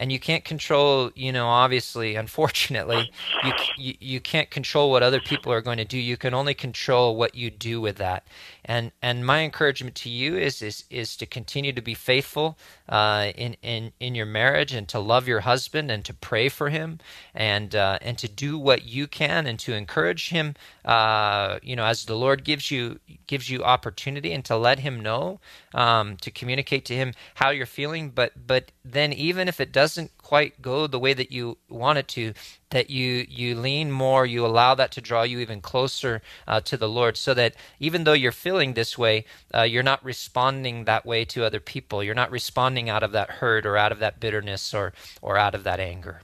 and 0.00 0.10
you 0.10 0.18
can't 0.18 0.44
control 0.44 1.12
you 1.14 1.32
know 1.32 1.46
obviously 1.46 2.16
unfortunately 2.16 3.12
you, 3.44 3.52
you 3.76 3.94
you 4.00 4.20
can't 4.20 4.50
control 4.50 4.90
what 4.90 5.02
other 5.02 5.20
people 5.20 5.52
are 5.52 5.60
going 5.60 5.78
to 5.78 5.84
do. 5.84 5.98
You 5.98 6.16
can 6.16 6.34
only 6.34 6.54
control 6.54 7.16
what 7.16 7.34
you 7.34 7.50
do 7.50 7.80
with 7.80 7.96
that. 7.96 8.26
And 8.64 8.92
and 9.02 9.24
my 9.24 9.42
encouragement 9.42 9.94
to 9.96 10.10
you 10.10 10.36
is 10.36 10.62
is 10.62 10.84
is 10.90 11.16
to 11.16 11.26
continue 11.26 11.72
to 11.72 11.82
be 11.82 11.94
faithful 11.94 12.58
uh, 12.88 13.32
in 13.36 13.56
in 13.62 13.92
in 14.00 14.14
your 14.14 14.26
marriage 14.26 14.72
and 14.72 14.88
to 14.88 14.98
love 14.98 15.28
your 15.28 15.40
husband 15.40 15.90
and 15.90 16.04
to 16.04 16.14
pray 16.14 16.48
for 16.48 16.70
him 16.70 16.98
and 17.34 17.74
uh, 17.74 17.98
and 18.02 18.18
to 18.18 18.28
do 18.28 18.58
what 18.58 18.84
you 18.84 19.06
can 19.06 19.46
and 19.46 19.58
to 19.60 19.74
encourage 19.74 20.30
him 20.30 20.54
uh, 20.84 21.58
you 21.62 21.76
know 21.76 21.84
as 21.84 22.04
the 22.04 22.16
Lord 22.16 22.44
gives 22.44 22.70
you 22.70 23.00
gives 23.26 23.48
you 23.48 23.62
opportunity 23.62 24.32
and 24.32 24.44
to 24.44 24.56
let 24.56 24.80
him 24.80 25.00
know 25.00 25.40
um, 25.74 26.16
to 26.18 26.30
communicate 26.30 26.84
to 26.86 26.94
him 26.94 27.14
how 27.36 27.50
you're 27.50 27.66
feeling. 27.66 28.10
But 28.10 28.46
but 28.46 28.72
then 28.84 29.12
even 29.12 29.48
if 29.48 29.60
it 29.60 29.72
doesn't 29.90 30.16
quite 30.18 30.62
go 30.62 30.86
the 30.86 30.98
way 30.98 31.12
that 31.12 31.32
you 31.32 31.58
want 31.68 31.98
it 31.98 32.06
to 32.06 32.32
that 32.70 32.90
you 32.90 33.26
you 33.28 33.56
lean 33.56 33.90
more 33.90 34.24
you 34.24 34.46
allow 34.46 34.72
that 34.74 34.92
to 34.92 35.00
draw 35.00 35.22
you 35.22 35.40
even 35.40 35.60
closer 35.60 36.22
uh, 36.46 36.60
to 36.60 36.76
the 36.76 36.88
lord 36.88 37.16
so 37.16 37.34
that 37.34 37.56
even 37.80 38.04
though 38.04 38.12
you're 38.12 38.30
feeling 38.30 38.74
this 38.74 38.96
way 38.96 39.24
uh, 39.54 39.62
you're 39.62 39.82
not 39.82 40.04
responding 40.04 40.84
that 40.84 41.04
way 41.04 41.24
to 41.24 41.44
other 41.44 41.60
people. 41.60 42.02
You're 42.04 42.14
not 42.14 42.30
responding 42.30 42.88
out 42.88 43.02
of 43.02 43.12
that 43.12 43.30
hurt 43.30 43.66
or 43.66 43.76
out 43.76 43.92
of 43.92 43.98
that 43.98 44.20
bitterness 44.20 44.72
or 44.72 44.92
or 45.22 45.36
out 45.36 45.54
of 45.54 45.64
that 45.64 45.80
anger. 45.80 46.20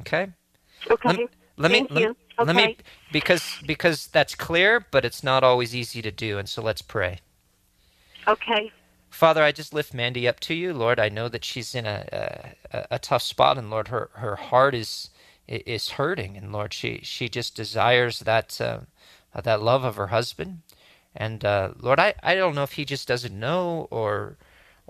Okay? 0.00 0.28
Okay. 0.90 1.08
Let, 1.08 1.28
let 1.58 1.70
me 1.70 1.86
let, 1.90 2.04
okay. 2.04 2.16
let 2.38 2.56
me 2.56 2.76
because 3.12 3.44
because 3.66 4.06
that's 4.06 4.34
clear 4.34 4.86
but 4.90 5.04
it's 5.04 5.22
not 5.22 5.44
always 5.44 5.74
easy 5.74 6.00
to 6.02 6.10
do 6.10 6.38
and 6.38 6.48
so 6.48 6.62
let's 6.62 6.82
pray. 6.82 7.20
Okay 8.26 8.72
Father, 9.10 9.42
I 9.42 9.52
just 9.52 9.74
lift 9.74 9.94
Mandy 9.94 10.28
up 10.28 10.40
to 10.40 10.54
you, 10.54 10.72
Lord. 10.72 11.00
I 11.00 11.08
know 11.08 11.28
that 11.28 11.44
she's 11.44 11.74
in 11.74 11.86
a, 11.86 12.54
a, 12.72 12.86
a 12.92 12.98
tough 12.98 13.22
spot, 13.22 13.58
and 13.58 13.70
Lord, 13.70 13.88
her, 13.88 14.10
her 14.14 14.36
heart 14.36 14.74
is 14.74 15.10
is 15.48 15.90
hurting, 15.90 16.36
and 16.36 16.52
Lord, 16.52 16.72
she 16.72 17.00
she 17.02 17.28
just 17.28 17.56
desires 17.56 18.20
that 18.20 18.60
uh, 18.60 18.80
that 19.42 19.62
love 19.62 19.84
of 19.84 19.96
her 19.96 20.08
husband, 20.08 20.62
and 21.14 21.44
uh, 21.44 21.72
Lord, 21.80 21.98
I, 22.00 22.14
I 22.22 22.36
don't 22.36 22.54
know 22.54 22.62
if 22.62 22.72
he 22.72 22.84
just 22.84 23.08
doesn't 23.08 23.38
know 23.38 23.88
or 23.90 24.38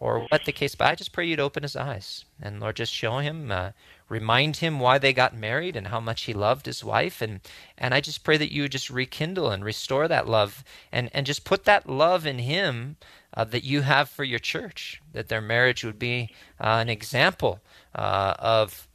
or 0.00 0.26
what 0.30 0.46
the 0.46 0.52
case, 0.52 0.74
but 0.74 0.88
I 0.88 0.94
just 0.94 1.12
pray 1.12 1.26
you'd 1.26 1.38
open 1.38 1.62
his 1.62 1.76
eyes, 1.76 2.24
and 2.40 2.58
Lord, 2.58 2.76
just 2.76 2.92
show 2.92 3.18
him, 3.18 3.52
uh, 3.52 3.72
remind 4.08 4.56
him 4.56 4.80
why 4.80 4.96
they 4.98 5.12
got 5.12 5.36
married 5.36 5.76
and 5.76 5.88
how 5.88 6.00
much 6.00 6.22
he 6.22 6.32
loved 6.32 6.66
his 6.66 6.82
wife, 6.82 7.20
and 7.20 7.40
and 7.76 7.94
I 7.94 8.00
just 8.00 8.24
pray 8.24 8.38
that 8.38 8.52
you 8.52 8.62
would 8.62 8.72
just 8.72 8.90
rekindle 8.90 9.50
and 9.50 9.62
restore 9.62 10.08
that 10.08 10.26
love, 10.26 10.64
and 10.90 11.10
and 11.12 11.26
just 11.26 11.44
put 11.44 11.64
that 11.66 11.88
love 11.88 12.26
in 12.26 12.38
him 12.38 12.96
uh, 13.34 13.44
that 13.44 13.62
you 13.62 13.82
have 13.82 14.08
for 14.08 14.24
your 14.24 14.38
church, 14.38 15.02
that 15.12 15.28
their 15.28 15.42
marriage 15.42 15.84
would 15.84 15.98
be 15.98 16.30
uh, 16.58 16.78
an 16.80 16.88
example 16.88 17.60
uh, 17.94 18.34
of 18.38 18.88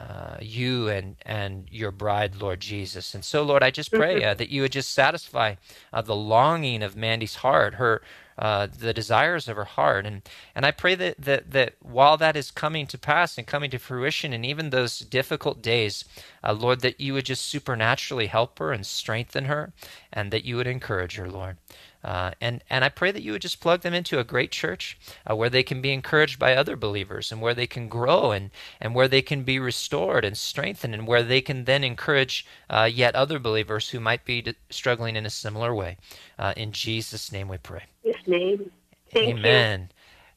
uh, 0.00 0.38
you 0.40 0.88
and, 0.88 1.16
and 1.26 1.68
your 1.70 1.90
bride, 1.90 2.36
Lord 2.36 2.60
Jesus. 2.60 3.14
And 3.14 3.22
so, 3.22 3.42
Lord, 3.42 3.62
I 3.62 3.70
just 3.70 3.92
pray 3.92 4.24
uh, 4.24 4.34
that 4.34 4.48
you 4.48 4.62
would 4.62 4.72
just 4.72 4.92
satisfy 4.92 5.56
uh, 5.92 6.00
the 6.00 6.16
longing 6.16 6.82
of 6.82 6.96
Mandy's 6.96 7.36
heart, 7.36 7.74
her 7.74 8.00
uh, 8.40 8.66
the 8.66 8.94
desires 8.94 9.48
of 9.48 9.56
her 9.56 9.66
heart. 9.66 10.06
And, 10.06 10.22
and 10.54 10.64
I 10.64 10.70
pray 10.70 10.94
that, 10.94 11.20
that, 11.20 11.50
that 11.50 11.74
while 11.80 12.16
that 12.16 12.36
is 12.36 12.50
coming 12.50 12.86
to 12.86 12.98
pass 12.98 13.36
and 13.36 13.46
coming 13.46 13.70
to 13.70 13.78
fruition, 13.78 14.32
and 14.32 14.46
even 14.46 14.70
those 14.70 15.00
difficult 15.00 15.60
days, 15.60 16.06
uh, 16.42 16.54
Lord, 16.54 16.80
that 16.80 17.00
you 17.00 17.12
would 17.12 17.26
just 17.26 17.46
supernaturally 17.46 18.28
help 18.28 18.58
her 18.58 18.72
and 18.72 18.86
strengthen 18.86 19.44
her, 19.44 19.72
and 20.10 20.30
that 20.30 20.46
you 20.46 20.56
would 20.56 20.66
encourage 20.66 21.16
her, 21.16 21.28
Lord. 21.30 21.58
Uh, 22.02 22.30
and 22.40 22.62
and 22.70 22.84
I 22.84 22.88
pray 22.88 23.10
that 23.10 23.22
you 23.22 23.32
would 23.32 23.42
just 23.42 23.60
plug 23.60 23.82
them 23.82 23.92
into 23.92 24.18
a 24.18 24.24
great 24.24 24.50
church 24.50 24.98
uh, 25.30 25.36
where 25.36 25.50
they 25.50 25.62
can 25.62 25.82
be 25.82 25.92
encouraged 25.92 26.38
by 26.38 26.54
other 26.54 26.74
believers 26.76 27.30
and 27.30 27.42
where 27.42 27.54
they 27.54 27.66
can 27.66 27.88
grow 27.88 28.32
and 28.32 28.50
and 28.80 28.94
where 28.94 29.08
they 29.08 29.20
can 29.20 29.42
be 29.42 29.58
restored 29.58 30.24
and 30.24 30.36
strengthened 30.36 30.94
and 30.94 31.06
where 31.06 31.22
they 31.22 31.42
can 31.42 31.64
then 31.64 31.84
encourage 31.84 32.46
uh, 32.70 32.88
yet 32.90 33.14
other 33.14 33.38
believers 33.38 33.90
who 33.90 34.00
might 34.00 34.24
be 34.24 34.54
struggling 34.70 35.14
in 35.14 35.26
a 35.26 35.30
similar 35.30 35.74
way. 35.74 35.98
Uh, 36.38 36.54
in 36.56 36.72
Jesus' 36.72 37.30
name, 37.30 37.48
we 37.48 37.58
pray. 37.58 37.82
His 38.02 38.14
name. 38.26 38.70
Thank 39.12 39.38
Amen. 39.38 39.90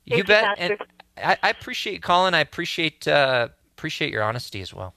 You, 0.06 0.18
you 0.18 0.24
bet. 0.26 0.56
and 0.58 0.78
I, 1.18 1.38
I, 1.42 1.50
appreciate 1.50 2.02
Colin. 2.02 2.34
I 2.34 2.40
appreciate 2.40 3.08
uh, 3.08 3.50
appreciate 3.78 4.12
your 4.12 4.24
honesty 4.24 4.62
as 4.62 4.74
well. 4.74 4.94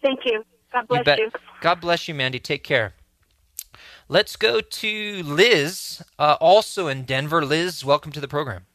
Thank 0.00 0.20
you. 0.24 0.44
God 0.72 0.88
bless 0.88 1.06
you. 1.06 1.24
you. 1.24 1.30
God 1.60 1.80
bless 1.80 2.08
you, 2.08 2.14
Mandy. 2.14 2.40
Take 2.40 2.64
care. 2.64 2.94
Let's 4.08 4.36
go 4.36 4.60
to 4.60 5.22
Liz, 5.22 6.02
uh, 6.18 6.36
also 6.40 6.88
in 6.88 7.04
Denver. 7.04 7.44
Liz, 7.44 7.84
welcome 7.84 8.12
to 8.12 8.20
the 8.20 8.28
program. 8.28 8.66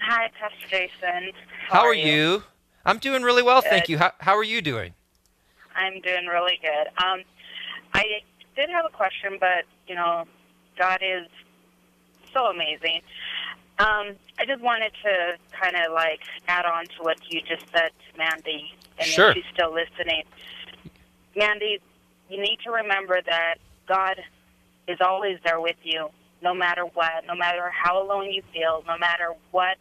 Hi, 0.00 0.30
Pastor 0.40 0.66
Jason. 0.68 1.32
How, 1.68 1.80
How 1.80 1.86
are, 1.86 1.94
you? 1.94 2.12
you? 2.12 2.42
I'm 2.84 2.98
doing 2.98 3.22
really 3.22 3.42
well, 3.42 3.60
good. 3.60 3.70
thank 3.70 3.88
you. 3.88 3.98
How, 3.98 4.12
how 4.18 4.36
are 4.36 4.44
you 4.44 4.62
doing? 4.62 4.94
I'm 5.76 6.00
doing 6.00 6.26
really 6.26 6.58
good. 6.62 6.86
Um, 7.04 7.22
I 7.92 8.04
did 8.56 8.70
have 8.70 8.84
a 8.86 8.96
question, 8.96 9.36
but 9.38 9.64
you 9.86 9.94
know, 9.94 10.24
God 10.78 11.00
is 11.02 11.26
so 12.32 12.46
amazing. 12.46 13.02
Um, 13.78 14.16
I 14.38 14.44
just 14.46 14.62
wanted 14.62 14.92
to 15.04 15.38
kind 15.52 15.76
of 15.76 15.92
like 15.92 16.20
add 16.48 16.64
on 16.64 16.86
to 16.86 17.02
what 17.02 17.18
you 17.28 17.40
just 17.42 17.70
said 17.70 17.90
to 17.90 18.18
Mandy, 18.18 18.72
and 18.98 19.06
sure. 19.06 19.30
if 19.30 19.36
she's 19.36 19.44
still 19.52 19.72
listening. 19.72 20.24
Mandy, 21.36 21.78
you 22.28 22.40
need 22.40 22.58
to 22.64 22.70
remember 22.70 23.20
that 23.26 23.56
God 23.90 24.22
is 24.86 24.98
always 25.00 25.38
there 25.44 25.60
with 25.60 25.76
you, 25.82 26.10
no 26.42 26.54
matter 26.54 26.82
what, 26.94 27.26
no 27.26 27.34
matter 27.34 27.70
how 27.70 28.00
alone 28.00 28.30
you 28.30 28.40
feel, 28.52 28.84
no 28.86 28.96
matter 28.96 29.34
what 29.50 29.78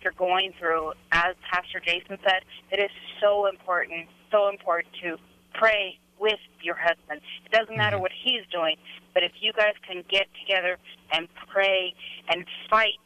you're 0.00 0.12
going 0.12 0.52
through. 0.60 0.92
As 1.10 1.34
Pastor 1.50 1.80
Jason 1.84 2.18
said, 2.22 2.42
it 2.70 2.78
is 2.78 2.90
so 3.20 3.46
important, 3.48 4.06
so 4.30 4.48
important 4.48 4.94
to 5.02 5.16
pray 5.54 5.98
with 6.20 6.38
your 6.62 6.76
husband. 6.76 7.20
It 7.46 7.50
doesn't 7.50 7.76
matter 7.76 7.96
mm-hmm. 7.96 8.02
what 8.02 8.12
he's 8.12 8.42
doing, 8.52 8.76
but 9.12 9.24
if 9.24 9.32
you 9.40 9.52
guys 9.52 9.74
can 9.84 10.04
get 10.08 10.28
together 10.40 10.78
and 11.12 11.26
pray 11.52 11.94
and 12.28 12.44
fight 12.70 13.02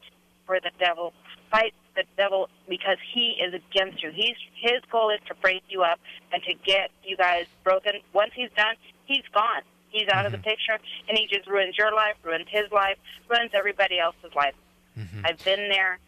for 0.47 0.61
the 0.61 0.71
devil, 0.79 1.15
fight 1.51 1.73
the 1.97 2.05
devil 2.19 2.51
because 2.69 2.99
he 3.15 3.39
is 3.41 3.55
against 3.55 4.03
you. 4.03 4.11
He's 4.13 4.37
his 4.55 4.83
goal 4.91 5.09
is 5.09 5.21
to 5.29 5.35
break 5.37 5.63
you 5.69 5.83
up 5.83 5.99
and 6.31 6.43
to 6.43 6.53
get 6.55 6.91
you 7.05 7.17
guys 7.17 7.47
broken. 7.65 7.93
Once 8.13 8.33
he's 8.35 8.51
done, 8.55 8.75
he's 9.07 9.25
gone. 9.33 9.63
He's 9.93 10.09
out 10.09 10.25
mm-hmm. 10.25 10.27
of 10.27 10.33
the 10.33 10.39
mm-hmm. 10.39 10.49
picture, 10.49 10.79
and 11.09 11.19
he 11.19 11.27
just 11.27 11.47
ruins 11.49 11.77
your 11.77 11.95
life, 11.95 12.15
ruins 12.23 12.47
his 12.49 12.71
life, 12.73 12.97
ruins 13.29 13.51
everybody 13.55 13.99
else's 13.99 14.35
life. 14.35 14.55
Mm-hmm. 14.99 15.27
I've 15.27 15.45
been 15.45 15.69
there. 15.69 15.99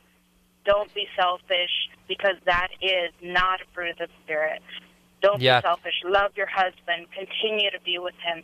Don't 0.65 0.93
be 0.95 1.07
selfish 1.17 1.71
because 2.09 2.37
that 2.47 2.69
is 2.81 3.13
not 3.23 3.61
a 3.61 3.65
fruit 3.75 3.91
of 3.91 3.99
the 3.99 4.09
spirit. 4.25 4.63
Don't 5.21 5.41
yeah. 5.41 5.61
be 5.61 5.67
selfish. 5.67 5.95
Love 6.05 6.33
your 6.37 6.47
husband. 6.47 7.07
Continue 7.13 7.71
to 7.71 7.81
be 7.85 7.99
with 7.99 8.15
him. 8.25 8.43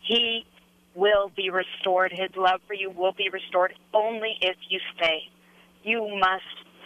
He 0.00 0.46
will 0.94 1.30
be 1.36 1.50
restored. 1.50 2.12
His 2.12 2.30
love 2.36 2.60
for 2.66 2.74
you 2.74 2.90
will 2.90 3.12
be 3.12 3.28
restored 3.28 3.74
only 3.92 4.36
if 4.40 4.56
you 4.68 4.80
stay. 4.96 5.28
You 5.84 6.08
must 6.18 6.42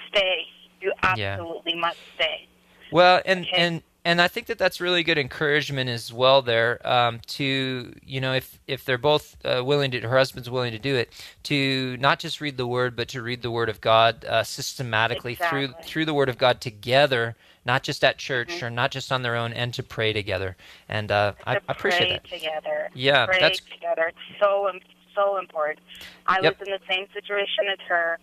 stay. 0.08 0.46
You 0.80 0.92
absolutely 1.02 1.72
yeah. 1.74 1.80
must 1.80 1.98
stay. 2.14 2.48
Well, 2.90 3.20
and 3.24 3.46
okay. 3.46 3.56
and 3.56 3.82
and 4.04 4.20
I 4.22 4.28
think 4.28 4.46
that 4.46 4.58
that's 4.58 4.80
really 4.80 5.02
good 5.02 5.18
encouragement 5.18 5.90
as 5.90 6.12
well. 6.12 6.42
There, 6.42 6.80
um, 6.88 7.20
to 7.28 7.94
you 8.04 8.20
know, 8.20 8.32
if 8.32 8.58
if 8.66 8.84
they're 8.84 8.98
both 8.98 9.36
uh, 9.44 9.62
willing 9.64 9.90
to, 9.92 10.00
her 10.00 10.16
husband's 10.16 10.48
willing 10.48 10.72
to 10.72 10.78
do 10.78 10.96
it, 10.96 11.12
to 11.44 11.96
not 11.98 12.18
just 12.18 12.40
read 12.40 12.56
the 12.56 12.66
Word, 12.66 12.96
but 12.96 13.08
to 13.08 13.22
read 13.22 13.42
the 13.42 13.50
Word 13.50 13.68
of 13.68 13.80
God 13.80 14.24
uh, 14.24 14.42
systematically 14.42 15.32
Exactly. 15.32 15.66
through 15.68 15.74
through 15.84 16.04
the 16.06 16.14
Word 16.14 16.28
of 16.28 16.38
God 16.38 16.60
together, 16.60 17.36
not 17.64 17.82
just 17.82 18.02
at 18.02 18.16
church 18.18 18.48
Mm-hmm. 18.56 18.66
or 18.66 18.70
not 18.70 18.90
just 18.90 19.12
on 19.12 19.22
their 19.22 19.36
own, 19.36 19.52
and 19.52 19.74
to 19.74 19.82
pray 19.82 20.12
together. 20.12 20.56
And 20.88 21.10
uh, 21.12 21.34
I, 21.46 21.54
to 21.56 21.60
I 21.68 21.72
appreciate 21.72 22.22
that. 22.22 22.24
together. 22.24 22.88
Yeah, 22.94 23.26
pray 23.26 23.38
that's- 23.40 23.60
together. 23.72 24.08
It's 24.08 24.40
so 24.40 24.70
so 25.14 25.38
important. 25.38 25.80
I 26.26 26.38
Yep. 26.42 26.58
was 26.60 26.68
in 26.68 26.72
the 26.72 26.80
same 26.88 27.06
situation 27.12 27.64
as 27.72 27.78
her. 27.88 28.18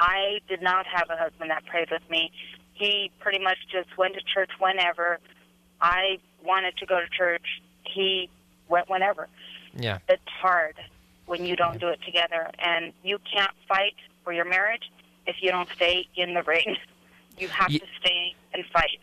I 0.00 0.38
did 0.48 0.62
not 0.62 0.86
have 0.86 1.10
a 1.10 1.16
husband 1.16 1.50
that 1.50 1.66
prayed 1.66 1.90
with 1.90 2.02
me. 2.08 2.32
He 2.82 3.12
pretty 3.20 3.38
much 3.38 3.58
just 3.70 3.96
went 3.96 4.14
to 4.14 4.20
church 4.22 4.50
whenever. 4.58 5.20
I 5.80 6.18
wanted 6.44 6.76
to 6.78 6.86
go 6.86 6.98
to 6.98 7.06
church. 7.16 7.62
He 7.84 8.28
went 8.68 8.90
whenever. 8.90 9.28
Yeah. 9.72 9.98
It's 10.08 10.20
hard 10.40 10.74
when 11.26 11.46
you 11.46 11.54
don't 11.54 11.78
do 11.78 11.86
it 11.90 12.00
together, 12.04 12.50
and 12.58 12.92
you 13.04 13.20
can't 13.32 13.52
fight 13.68 13.94
for 14.24 14.32
your 14.32 14.44
marriage 14.46 14.90
if 15.28 15.36
you 15.40 15.52
don't 15.52 15.68
stay 15.76 16.08
in 16.16 16.34
the 16.34 16.42
ring. 16.42 16.76
You 17.38 17.48
have 17.48 17.70
Ye- 17.70 17.78
to 17.78 17.86
stay 18.00 18.34
and 18.52 18.64
fight. 18.72 19.00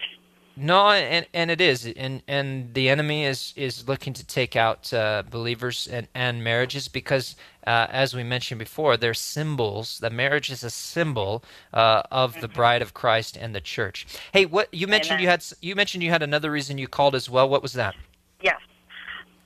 No, 0.61 0.89
and 0.89 1.25
and 1.33 1.49
it 1.49 1.61
is, 1.61 1.85
and 1.85 2.21
and 2.27 2.73
the 2.73 2.89
enemy 2.89 3.23
is 3.23 3.53
is 3.55 3.87
looking 3.87 4.11
to 4.13 4.25
take 4.25 4.57
out 4.57 4.93
uh, 4.93 5.23
believers 5.29 5.87
and 5.87 6.07
and 6.13 6.43
marriages 6.43 6.89
because, 6.89 7.37
uh, 7.65 7.87
as 7.89 8.13
we 8.13 8.23
mentioned 8.23 8.59
before, 8.59 8.97
they're 8.97 9.13
symbols. 9.13 9.99
The 9.99 10.09
marriage 10.09 10.51
is 10.51 10.63
a 10.63 10.69
symbol 10.69 11.45
uh, 11.73 12.03
of 12.11 12.41
the 12.41 12.49
bride 12.49 12.81
of 12.81 12.93
Christ 12.93 13.37
and 13.37 13.55
the 13.55 13.61
church. 13.61 14.05
Hey, 14.33 14.45
what 14.45 14.67
you 14.73 14.85
mentioned 14.85 15.13
Amen. 15.13 15.23
you 15.23 15.29
had 15.29 15.39
s- 15.39 15.53
you 15.61 15.75
mentioned 15.75 16.03
you 16.03 16.09
had 16.09 16.23
another 16.23 16.51
reason 16.51 16.77
you 16.77 16.89
called 16.89 17.15
as 17.15 17.29
well. 17.29 17.47
What 17.47 17.61
was 17.61 17.73
that? 17.73 17.95
Yes. 18.41 18.59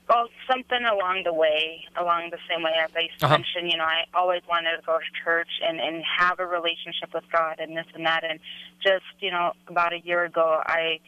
Well, 0.08 0.28
something 0.50 0.84
along 0.84 1.22
the 1.24 1.32
way, 1.32 1.84
along 1.96 2.28
the 2.30 2.38
same 2.48 2.62
way 2.62 2.72
as 2.82 2.90
I 2.94 3.08
Uh-huh. 3.24 3.38
mentioned, 3.38 3.70
you 3.72 3.78
know, 3.78 3.84
I 3.84 4.04
always 4.12 4.42
wanted 4.46 4.76
to 4.76 4.82
go 4.84 4.98
to 4.98 5.04
church 5.24 5.48
and, 5.66 5.80
and 5.80 6.04
have 6.18 6.40
a 6.40 6.46
relationship 6.46 7.14
with 7.14 7.24
God 7.32 7.58
and 7.58 7.74
this 7.76 7.86
and 7.94 8.04
that. 8.06 8.22
And 8.22 8.38
just, 8.82 9.04
you 9.20 9.30
know, 9.30 9.52
about 9.66 9.94
a 9.94 10.00
year 10.00 10.24
ago, 10.24 10.62
I 10.66 11.00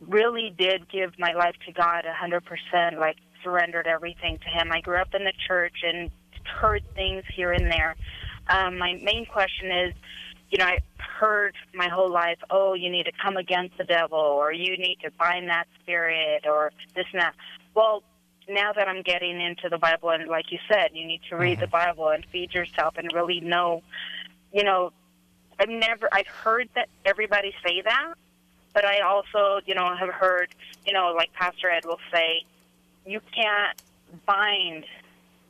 really 0.00 0.54
did 0.56 0.88
give 0.88 1.18
my 1.18 1.32
life 1.32 1.56
to 1.66 1.72
God 1.72 2.04
a 2.06 2.12
100%, 2.12 2.98
like 2.98 3.16
surrendered 3.42 3.86
everything 3.88 4.38
to 4.38 4.48
Him. 4.48 4.70
I 4.72 4.80
grew 4.80 4.96
up 5.00 5.12
in 5.14 5.24
the 5.24 5.32
church 5.48 5.82
and 5.82 6.10
heard 6.60 6.82
things 6.94 7.24
here 7.34 7.52
and 7.52 7.70
there. 7.70 7.96
Um, 8.48 8.78
my 8.78 8.94
main 9.02 9.26
question 9.26 9.70
is, 9.70 9.94
you 10.50 10.58
know, 10.58 10.66
I 10.66 10.78
heard 11.20 11.54
my 11.74 11.88
whole 11.88 12.10
life, 12.10 12.38
oh, 12.50 12.74
you 12.74 12.90
need 12.90 13.04
to 13.04 13.12
come 13.22 13.36
against 13.36 13.76
the 13.78 13.84
devil, 13.84 14.18
or 14.18 14.52
you 14.52 14.76
need 14.76 14.98
to 15.04 15.10
bind 15.18 15.48
that 15.48 15.66
spirit, 15.82 16.46
or 16.46 16.72
this 16.94 17.06
and 17.12 17.20
that. 17.20 17.34
Well, 17.74 18.02
now 18.48 18.72
that 18.72 18.88
I'm 18.88 19.02
getting 19.02 19.40
into 19.40 19.68
the 19.68 19.78
Bible, 19.78 20.10
and 20.10 20.28
like 20.28 20.50
you 20.50 20.58
said, 20.70 20.90
you 20.94 21.06
need 21.06 21.20
to 21.28 21.36
read 21.36 21.60
the 21.60 21.66
mm-hmm. 21.66 21.72
Bible 21.72 22.08
and 22.08 22.24
feed 22.32 22.54
yourself 22.54 22.94
and 22.96 23.12
really 23.12 23.40
know, 23.40 23.82
you 24.52 24.64
know, 24.64 24.92
I've 25.58 25.68
never, 25.68 26.08
I've 26.10 26.26
heard 26.26 26.68
that 26.74 26.88
everybody 27.04 27.52
say 27.64 27.82
that, 27.82 28.14
but 28.72 28.84
I 28.84 29.00
also, 29.00 29.60
you 29.66 29.74
know, 29.74 29.94
have 29.94 30.08
heard, 30.08 30.48
you 30.86 30.92
know, 30.92 31.12
like 31.16 31.32
Pastor 31.34 31.70
Ed 31.70 31.84
will 31.84 32.00
say, 32.12 32.44
you 33.06 33.20
can't 33.34 33.80
bind 34.26 34.84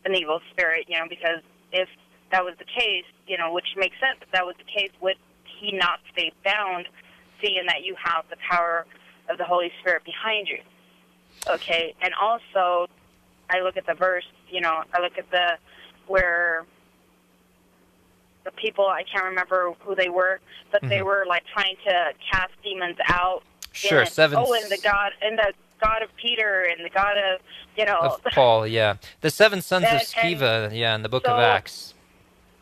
an 0.04 0.14
evil 0.14 0.40
spirit, 0.50 0.86
you 0.88 0.98
know, 0.98 1.06
because 1.08 1.42
if 1.72 1.88
that 2.32 2.44
was 2.44 2.54
the 2.58 2.64
case, 2.64 3.04
you 3.26 3.38
know, 3.38 3.52
which 3.52 3.66
makes 3.76 3.96
sense, 4.00 4.18
if 4.20 4.30
that 4.32 4.44
was 4.44 4.56
the 4.58 4.80
case, 4.80 4.90
would 5.00 5.16
he 5.60 5.72
not 5.72 6.00
stay 6.12 6.32
bound, 6.44 6.86
seeing 7.42 7.64
that 7.66 7.84
you 7.84 7.94
have 8.02 8.24
the 8.30 8.36
power 8.50 8.86
of 9.28 9.38
the 9.38 9.44
Holy 9.44 9.70
Spirit 9.80 10.04
behind 10.04 10.48
you? 10.48 10.58
Okay, 11.48 11.94
and 12.02 12.12
also, 12.20 12.86
I 13.48 13.60
look 13.60 13.76
at 13.76 13.86
the 13.86 13.94
verse, 13.94 14.26
you 14.48 14.60
know, 14.60 14.82
I 14.92 15.00
look 15.00 15.18
at 15.18 15.30
the 15.30 15.56
where 16.06 16.64
the 18.44 18.50
people 18.52 18.86
I 18.86 19.04
can't 19.04 19.24
remember 19.24 19.72
who 19.80 19.94
they 19.94 20.08
were, 20.08 20.40
but 20.72 20.82
they 20.82 20.96
mm-hmm. 20.96 21.06
were 21.06 21.24
like 21.28 21.44
trying 21.52 21.76
to 21.84 22.12
cast 22.30 22.52
demons 22.62 22.96
out. 23.08 23.42
Sure, 23.72 24.00
and, 24.00 24.08
seven 24.08 24.38
Oh, 24.38 24.52
and 24.52 24.70
the 24.70 24.78
God 24.82 25.12
and 25.22 25.38
the 25.38 25.52
God 25.80 26.02
of 26.02 26.14
Peter 26.16 26.64
and 26.64 26.84
the 26.84 26.90
God 26.90 27.16
of 27.16 27.40
you 27.76 27.84
know. 27.84 27.98
of 27.98 28.22
Paul. 28.32 28.66
Yeah, 28.66 28.96
the 29.20 29.30
seven 29.30 29.62
sons 29.62 29.84
of 29.84 29.90
And- 29.92 30.00
and 30.00 30.36
Sceva. 30.40 30.76
Yeah, 30.76 30.94
in 30.94 31.02
the 31.02 31.08
Book 31.08 31.26
of 31.26 31.38
Acts. 31.38 31.94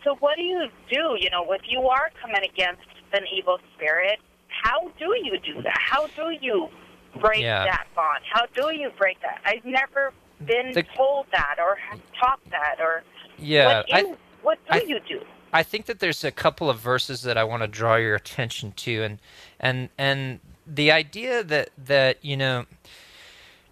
So 0.09 0.17
what 0.21 0.37
do 0.37 0.43
you 0.43 0.69
do? 0.91 1.17
You 1.21 1.29
know, 1.29 1.53
if 1.53 1.61
you 1.69 1.81
are 1.83 2.11
coming 2.23 2.43
against 2.43 2.81
an 3.13 3.25
evil 3.31 3.59
spirit, 3.77 4.19
how 4.49 4.89
do 4.99 5.13
you 5.23 5.39
do 5.45 5.61
that? 5.63 5.77
How 5.79 6.07
do 6.07 6.31
you 6.41 6.69
break 7.21 7.43
Yeah. 7.43 7.65
that 7.65 7.87
bond? 7.95 8.25
How 8.33 8.47
do 8.47 8.75
you 8.75 8.91
break 8.97 9.21
that? 9.21 9.39
I've 9.45 9.65
never 9.67 10.15
been 10.47 10.73
The- 10.73 10.85
told 10.97 11.27
that 11.33 11.57
or 11.59 11.79
taught 12.19 12.41
that 12.51 12.77
or 12.81 13.03
Yeah, 13.37 13.81
what, 13.81 13.95
I. 13.95 14.03
what 14.41 14.59
do 14.73 14.79
I- 14.79 14.85
you 14.87 14.99
do? 15.01 15.27
I 15.53 15.63
think 15.63 15.85
that 15.87 15.99
there's 16.01 16.25
a 16.25 16.31
couple 16.33 16.71
of 16.71 16.79
verses 16.79 17.21
that 17.23 17.37
I 17.37 17.45
want 17.45 17.63
to 17.63 17.69
draw 17.69 17.97
your 17.97 18.15
attention 18.15 18.73
to, 18.73 19.03
and 19.03 19.19
and 19.61 19.89
and 19.99 20.41
the 20.67 20.91
idea 20.91 21.43
that 21.43 21.69
that 21.77 22.23
you 22.25 22.37
know, 22.39 22.65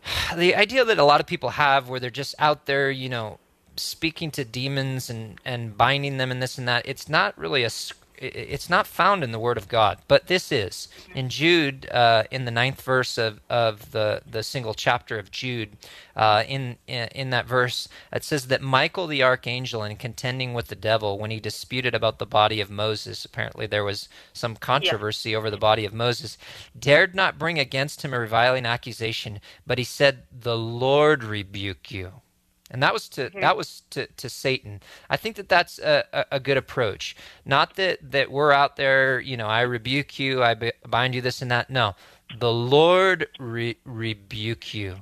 the 0.37 0.55
idea 0.55 0.85
that 0.85 0.99
a 0.99 1.05
lot 1.05 1.21
of 1.21 1.27
people 1.27 1.51
have, 1.51 1.89
where 1.89 1.99
they're 2.01 2.11
just 2.11 2.35
out 2.39 2.67
there, 2.67 2.91
you 2.91 3.09
know, 3.09 3.39
speaking 3.77 4.31
to 4.33 4.45
demons 4.45 5.11
and 5.11 5.41
and 5.45 5.77
binding 5.77 6.17
them 6.19 6.31
and 6.31 6.43
this 6.43 6.59
and 6.59 6.69
that. 6.69 6.87
It's 6.87 7.09
not 7.09 7.37
really 7.39 7.63
a 7.65 7.71
It's 8.19 8.71
not 8.71 8.87
found 8.87 9.23
in 9.23 9.33
the 9.33 9.39
Word 9.39 9.59
of 9.59 9.69
God, 9.69 9.99
but 10.09 10.27
this 10.27 10.51
is 10.51 10.89
in 11.15 11.29
Jude, 11.29 11.87
uh, 11.91 12.23
in 12.31 12.47
the 12.47 12.51
ninth 12.51 12.81
verse 12.81 13.19
of, 13.19 13.41
of 13.51 13.93
the, 13.93 14.23
the 14.31 14.43
single 14.43 14.73
chapter 14.73 15.19
of 15.19 15.31
Jude. 15.31 15.77
Uh, 16.17 16.43
in, 16.49 16.79
in 16.87 17.09
in 17.09 17.31
that 17.31 17.47
verse, 17.47 17.89
it 18.11 18.25
says 18.25 18.47
that 18.47 18.63
Michael 18.63 19.07
the 19.07 19.23
archangel, 19.23 19.85
in 19.85 19.97
contending 19.97 20.55
with 20.55 20.69
the 20.69 20.75
devil, 20.75 21.19
when 21.19 21.31
he 21.31 21.41
disputed 21.41 21.95
about 21.95 22.19
the 22.19 22.25
body 22.41 22.63
of 22.63 22.71
Moses, 22.71 23.27
apparently 23.27 23.67
there 23.67 23.85
was 23.85 24.09
some 24.33 24.57
controversy 24.57 25.37
over 25.37 25.51
the 25.51 25.59
body 25.59 25.85
of 25.85 25.93
Moses, 25.93 26.39
dared 26.79 27.15
not 27.15 27.39
bring 27.39 27.59
against 27.59 28.01
him 28.03 28.15
a 28.15 28.19
reviling 28.19 28.65
accusation, 28.65 29.41
but 29.67 29.77
he 29.79 29.85
said, 29.85 30.23
"The 30.33 30.57
Lord 30.57 31.23
rebuke 31.23 31.91
you." 31.91 32.23
And 32.71 32.83
that 32.83 32.93
was 32.93 33.09
to 33.11 33.27
mm-hmm. 33.27 33.41
that 33.41 33.57
was 33.57 33.83
to, 33.91 34.07
to 34.07 34.29
Satan. 34.29 34.81
I 35.09 35.17
think 35.17 35.37
that 35.37 35.49
that's 35.49 35.79
a, 35.79 36.27
a, 36.33 36.41
good 36.41 36.57
approach. 36.57 37.17
Not 37.45 37.77
that 37.77 38.11
that 38.11 38.31
we're 38.31 38.53
out 38.53 38.77
there, 38.77 39.21
you 39.21 39.37
know, 39.37 39.47
I 39.47 39.63
rebuke 39.63 40.19
you, 40.19 40.43
I 40.43 40.73
bind 40.87 41.15
you, 41.15 41.21
this 41.21 41.43
and 41.43 41.51
that. 41.51 41.71
No, 41.71 41.95
the 42.39 42.53
Lord 42.53 43.29
re- 43.39 43.79
rebuke 43.85 44.75
you. 44.75 44.97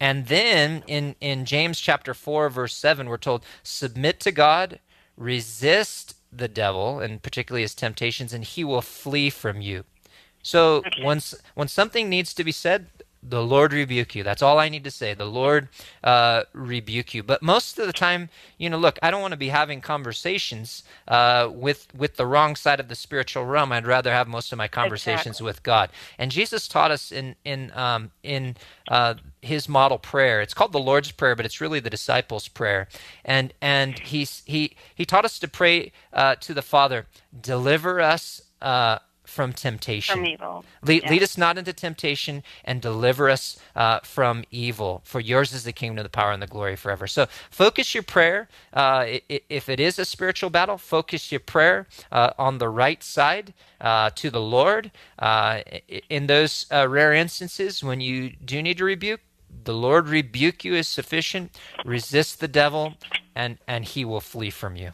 And 0.00 0.26
then 0.26 0.84
in 0.86 1.16
in 1.20 1.44
James 1.44 1.80
chapter 1.80 2.14
four 2.14 2.48
verse 2.50 2.74
seven, 2.74 3.08
we're 3.08 3.16
told 3.16 3.44
submit 3.62 4.20
to 4.20 4.32
God, 4.32 4.78
resist 5.16 6.14
the 6.32 6.48
devil, 6.48 7.00
and 7.00 7.22
particularly 7.22 7.62
his 7.62 7.74
temptations, 7.74 8.32
and 8.32 8.44
he 8.44 8.62
will 8.62 8.82
flee 8.82 9.30
from 9.30 9.60
you. 9.60 9.84
So 10.42 10.82
once 11.02 11.34
when 11.54 11.66
something 11.66 12.08
needs 12.08 12.32
to 12.34 12.44
be 12.44 12.52
said, 12.52 12.86
the 13.28 13.42
Lord 13.42 13.72
rebuke 13.72 14.14
you. 14.14 14.22
That's 14.22 14.42
all 14.42 14.58
I 14.58 14.68
need 14.68 14.84
to 14.84 14.90
say. 14.90 15.14
The 15.14 15.26
Lord 15.26 15.68
uh, 16.02 16.44
rebuke 16.52 17.14
you. 17.14 17.22
But 17.22 17.42
most 17.42 17.78
of 17.78 17.86
the 17.86 17.92
time, 17.92 18.28
you 18.58 18.70
know, 18.70 18.78
look, 18.78 18.98
I 19.02 19.10
don't 19.10 19.20
want 19.20 19.32
to 19.32 19.38
be 19.38 19.48
having 19.48 19.80
conversations 19.80 20.82
uh, 21.06 21.50
with 21.52 21.88
with 21.94 22.16
the 22.16 22.26
wrong 22.26 22.56
side 22.56 22.80
of 22.80 22.88
the 22.88 22.94
spiritual 22.94 23.44
realm. 23.44 23.72
I'd 23.72 23.86
rather 23.86 24.12
have 24.12 24.28
most 24.28 24.52
of 24.52 24.58
my 24.58 24.68
conversations 24.68 25.36
Exactly. 25.36 25.46
with 25.46 25.62
God. 25.62 25.90
And 26.18 26.30
Jesus 26.30 26.68
taught 26.68 26.90
us 26.90 27.12
in 27.12 27.36
in 27.44 27.72
um, 27.74 28.10
in 28.22 28.56
uh, 28.88 29.14
his 29.42 29.68
model 29.68 29.98
prayer. 29.98 30.40
It's 30.40 30.54
called 30.54 30.72
the 30.72 30.80
Lord's 30.80 31.12
prayer, 31.12 31.36
but 31.36 31.44
it's 31.46 31.60
really 31.60 31.80
the 31.80 31.90
disciples' 31.90 32.48
prayer. 32.48 32.88
And 33.24 33.52
and 33.60 33.98
he's 33.98 34.42
he 34.46 34.76
he 34.94 35.04
taught 35.04 35.24
us 35.24 35.38
to 35.40 35.48
pray 35.48 35.92
uh, 36.12 36.36
to 36.36 36.54
the 36.54 36.62
Father, 36.62 37.06
deliver 37.40 38.00
us. 38.00 38.42
From 39.28 39.52
temptation. 39.52 40.16
From 40.16 40.26
evil. 40.26 40.64
Lead, 40.82 41.02
Yeah. 41.04 41.10
lead 41.10 41.22
us 41.22 41.36
not 41.36 41.58
into 41.58 41.72
temptation 41.74 42.42
and 42.64 42.80
deliver 42.80 43.28
us 43.28 43.58
uh, 43.76 44.00
from 44.00 44.42
evil. 44.50 45.02
For 45.04 45.20
yours 45.20 45.52
is 45.52 45.64
the 45.64 45.72
kingdom, 45.72 46.02
the 46.02 46.08
power, 46.08 46.32
and 46.32 46.42
the 46.42 46.46
glory 46.46 46.76
forever. 46.76 47.06
So 47.06 47.26
focus 47.50 47.94
your 47.94 48.02
prayer. 48.02 48.48
Uh, 48.72 49.18
if 49.50 49.68
it 49.68 49.80
is 49.80 49.98
a 49.98 50.06
spiritual 50.06 50.48
battle, 50.48 50.78
focus 50.78 51.30
your 51.30 51.40
prayer 51.40 51.86
uh, 52.10 52.30
on 52.38 52.56
the 52.56 52.70
right 52.70 53.02
side 53.02 53.52
uh, 53.82 54.10
to 54.14 54.30
the 54.30 54.40
Lord. 54.40 54.90
Uh, 55.18 55.60
in 56.08 56.26
those 56.26 56.66
uh, 56.72 56.88
rare 56.88 57.12
instances 57.12 57.84
when 57.84 58.00
you 58.00 58.30
do 58.42 58.62
need 58.62 58.78
to 58.78 58.84
rebuke, 58.84 59.20
the 59.64 59.74
Lord 59.74 60.08
rebuke 60.08 60.64
you 60.64 60.74
is 60.74 60.88
sufficient. 60.88 61.56
Resist 61.84 62.40
the 62.40 62.48
devil, 62.48 62.94
and 63.34 63.58
and 63.68 63.84
he 63.84 64.04
will 64.06 64.20
flee 64.22 64.50
from 64.50 64.74
you. 64.76 64.92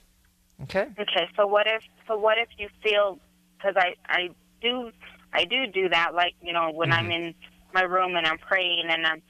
Okay. 0.65 0.89
Okay, 0.99 1.29
so 1.37 1.47
what 1.47 1.67
if 1.67 1.83
so 2.07 2.17
what 2.17 2.39
if 2.39 2.49
you 2.59 2.69
feel 2.83 3.19
because 3.65 3.77
I 3.77 3.95
I 4.07 4.29
do 4.61 4.91
I 5.33 5.45
do 5.45 5.67
do 5.67 5.89
that 5.89 6.15
like 6.15 6.35
you 6.43 6.53
know 6.53 6.71
when 6.73 6.93
I'm 6.93 7.11
in 7.11 7.35
my 7.73 7.83
room 7.83 8.17
and 8.17 8.27
I'm 8.27 8.39
praying 8.39 8.87
and 8.89 9.07
I'm 9.07 9.23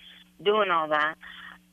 doing 0.42 0.70
all 0.70 0.88
that. 0.88 1.16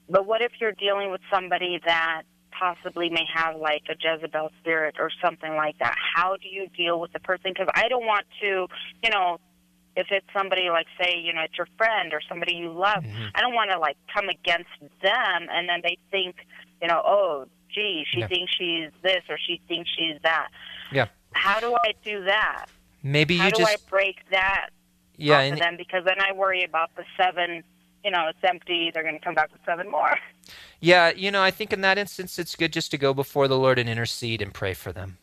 But 0.10 0.26
what 0.26 0.42
if 0.42 0.52
you're 0.60 0.74
dealing 0.74 1.12
with 1.12 1.22
somebody 1.34 1.80
that 1.86 2.24
possibly 2.58 3.10
may 3.10 3.26
have 3.34 3.56
like 3.56 3.84
a 3.90 3.96
Jezebel 4.00 4.52
spirit 4.60 4.96
or 5.00 5.10
something 5.24 5.56
like 5.56 5.78
that? 5.80 5.96
How 6.16 6.36
do 6.38 6.48
you 6.48 6.68
deal 6.76 7.00
with 7.00 7.14
the 7.14 7.20
person? 7.20 7.52
Because 7.54 7.70
I 7.74 7.88
don't 7.88 8.06
want 8.06 8.26
to, 8.42 8.68
you 9.04 9.10
know, 9.10 9.40
if 9.96 10.08
it's 10.10 10.26
somebody 10.36 10.70
like 10.70 10.88
say 11.02 11.18
you 11.18 11.34
know 11.34 11.42
it's 11.42 11.58
your 11.58 11.68
friend 11.78 12.14
or 12.14 12.22
somebody 12.30 12.54
you 12.54 12.72
love 12.72 13.04
mm-hmm. 13.04 13.26
i 13.36 13.42
don't 13.42 13.54
want 13.54 13.70
to 13.70 13.78
like 13.78 13.98
come 14.14 14.30
against 14.30 14.70
them 15.04 15.48
and 15.52 15.68
then 15.68 15.82
they 15.84 15.98
think 16.10 16.34
you 16.82 16.88
know 16.88 17.02
oh 17.06 17.46
gee 17.70 18.06
she 18.10 18.22
yeah. 18.22 18.28
thinks 18.28 18.54
she's 18.58 18.90
this 19.04 19.22
or 19.28 19.38
she 19.38 19.60
thinks 19.68 19.90
she's 19.90 20.16
that 20.24 20.48
yeah 20.94 21.08
how 21.34 21.60
do 21.60 21.76
i 21.86 21.94
do 22.04 22.24
that? 22.26 22.66
Maybe 23.04 23.38
how 23.38 23.46
you 23.46 23.52
do 23.52 23.58
just 23.60 23.72
i 23.72 23.90
break 23.90 24.18
that 24.32 24.70
yeah 25.18 25.40
and 25.40 25.60
them? 25.60 25.78
Because 25.78 26.04
then 26.06 26.20
i 26.20 26.32
worry 26.32 26.64
about 26.64 26.92
the 26.96 27.04
seven 27.18 27.64
you 28.04 28.12
know 28.12 28.28
it's 28.30 28.40
empty 28.44 28.92
they're 28.94 29.04
going 29.04 29.18
to 29.18 29.24
come 29.24 29.36
back 29.36 29.52
with 29.52 29.62
seven 29.66 29.90
more. 29.90 30.18
Yeah 30.80 31.12
you 31.12 31.32
know 31.32 31.42
i 31.44 31.52
think 31.52 31.72
in 31.72 31.82
that 31.82 31.98
instance 31.98 32.40
it's 32.40 32.56
good 32.56 32.74
just 32.74 32.92
to 32.92 32.98
go 32.98 33.14
before 33.14 33.48
the 33.48 33.58
lord 33.58 33.78
and 33.80 33.88
intercede 33.90 34.42
and 34.42 34.54
pray 34.54 34.74
for 34.74 34.92
them. 34.92 35.18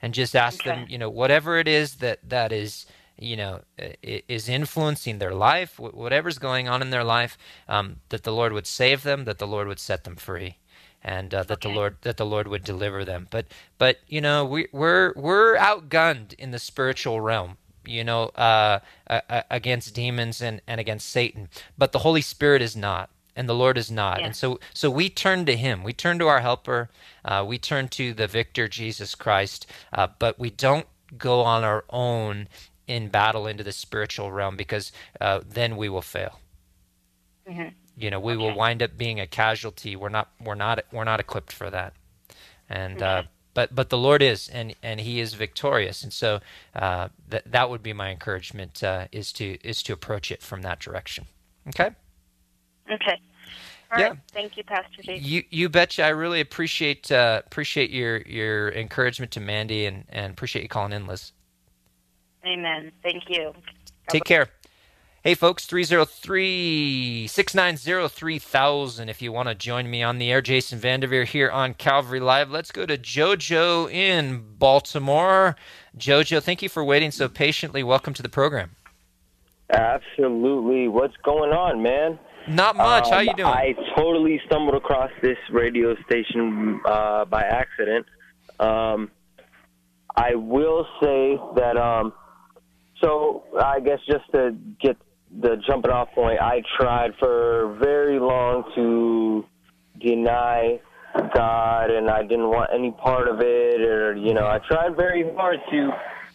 And 0.00 0.14
just 0.14 0.34
ask 0.34 0.60
okay. 0.60 0.70
them 0.70 0.86
you 0.88 0.98
know 0.98 1.10
whatever 1.10 1.58
it 1.58 1.68
is 1.68 1.96
that 1.96 2.28
that 2.28 2.52
is 2.52 2.86
you 3.18 3.36
know 3.36 3.60
is 4.02 4.48
influencing 4.48 5.18
their 5.18 5.34
life 5.34 5.78
whatever's 5.78 6.38
going 6.38 6.68
on 6.68 6.82
in 6.82 6.90
their 6.90 7.04
life 7.04 7.38
um, 7.68 7.96
that 8.08 8.24
the 8.24 8.32
lord 8.32 8.52
would 8.52 8.66
save 8.66 9.02
them 9.02 9.24
that 9.24 9.38
the 9.38 9.46
lord 9.46 9.68
would 9.68 9.78
set 9.78 10.04
them 10.04 10.16
free 10.16 10.56
and 11.04 11.34
uh, 11.34 11.42
that 11.42 11.64
okay. 11.64 11.68
the 11.68 11.74
lord 11.74 11.96
that 12.02 12.16
the 12.16 12.26
lord 12.26 12.48
would 12.48 12.64
deliver 12.64 13.04
them 13.04 13.26
but 13.30 13.46
but 13.78 13.98
you 14.06 14.20
know 14.20 14.44
we, 14.44 14.66
we're 14.72 15.12
we're 15.16 15.56
outgunned 15.56 16.32
in 16.34 16.50
the 16.50 16.58
spiritual 16.58 17.20
realm 17.20 17.56
you 17.84 18.04
know 18.04 18.24
uh, 18.36 18.78
uh, 19.08 19.42
against 19.50 19.94
demons 19.94 20.40
and, 20.40 20.60
and 20.66 20.80
against 20.80 21.08
satan 21.08 21.48
but 21.76 21.92
the 21.92 22.00
holy 22.00 22.22
spirit 22.22 22.62
is 22.62 22.76
not 22.76 23.10
and 23.34 23.48
the 23.48 23.54
lord 23.54 23.76
is 23.76 23.90
not 23.90 24.20
yeah. 24.20 24.26
and 24.26 24.36
so 24.36 24.60
so 24.72 24.90
we 24.90 25.08
turn 25.08 25.44
to 25.44 25.56
him 25.56 25.82
we 25.82 25.92
turn 25.92 26.18
to 26.18 26.28
our 26.28 26.40
helper 26.40 26.88
uh, 27.24 27.44
we 27.46 27.58
turn 27.58 27.88
to 27.88 28.14
the 28.14 28.26
victor 28.26 28.68
jesus 28.68 29.14
christ 29.14 29.66
uh, 29.92 30.06
but 30.18 30.38
we 30.38 30.50
don't 30.50 30.86
go 31.18 31.40
on 31.40 31.64
our 31.64 31.84
own 31.90 32.48
in 32.86 33.08
battle 33.08 33.46
into 33.46 33.64
the 33.64 33.72
spiritual 33.72 34.32
realm 34.32 34.56
because 34.56 34.92
uh, 35.20 35.40
then 35.46 35.76
we 35.76 35.88
will 35.88 36.02
fail. 36.02 36.40
Mm-hmm. 37.48 37.68
You 37.96 38.10
know, 38.10 38.20
we 38.20 38.32
okay. 38.32 38.42
will 38.42 38.54
wind 38.54 38.82
up 38.82 38.96
being 38.96 39.20
a 39.20 39.26
casualty. 39.26 39.96
We're 39.96 40.08
not. 40.08 40.30
We're 40.42 40.54
not. 40.54 40.84
We're 40.92 41.04
not 41.04 41.20
equipped 41.20 41.52
for 41.52 41.70
that. 41.70 41.94
And 42.68 43.02
uh, 43.02 43.22
but 43.54 43.74
but 43.74 43.90
the 43.90 43.98
Lord 43.98 44.22
is, 44.22 44.48
and 44.48 44.74
and 44.82 45.00
He 45.00 45.20
is 45.20 45.34
victorious. 45.34 46.02
And 46.02 46.12
so 46.12 46.40
uh, 46.74 47.08
that 47.28 47.50
that 47.50 47.68
would 47.70 47.82
be 47.82 47.92
my 47.92 48.10
encouragement 48.10 48.82
uh, 48.82 49.08
is 49.12 49.32
to 49.34 49.58
is 49.62 49.82
to 49.84 49.92
approach 49.92 50.30
it 50.30 50.42
from 50.42 50.62
that 50.62 50.80
direction. 50.80 51.26
Okay. 51.68 51.90
Okay. 52.90 53.20
All 53.92 53.98
yeah. 53.98 54.08
Right. 54.08 54.18
Thank 54.32 54.56
you, 54.56 54.64
Pastor 54.64 55.02
J. 55.02 55.18
You 55.18 55.44
you 55.50 55.68
betcha. 55.68 56.04
I 56.04 56.08
really 56.08 56.40
appreciate 56.40 57.12
uh, 57.12 57.42
appreciate 57.44 57.90
your 57.90 58.22
your 58.22 58.70
encouragement 58.72 59.32
to 59.32 59.40
Mandy 59.40 59.86
and 59.86 60.04
and 60.08 60.32
appreciate 60.32 60.62
you 60.62 60.68
calling 60.68 60.92
in, 60.92 61.06
Liz. 61.06 61.32
Amen. 62.46 62.90
Thank 63.02 63.24
you. 63.28 63.52
Take 64.08 64.24
care. 64.24 64.48
Hey, 65.24 65.36
folks, 65.36 65.66
303 65.66 67.28
690 67.28 68.08
3000. 68.08 69.08
If 69.08 69.22
you 69.22 69.30
want 69.30 69.48
to 69.48 69.54
join 69.54 69.88
me 69.88 70.02
on 70.02 70.18
the 70.18 70.32
air, 70.32 70.42
Jason 70.42 70.80
Vanderveer 70.80 71.22
here 71.22 71.48
on 71.48 71.74
Calvary 71.74 72.18
Live. 72.18 72.50
Let's 72.50 72.72
go 72.72 72.86
to 72.86 72.98
JoJo 72.98 73.88
in 73.88 74.42
Baltimore. 74.58 75.54
JoJo, 75.96 76.42
thank 76.42 76.60
you 76.60 76.68
for 76.68 76.82
waiting 76.82 77.12
so 77.12 77.28
patiently. 77.28 77.84
Welcome 77.84 78.14
to 78.14 78.22
the 78.22 78.28
program. 78.28 78.72
Absolutely. 79.72 80.88
What's 80.88 81.16
going 81.18 81.52
on, 81.52 81.80
man? 81.80 82.18
Not 82.48 82.74
much. 82.74 83.04
Um, 83.04 83.12
How 83.12 83.20
you 83.20 83.34
doing? 83.34 83.46
I 83.46 83.76
totally 83.96 84.40
stumbled 84.46 84.74
across 84.74 85.12
this 85.22 85.38
radio 85.52 85.94
station 86.04 86.80
uh, 86.84 87.26
by 87.26 87.42
accident. 87.42 88.06
Um, 88.58 89.12
I 90.16 90.34
will 90.34 90.84
say 91.00 91.38
that 91.54 91.76
um, 91.76 92.12
so 93.00 93.44
I 93.60 93.78
guess 93.78 93.98
just 94.08 94.24
to 94.32 94.56
get 94.80 94.96
the 95.40 95.56
jumping 95.66 95.90
off 95.90 96.08
point, 96.14 96.40
I 96.40 96.62
tried 96.78 97.12
for 97.18 97.76
very 97.80 98.18
long 98.18 98.64
to 98.74 99.44
deny 100.00 100.80
God, 101.34 101.90
and 101.90 102.10
I 102.10 102.22
didn't 102.22 102.48
want 102.48 102.70
any 102.74 102.90
part 102.90 103.28
of 103.28 103.40
it, 103.40 103.80
or 103.80 104.14
you 104.14 104.34
know, 104.34 104.46
I 104.46 104.58
tried 104.66 104.96
very 104.96 105.24
hard 105.34 105.60
to, 105.70 105.90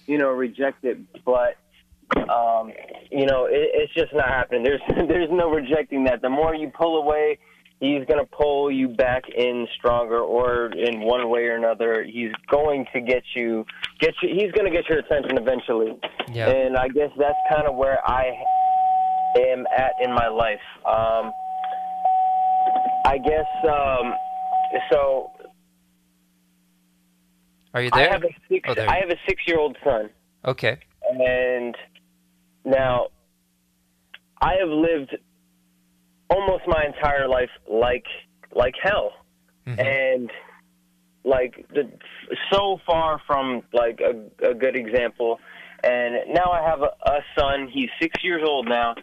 you 0.05 0.17
know, 0.17 0.29
reject 0.29 0.83
it, 0.83 0.97
but 1.25 1.57
um, 2.29 2.71
you 3.11 3.25
know, 3.25 3.45
it, 3.45 3.69
it's 3.73 3.93
just 3.93 4.13
not 4.13 4.27
happening. 4.27 4.63
There's 4.63 4.81
there's 5.07 5.29
no 5.31 5.49
rejecting 5.49 6.03
that. 6.05 6.21
The 6.21 6.29
more 6.29 6.55
you 6.55 6.71
pull 6.75 7.01
away, 7.01 7.39
he's 7.79 8.05
going 8.05 8.19
to 8.19 8.25
pull 8.25 8.71
you 8.71 8.87
back 8.87 9.23
in 9.29 9.67
stronger 9.77 10.19
or 10.19 10.71
in 10.71 11.01
one 11.01 11.29
way 11.29 11.45
or 11.45 11.55
another 11.55 12.03
he's 12.03 12.31
going 12.49 12.85
to 12.93 12.99
get 13.01 13.23
you 13.35 13.65
get 13.99 14.13
you 14.21 14.29
he's 14.29 14.51
going 14.53 14.65
to 14.65 14.71
get 14.71 14.87
your 14.89 14.99
attention 14.99 15.37
eventually 15.37 15.97
yeah. 16.31 16.49
and 16.49 16.75
i 16.75 16.87
guess 16.87 17.11
that's 17.17 17.37
kind 17.53 17.67
of 17.67 17.75
where 17.75 17.99
i 18.09 18.31
am 19.35 19.65
at 19.75 19.93
in 20.03 20.13
my 20.13 20.27
life. 20.27 20.59
Um 20.85 21.31
i 23.05 23.17
guess 23.17 23.47
um 23.63 24.13
so. 24.91 25.31
Are 27.73 27.81
you 27.81 27.91
there? 27.91 28.09
I 28.09 28.11
have 28.11 28.23
a 28.23 28.35
six 28.49 28.69
oh, 28.69 28.81
i 28.87 28.99
have 28.99 29.09
a 29.09 29.19
six 29.27 29.43
year 29.47 29.59
old 29.59 29.77
son. 29.83 30.09
Okay. 30.45 30.79
And 31.01 31.75
now 32.65 33.07
i 34.41 34.55
have 34.59 34.69
lived 34.69 35.15
almost 36.29 36.63
my 36.67 36.85
entire 36.85 37.27
life 37.27 37.49
like 37.69 38.05
like 38.53 38.73
hell, 38.81 39.11
mm-hmm. 39.65 39.79
and 39.79 40.31
like 41.23 41.65
the, 41.73 41.89
so 42.51 42.79
far 42.85 43.21
from 43.27 43.61
like 43.73 43.99
a, 43.99 44.49
a 44.49 44.53
good 44.53 44.75
example. 44.75 45.39
And 45.83 46.33
now 46.33 46.51
I 46.51 46.61
have 46.61 46.81
a, 46.81 46.91
a 47.05 47.19
son. 47.37 47.69
He's 47.71 47.89
six 48.01 48.23
years 48.23 48.43
old 48.47 48.67
now, 48.67 48.95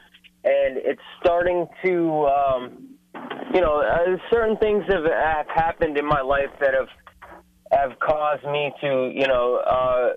and 0.44 0.76
it's 0.76 1.00
starting 1.20 1.66
to, 1.84 2.26
um, 2.26 2.88
you 3.54 3.60
know, 3.60 3.80
uh, 3.80 4.16
certain 4.32 4.56
things 4.58 4.84
have, 4.88 5.04
have 5.04 5.46
happened 5.48 5.96
in 5.96 6.06
my 6.06 6.20
life 6.20 6.50
that 6.60 6.74
have 6.74 6.88
have 7.72 7.98
caused 7.98 8.44
me 8.44 8.72
to, 8.80 9.10
you 9.12 9.26
know, 9.26 9.56
uh, 9.56 10.12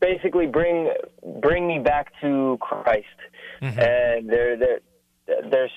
basically 0.00 0.46
bring 0.46 0.92
bring 1.40 1.66
me 1.66 1.78
back 1.78 2.12
to 2.20 2.58
Christ. 2.60 3.06
Mm-hmm. 3.62 3.80
And 3.80 4.28
there, 4.28 4.56
there, 4.56 4.80
there's 5.50 5.70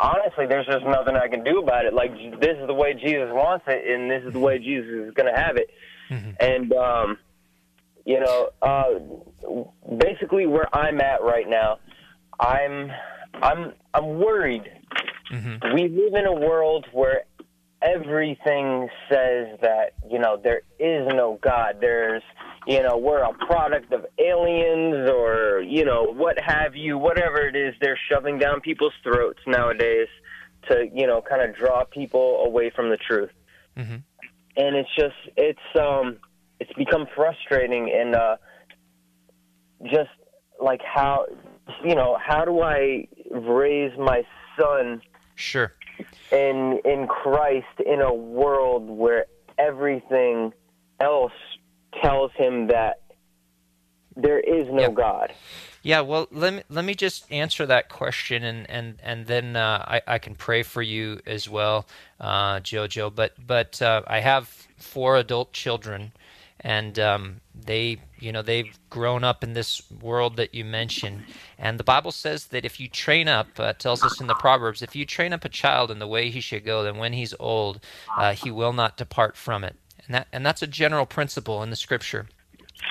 honestly 0.00 0.46
there's 0.48 0.66
just 0.66 0.84
nothing 0.84 1.14
I 1.16 1.28
can 1.28 1.44
do 1.44 1.60
about 1.60 1.84
it. 1.84 1.94
Like 1.94 2.12
this 2.40 2.56
is 2.58 2.66
the 2.66 2.74
way 2.74 2.94
Jesus 2.94 3.28
wants 3.30 3.64
it, 3.68 3.88
and 3.88 4.10
this 4.10 4.24
is 4.26 4.32
the 4.32 4.40
way 4.40 4.58
Jesus 4.58 5.08
is 5.08 5.14
going 5.14 5.32
to 5.32 5.40
have 5.40 5.56
it. 5.56 5.70
Mm-hmm. 6.10 6.30
And 6.40 6.72
um, 6.72 7.18
you 8.04 8.20
know, 8.20 8.48
uh, 8.62 9.96
basically 9.98 10.46
where 10.46 10.74
I'm 10.74 11.00
at 11.00 11.22
right 11.22 11.48
now, 11.48 11.78
I'm 12.40 12.90
I'm 13.34 13.72
I'm 13.94 14.18
worried. 14.18 14.70
Mm-hmm. 15.32 15.74
We 15.74 15.88
live 15.88 16.14
in 16.14 16.26
a 16.26 16.32
world 16.32 16.86
where 16.92 17.24
everything 17.82 18.88
says 19.10 19.58
that 19.60 19.94
you 20.08 20.18
know 20.18 20.40
there 20.42 20.62
is 20.78 21.06
no 21.08 21.38
God. 21.42 21.78
There's 21.80 22.22
you 22.66 22.82
know 22.82 22.96
we're 22.96 23.22
a 23.22 23.32
product 23.32 23.92
of 23.92 24.06
aliens 24.18 25.10
or 25.10 25.62
you 25.66 25.84
know 25.84 26.04
what 26.04 26.38
have 26.40 26.74
you, 26.74 26.98
whatever 26.98 27.46
it 27.46 27.56
is 27.56 27.74
they're 27.80 27.98
shoving 28.10 28.38
down 28.38 28.60
people's 28.60 28.94
throats 29.02 29.40
nowadays 29.46 30.08
to 30.68 30.88
you 30.92 31.06
know 31.06 31.22
kind 31.22 31.42
of 31.42 31.56
draw 31.56 31.84
people 31.84 32.42
away 32.44 32.70
from 32.74 32.90
the 32.90 32.96
truth. 32.96 33.30
Mm-hmm. 33.76 33.96
And 34.58 34.76
it's 34.76 34.94
just 34.98 35.16
it's 35.36 35.78
um 35.78 36.18
it's 36.60 36.72
become 36.74 37.06
frustrating 37.14 37.92
and 37.94 38.14
uh 38.14 38.36
just 39.84 40.10
like 40.60 40.80
how 40.82 41.26
you 41.84 41.94
know 41.94 42.18
how 42.20 42.44
do 42.44 42.60
I 42.60 43.08
raise 43.30 43.96
my 43.98 44.24
son 44.58 45.02
sure 45.34 45.72
in 46.32 46.80
in 46.84 47.06
Christ 47.06 47.80
in 47.84 48.00
a 48.00 48.12
world 48.12 48.88
where 48.88 49.26
everything 49.58 50.52
else 51.00 51.32
tells 52.02 52.32
him 52.32 52.68
that 52.68 53.00
there 54.16 54.40
is 54.40 54.66
no 54.70 54.90
God. 54.90 55.32
Yeah, 55.82 56.00
well, 56.00 56.26
let 56.32 56.54
me 56.54 56.62
let 56.70 56.84
me 56.84 56.94
just 56.94 57.30
answer 57.30 57.66
that 57.66 57.88
question, 57.88 58.42
and 58.42 58.68
and 58.68 58.98
and 59.02 59.26
then 59.26 59.56
uh, 59.56 59.84
I 59.86 60.14
I 60.14 60.18
can 60.18 60.34
pray 60.34 60.62
for 60.62 60.82
you 60.82 61.20
as 61.26 61.48
well, 61.48 61.86
uh, 62.18 62.60
Jojo. 62.60 63.14
But 63.14 63.34
but 63.46 63.80
uh, 63.82 64.02
I 64.06 64.20
have 64.20 64.48
four 64.78 65.16
adult 65.16 65.52
children, 65.52 66.12
and 66.60 66.98
um, 66.98 67.40
they 67.54 67.98
you 68.18 68.32
know 68.32 68.42
they've 68.42 68.78
grown 68.90 69.24
up 69.24 69.42
in 69.44 69.52
this 69.52 69.82
world 69.90 70.36
that 70.36 70.54
you 70.54 70.64
mentioned. 70.64 71.24
And 71.58 71.78
the 71.78 71.84
bible 71.84 72.12
says 72.12 72.46
that 72.46 72.64
if 72.64 72.80
you 72.80 72.88
train 72.88 73.28
up 73.28 73.48
uh, 73.58 73.72
tells 73.74 74.04
us 74.04 74.20
in 74.20 74.26
the 74.26 74.34
proverbs 74.34 74.82
if 74.82 74.96
you 74.96 75.04
train 75.06 75.32
up 75.32 75.44
a 75.44 75.48
child 75.48 75.90
in 75.90 75.98
the 75.98 76.06
way 76.06 76.30
he 76.30 76.40
should 76.40 76.64
go 76.64 76.82
then 76.82 76.96
when 76.96 77.12
he's 77.12 77.34
old 77.38 77.80
uh, 78.16 78.32
he 78.32 78.50
will 78.50 78.72
not 78.72 78.96
depart 78.96 79.36
from 79.36 79.64
it. 79.64 79.76
And 80.06 80.14
that 80.14 80.28
and 80.32 80.44
that's 80.44 80.62
a 80.62 80.66
general 80.66 81.06
principle 81.06 81.62
in 81.62 81.70
the 81.70 81.76
scripture 81.76 82.26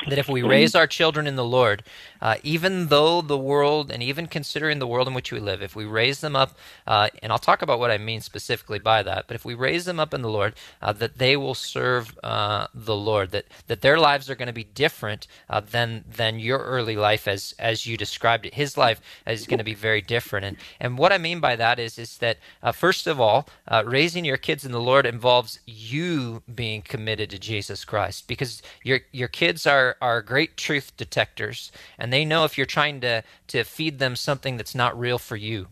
that 0.10 0.18
if 0.18 0.30
we 0.30 0.42
raise 0.44 0.76
our 0.76 0.88
children 0.88 1.28
in 1.28 1.36
the 1.36 1.44
Lord, 1.44 1.84
uh, 2.22 2.36
even 2.44 2.88
though 2.88 3.22
the 3.22 3.38
world, 3.38 3.92
and 3.92 4.04
even 4.04 4.28
considering 4.28 4.80
the 4.80 4.88
world 4.88 5.08
in 5.08 5.14
which 5.14 5.32
we 5.32 5.40
live, 5.40 5.62
if 5.62 5.76
we 5.76 5.86
raise 5.86 6.22
them 6.22 6.36
up, 6.36 6.58
uh, 6.88 7.10
and 7.22 7.32
I'll 7.32 7.40
talk 7.40 7.62
about 7.62 7.80
what 7.80 7.92
I 7.92 7.98
mean 7.98 8.22
specifically 8.22 8.80
by 8.80 9.04
that, 9.04 9.26
but 9.28 9.36
if 9.36 9.46
we 9.46 9.54
raise 9.54 9.86
them 9.86 10.00
up 10.00 10.14
in 10.14 10.22
the 10.22 10.30
Lord, 10.30 10.54
uh, 10.82 10.94
that 10.94 11.18
they 11.18 11.36
will 11.38 11.54
serve 11.54 12.18
uh, 12.24 12.68
the 12.74 12.96
Lord, 12.96 13.32
that 13.32 13.46
that 13.68 13.82
their 13.82 13.98
lives 13.98 14.30
are 14.30 14.36
going 14.36 14.48
to 14.48 14.54
be 14.54 14.64
different 14.64 15.28
uh, 15.50 15.60
than 15.60 16.04
than 16.10 16.40
your 16.40 16.60
early 16.60 16.96
life, 16.96 17.28
as 17.28 17.54
as 17.60 17.86
you 17.86 17.98
described 17.98 18.46
it. 18.46 18.54
His 18.54 18.78
life 18.78 19.02
is 19.26 19.48
going 19.48 19.60
to 19.60 19.64
be 19.64 19.76
very 19.76 20.02
different, 20.02 20.46
and 20.46 20.58
and 20.80 20.98
what 20.98 21.12
I 21.12 21.18
mean 21.18 21.40
by 21.40 21.56
that 21.56 21.80
is 21.80 21.98
is 21.98 22.18
that 22.20 22.38
uh, 22.64 22.72
first 22.72 23.08
of 23.08 23.20
all, 23.20 23.48
raising 23.86 24.26
your 24.26 24.38
kids 24.38 24.66
in 24.66 24.72
the 24.72 24.82
Lord 24.82 25.06
involves 25.06 25.60
you 25.66 26.44
being 26.54 26.82
committed 26.82 27.30
to 27.32 27.40
Jesus 27.40 27.86
Christ, 27.86 28.28
because 28.28 28.62
your 28.84 29.02
your 29.12 29.28
kids 29.28 29.68
are 29.68 29.85
are 30.02 30.22
great 30.22 30.58
truth 30.58 30.96
detectors, 30.98 31.72
and 32.00 32.12
they 32.12 32.26
know 32.26 32.46
if 32.46 32.58
you're 32.58 32.66
trying 32.66 33.02
to 33.02 33.24
to 33.48 33.64
feed 33.64 34.00
them 34.00 34.16
something 34.16 34.58
that's 34.58 34.76
not 34.76 35.00
real 35.00 35.18
for 35.18 35.36
you. 35.36 35.68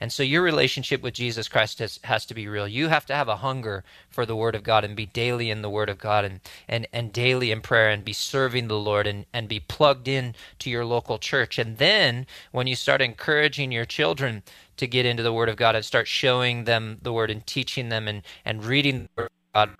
And 0.00 0.12
so 0.12 0.22
your 0.22 0.42
relationship 0.42 1.02
with 1.02 1.14
Jesus 1.14 1.48
Christ 1.48 1.78
has, 1.78 1.98
has 2.04 2.26
to 2.26 2.34
be 2.34 2.48
real. 2.48 2.68
You 2.68 2.88
have 2.88 3.06
to 3.06 3.14
have 3.14 3.28
a 3.28 3.36
hunger 3.36 3.82
for 4.10 4.26
the 4.26 4.36
Word 4.36 4.54
of 4.54 4.62
God 4.62 4.84
and 4.84 4.94
be 4.94 5.06
daily 5.06 5.50
in 5.50 5.62
the 5.62 5.70
Word 5.70 5.88
of 5.88 5.98
God 5.98 6.24
and, 6.24 6.40
and, 6.68 6.86
and 6.92 7.12
daily 7.12 7.50
in 7.50 7.62
prayer 7.62 7.88
and 7.88 8.04
be 8.04 8.12
serving 8.12 8.68
the 8.68 8.78
Lord 8.78 9.06
and, 9.06 9.24
and 9.32 9.48
be 9.48 9.60
plugged 9.60 10.06
in 10.06 10.34
to 10.58 10.70
your 10.70 10.84
local 10.84 11.18
church. 11.18 11.58
And 11.58 11.78
then 11.78 12.26
when 12.52 12.66
you 12.66 12.76
start 12.76 13.00
encouraging 13.00 13.72
your 13.72 13.86
children 13.86 14.42
to 14.76 14.86
get 14.86 15.06
into 15.06 15.22
the 15.22 15.32
Word 15.32 15.48
of 15.48 15.56
God 15.56 15.74
and 15.74 15.84
start 15.84 16.06
showing 16.06 16.64
them 16.64 16.98
the 17.00 17.12
Word 17.12 17.30
and 17.30 17.46
teaching 17.46 17.88
them 17.88 18.06
and, 18.06 18.22
and 18.44 18.64
reading 18.64 19.04
the 19.16 19.22
Word 19.22 19.30
of 19.54 19.54
God 19.54 19.76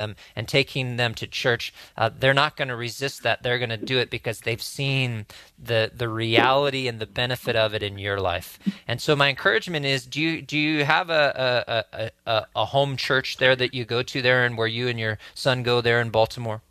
them 0.00 0.16
and 0.34 0.48
taking 0.48 0.96
them 0.96 1.14
to 1.14 1.28
church, 1.28 1.72
uh, 1.96 2.10
they're 2.18 2.34
not 2.34 2.56
going 2.56 2.68
to 2.68 2.76
resist 2.76 3.22
that. 3.22 3.44
They're 3.44 3.58
going 3.58 3.70
to 3.70 3.76
do 3.76 3.98
it 3.98 4.10
because 4.10 4.40
they've 4.40 4.60
seen 4.60 5.26
the 5.56 5.92
the 5.94 6.08
reality 6.08 6.88
and 6.88 6.98
the 6.98 7.06
benefit 7.06 7.54
of 7.54 7.72
it 7.74 7.82
in 7.84 7.98
your 7.98 8.18
life. 8.18 8.58
And 8.88 9.00
so 9.00 9.14
my 9.14 9.28
encouragement 9.28 9.86
is: 9.86 10.06
do 10.06 10.20
you 10.20 10.42
do 10.42 10.58
you 10.58 10.84
have 10.84 11.08
a 11.10 11.84
a, 11.94 12.10
a, 12.26 12.46
a 12.56 12.64
home 12.64 12.96
church 12.96 13.36
there 13.36 13.54
that 13.54 13.72
you 13.72 13.84
go 13.84 14.02
to 14.02 14.20
there, 14.20 14.44
and 14.44 14.58
where 14.58 14.66
you 14.66 14.88
and 14.88 14.98
your 14.98 15.18
son 15.34 15.62
go 15.62 15.80
there 15.80 16.00
in 16.00 16.10
Baltimore? 16.10 16.62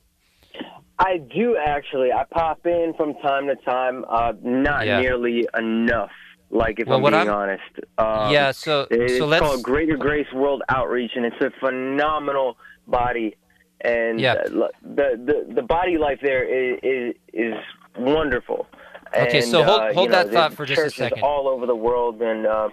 I 1.00 1.18
do 1.18 1.56
actually. 1.56 2.12
I 2.12 2.26
pop 2.30 2.66
in 2.66 2.94
from 2.98 3.14
time 3.16 3.48
to 3.48 3.56
time. 3.56 4.04
Uh, 4.10 4.34
not 4.42 4.86
yeah. 4.86 5.00
nearly 5.00 5.48
enough. 5.58 6.12
Like 6.52 6.80
if 6.80 6.88
well, 6.88 6.98
I'm 6.98 7.14
being 7.14 7.30
I'm, 7.30 7.30
honest. 7.30 7.64
Um, 7.98 8.34
yeah. 8.34 8.52
So 8.52 8.88
it's 8.90 9.18
so 9.18 9.26
let's, 9.26 9.42
called 9.42 9.64
Greater 9.64 9.96
Grace 9.96 10.32
World 10.34 10.64
Outreach, 10.68 11.12
and 11.16 11.26
it's 11.26 11.42
a 11.42 11.52
phenomenal 11.60 12.58
body, 12.90 13.36
and 13.82 14.20
yeah. 14.20 14.36
the, 14.36 14.70
the 14.84 15.54
the 15.56 15.62
body 15.62 15.98
life 15.98 16.20
there 16.22 16.44
is 16.44 16.80
is, 16.84 17.16
is 17.34 17.54
wonderful. 17.98 18.68
Okay, 19.16 19.40
and, 19.40 19.48
so 19.48 19.64
hold 19.64 19.82
uh, 19.82 19.94
hold 19.94 20.12
that 20.12 20.28
know, 20.28 20.34
thought 20.34 20.54
for 20.54 20.66
just 20.66 20.82
a 20.82 20.90
second. 20.90 21.24
All 21.24 21.48
over 21.48 21.66
the 21.66 21.76
world, 21.76 22.22
and 22.22 22.46
uh, 22.46 22.70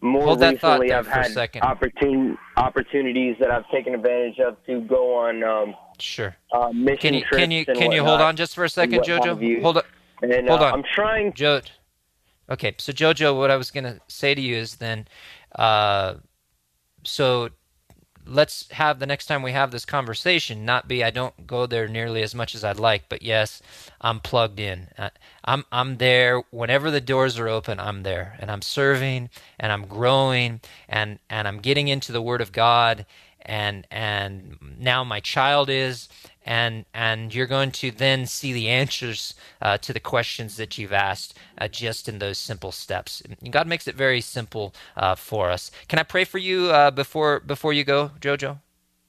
more 0.00 0.24
hold 0.24 0.40
recently, 0.40 0.92
I've 0.92 1.06
had 1.06 1.30
opportun- 1.32 2.36
opportunities 2.56 3.36
that 3.40 3.50
I've 3.50 3.68
taken 3.70 3.94
advantage 3.94 4.38
of 4.40 4.56
to 4.66 4.80
go 4.82 5.16
on. 5.16 5.42
Um, 5.42 5.74
sure. 5.98 6.36
Uh, 6.52 6.70
mission 6.72 6.98
can 6.98 7.14
you 7.14 7.20
trips 7.22 7.40
can 7.40 7.50
you 7.50 7.64
can 7.64 7.92
you 7.92 8.04
hold 8.04 8.20
on 8.20 8.36
just 8.36 8.54
for 8.54 8.64
a 8.64 8.68
second, 8.68 9.02
Jojo? 9.02 9.62
Hold 9.62 9.78
on. 9.78 9.82
And, 10.22 10.48
hold 10.48 10.60
uh, 10.60 10.66
on. 10.66 10.74
I'm 10.74 10.82
trying. 10.82 11.32
Jo- 11.34 11.60
okay, 12.50 12.74
so 12.78 12.92
Jojo, 12.92 13.36
what 13.36 13.50
I 13.50 13.56
was 13.56 13.70
going 13.70 13.84
to 13.84 14.00
say 14.08 14.34
to 14.34 14.40
you 14.40 14.56
is 14.56 14.76
then, 14.76 15.06
uh, 15.54 16.14
so 17.04 17.50
let's 18.26 18.68
have 18.72 18.98
the 18.98 19.06
next 19.06 19.26
time 19.26 19.42
we 19.42 19.52
have 19.52 19.70
this 19.70 19.84
conversation 19.84 20.64
not 20.64 20.88
be 20.88 21.02
I 21.04 21.10
don't 21.10 21.46
go 21.46 21.66
there 21.66 21.88
nearly 21.88 22.22
as 22.22 22.34
much 22.34 22.54
as 22.54 22.64
I'd 22.64 22.78
like, 22.78 23.08
but 23.08 23.22
yes, 23.22 23.62
I'm 24.00 24.20
plugged 24.20 24.60
in. 24.60 24.88
Uh, 24.98 25.10
I'm 25.44 25.64
I'm 25.70 25.98
there 25.98 26.42
whenever 26.50 26.90
the 26.90 27.00
doors 27.00 27.38
are 27.38 27.48
open. 27.48 27.78
I'm 27.78 28.02
there, 28.02 28.36
and 28.40 28.50
I'm 28.50 28.62
serving, 28.62 29.30
and 29.58 29.72
I'm 29.72 29.86
growing, 29.86 30.60
and 30.88 31.18
and 31.30 31.46
I'm 31.46 31.58
getting 31.58 31.88
into 31.88 32.12
the 32.12 32.22
Word 32.22 32.40
of 32.40 32.52
God, 32.52 33.06
and 33.46 33.86
and 33.90 34.58
now 34.78 35.04
my 35.04 35.20
child 35.20 35.70
is, 35.70 36.08
and 36.44 36.84
and 36.92 37.34
you're 37.34 37.46
going 37.46 37.70
to 37.72 37.90
then 37.90 38.26
see 38.26 38.52
the 38.52 38.68
answers 38.68 39.34
uh, 39.62 39.78
to 39.78 39.92
the 39.92 40.00
questions 40.00 40.56
that 40.56 40.76
you've 40.76 40.92
asked 40.92 41.38
uh, 41.58 41.68
just 41.68 42.08
in 42.08 42.18
those 42.18 42.38
simple 42.38 42.72
steps. 42.72 43.22
And 43.40 43.52
God 43.52 43.66
makes 43.66 43.88
it 43.88 43.94
very 43.94 44.20
simple 44.20 44.74
uh, 44.96 45.14
for 45.14 45.50
us. 45.50 45.70
Can 45.88 45.98
I 45.98 46.02
pray 46.02 46.24
for 46.24 46.38
you 46.38 46.66
uh, 46.66 46.90
before 46.90 47.40
before 47.40 47.72
you 47.72 47.84
go, 47.84 48.10
Jojo? 48.20 48.60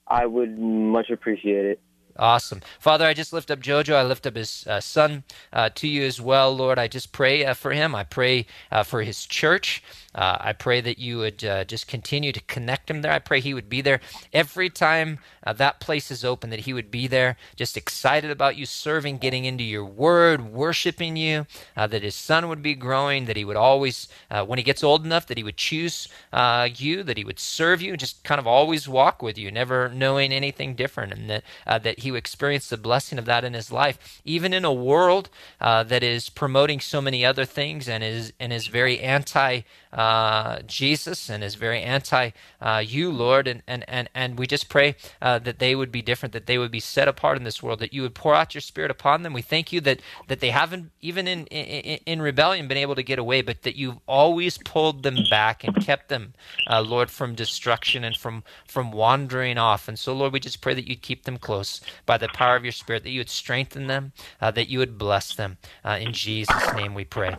I 0.07 0.25
would 0.25 0.57
much 0.57 1.09
appreciate 1.09 1.65
it. 1.65 1.81
Awesome. 2.19 2.61
Father, 2.79 3.05
I 3.05 3.13
just 3.13 3.31
lift 3.31 3.51
up 3.51 3.59
Jojo. 3.59 3.93
I 3.93 4.03
lift 4.03 4.25
up 4.25 4.35
his 4.35 4.65
uh, 4.67 4.79
son 4.79 5.23
uh, 5.53 5.69
to 5.75 5.87
you 5.87 6.03
as 6.03 6.19
well, 6.19 6.55
Lord. 6.55 6.79
I 6.79 6.87
just 6.87 7.11
pray 7.11 7.45
uh, 7.45 7.53
for 7.53 7.71
him. 7.71 7.93
I 7.93 8.03
pray 8.03 8.47
uh, 8.71 8.83
for 8.83 9.03
his 9.03 9.25
church. 9.25 9.83
Uh, 10.17 10.35
I 10.41 10.53
pray 10.53 10.81
that 10.81 10.97
you 10.97 11.19
would 11.19 11.43
uh, 11.43 11.63
just 11.63 11.87
continue 11.87 12.31
to 12.31 12.41
connect 12.41 12.89
him 12.89 13.03
there. 13.03 13.11
I 13.11 13.19
pray 13.19 13.39
he 13.39 13.53
would 13.53 13.69
be 13.69 13.81
there 13.81 14.01
every 14.33 14.69
time 14.69 15.19
uh, 15.45 15.53
that 15.53 15.79
place 15.79 16.09
is 16.09 16.25
open, 16.25 16.49
that 16.49 16.61
he 16.61 16.73
would 16.73 16.89
be 16.89 17.05
there, 17.05 17.37
just 17.55 17.77
excited 17.77 18.31
about 18.31 18.57
you 18.57 18.65
serving, 18.65 19.19
getting 19.19 19.45
into 19.45 19.63
your 19.63 19.85
word, 19.85 20.51
worshiping 20.51 21.15
you, 21.15 21.45
uh, 21.75 21.85
that 21.85 22.01
his 22.01 22.15
son 22.15 22.49
would 22.49 22.63
be 22.63 22.73
growing, 22.73 23.25
that 23.25 23.37
he 23.37 23.45
would 23.45 23.55
always, 23.55 24.07
uh, 24.31 24.43
when 24.43 24.57
he 24.57 24.63
gets 24.63 24.83
old 24.83 25.05
enough, 25.05 25.27
that 25.27 25.37
he 25.37 25.43
would 25.43 25.55
choose 25.55 26.07
uh, 26.33 26.67
you, 26.75 27.03
that 27.03 27.17
he 27.17 27.23
would 27.23 27.39
serve 27.39 27.79
you, 27.79 27.95
just 27.95 28.23
kind 28.23 28.39
of 28.39 28.47
always 28.47 28.89
walk 28.89 29.21
with 29.21 29.37
you, 29.37 29.51
never 29.51 29.87
knowing 29.89 30.31
anything 30.31 30.73
different, 30.73 31.13
and 31.13 31.29
that, 31.29 31.43
that 31.65 31.99
he 31.99 32.11
would 32.11 32.17
experience 32.17 32.69
the 32.69 32.77
blessing 32.77 33.19
of 33.19 33.25
that 33.25 33.43
in 33.43 33.53
his 33.53 33.71
life, 33.71 34.19
even 34.25 34.51
in 34.51 34.65
a 34.65 34.73
world 34.73 35.29
that 35.59 36.01
is 36.01 36.29
promoting 36.29 36.79
so 36.79 36.99
many 36.99 37.23
other 37.23 37.45
things 37.45 37.87
and 37.87 38.03
is, 38.03 38.33
and 38.39 38.51
is 38.51 38.65
very 38.67 38.99
anti 38.99 39.61
uh, 39.93 40.59
Jesus 40.65 41.29
and 41.29 41.43
is 41.43 41.55
very 41.55 41.81
anti 41.81 42.31
uh, 42.61 42.83
you, 42.85 43.11
Lord. 43.11 43.47
And, 43.47 43.63
and, 43.67 43.85
and, 43.87 44.09
and 44.13 44.37
we 44.37 44.47
just 44.47 44.69
pray 44.69 44.95
uh, 45.21 45.39
that 45.39 45.59
they 45.59 45.75
would 45.75 45.91
be 45.91 46.01
different, 46.01 46.33
that 46.33 46.45
they 46.45 46.57
would 46.57 46.71
be 46.71 46.79
set 46.79 47.07
apart 47.07 47.37
in 47.37 47.43
this 47.43 47.63
world, 47.63 47.79
that 47.79 47.93
you 47.93 48.01
would 48.01 48.15
pour 48.15 48.35
out 48.35 48.53
your 48.53 48.61
spirit 48.61 48.91
upon 48.91 49.23
them. 49.23 49.33
We 49.33 49.41
thank 49.41 49.71
you 49.71 49.81
that, 49.81 50.01
that 50.27 50.39
they 50.39 50.49
haven't, 50.49 50.91
even 51.01 51.27
in, 51.27 51.45
in, 51.47 51.99
in 52.05 52.21
rebellion, 52.21 52.67
been 52.67 52.77
able 52.77 52.95
to 52.95 53.03
get 53.03 53.19
away, 53.19 53.41
but 53.41 53.63
that 53.63 53.75
you've 53.75 53.99
always 54.07 54.57
pulled 54.57 55.03
them 55.03 55.17
back 55.29 55.63
and 55.63 55.75
kept 55.75 56.09
them, 56.09 56.33
uh, 56.69 56.81
Lord, 56.81 57.09
from 57.09 57.35
destruction 57.35 58.03
and 58.03 58.15
from, 58.15 58.43
from 58.67 58.91
wandering 58.91 59.57
off. 59.57 59.87
And 59.87 59.97
so, 59.97 60.13
Lord, 60.13 60.33
we 60.33 60.39
just 60.39 60.61
pray 60.61 60.73
that 60.73 60.87
you'd 60.87 61.01
keep 61.01 61.23
them 61.23 61.37
close 61.37 61.81
by 62.05 62.17
the 62.17 62.27
power 62.29 62.55
of 62.55 62.63
your 62.63 62.71
spirit, 62.71 63.03
that 63.03 63.11
you 63.11 63.19
would 63.19 63.29
strengthen 63.29 63.87
them, 63.87 64.11
uh, 64.41 64.51
that 64.51 64.69
you 64.69 64.79
would 64.79 64.97
bless 64.97 65.33
them. 65.35 65.57
In 65.85 66.13
Jesus' 66.13 66.73
name 66.73 66.93
we 66.93 67.05
pray. 67.05 67.37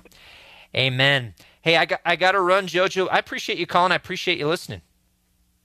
Amen. 0.75 1.35
Hey, 1.63 1.77
I 1.77 1.85
got 1.85 2.01
I 2.05 2.17
got 2.17 2.33
to 2.33 2.41
run, 2.41 2.67
Jojo. 2.67 3.09
I 3.11 3.19
appreciate 3.19 3.59
you 3.59 3.67
calling. 3.67 3.93
I 3.93 3.97
appreciate 3.97 4.39
you 4.39 4.49
listening. 4.49 4.83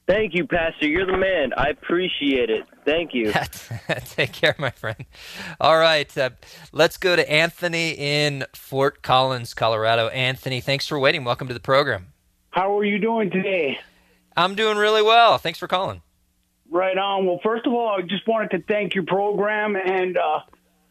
Thank 0.06 0.34
you, 0.34 0.46
Pastor. 0.46 0.88
You're 0.88 1.06
the 1.06 1.18
man. 1.18 1.54
I 1.56 1.70
appreciate 1.70 2.50
it. 2.50 2.66
Thank 2.84 3.14
you. 3.14 3.32
Take 4.06 4.34
care, 4.34 4.54
my 4.58 4.70
friend. 4.72 5.06
All 5.62 5.78
right, 5.78 6.18
uh, 6.18 6.32
let's 6.74 6.98
go 6.98 7.16
to 7.16 7.32
Anthony 7.32 7.92
in 7.92 8.46
Fort 8.54 9.02
Collins, 9.02 9.54
Colorado. 9.54 10.10
Anthony, 10.10 10.60
thanks 10.60 10.86
for 10.86 11.00
waiting. 11.00 11.24
Welcome 11.24 11.48
to 11.48 11.54
the 11.54 11.62
program. 11.62 12.08
How 12.50 12.78
are 12.78 12.84
you 12.84 13.00
doing 13.00 13.32
today? 13.32 13.80
I'm 14.36 14.56
doing 14.56 14.78
really 14.78 15.02
well. 15.02 15.38
Thanks 15.38 15.58
for 15.58 15.68
calling. 15.68 16.02
Right 16.70 16.98
on. 16.98 17.26
Well, 17.26 17.40
first 17.42 17.66
of 17.66 17.74
all, 17.74 17.96
I 17.98 18.02
just 18.02 18.28
wanted 18.28 18.52
to 18.52 18.64
thank 18.64 18.96
your 18.96 19.06
program 19.06 19.78
and 19.78 20.18
uh, 20.18 20.40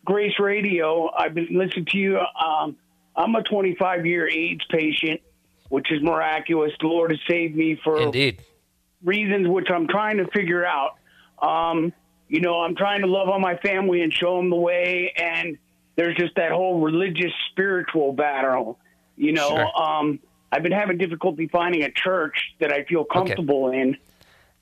Grace 0.07 0.39
Radio. 0.39 1.11
I've 1.11 1.35
been 1.35 1.49
listening 1.51 1.87
to 1.87 1.99
you 1.99 2.19
um, 2.19 2.77
I'm 3.15 3.35
a 3.35 3.43
25 3.43 4.07
year 4.07 4.29
AIDS 4.29 4.65
patient, 4.71 5.21
which 5.69 5.91
is 5.91 6.03
miraculous. 6.03 6.73
The 6.81 6.87
Lord 6.87 7.11
has 7.11 7.21
saved 7.29 7.55
me 7.55 7.79
for 7.83 8.01
Indeed. 8.01 8.43
reasons 9.03 9.49
which 9.49 9.69
I'm 9.71 9.87
trying 9.87 10.19
to 10.19 10.27
figure 10.29 10.65
out. 10.65 10.99
Um, 11.41 11.93
you 12.29 12.41
know, 12.41 12.61
I'm 12.61 12.75
trying 12.75 13.03
to 13.03 13.07
love 13.07 13.29
on 13.29 13.41
my 13.41 13.57
family 13.57 14.01
and 14.01 14.13
show 14.13 14.37
them 14.39 14.49
the 14.49 14.57
way, 14.57 15.13
and 15.17 15.59
there's 15.97 16.17
just 16.17 16.35
that 16.37 16.53
whole 16.53 16.81
religious 16.81 17.33
spiritual 17.51 18.13
battle. 18.13 18.79
You 19.17 19.33
know, 19.33 19.49
sure. 19.49 19.83
um, 19.83 20.19
I've 20.51 20.63
been 20.63 20.73
having 20.73 20.99
difficulty 20.99 21.49
finding 21.49 21.83
a 21.83 21.91
church 21.91 22.55
that 22.61 22.73
I 22.73 22.85
feel 22.85 23.05
comfortable 23.05 23.67
okay. 23.67 23.81
in. 23.81 23.97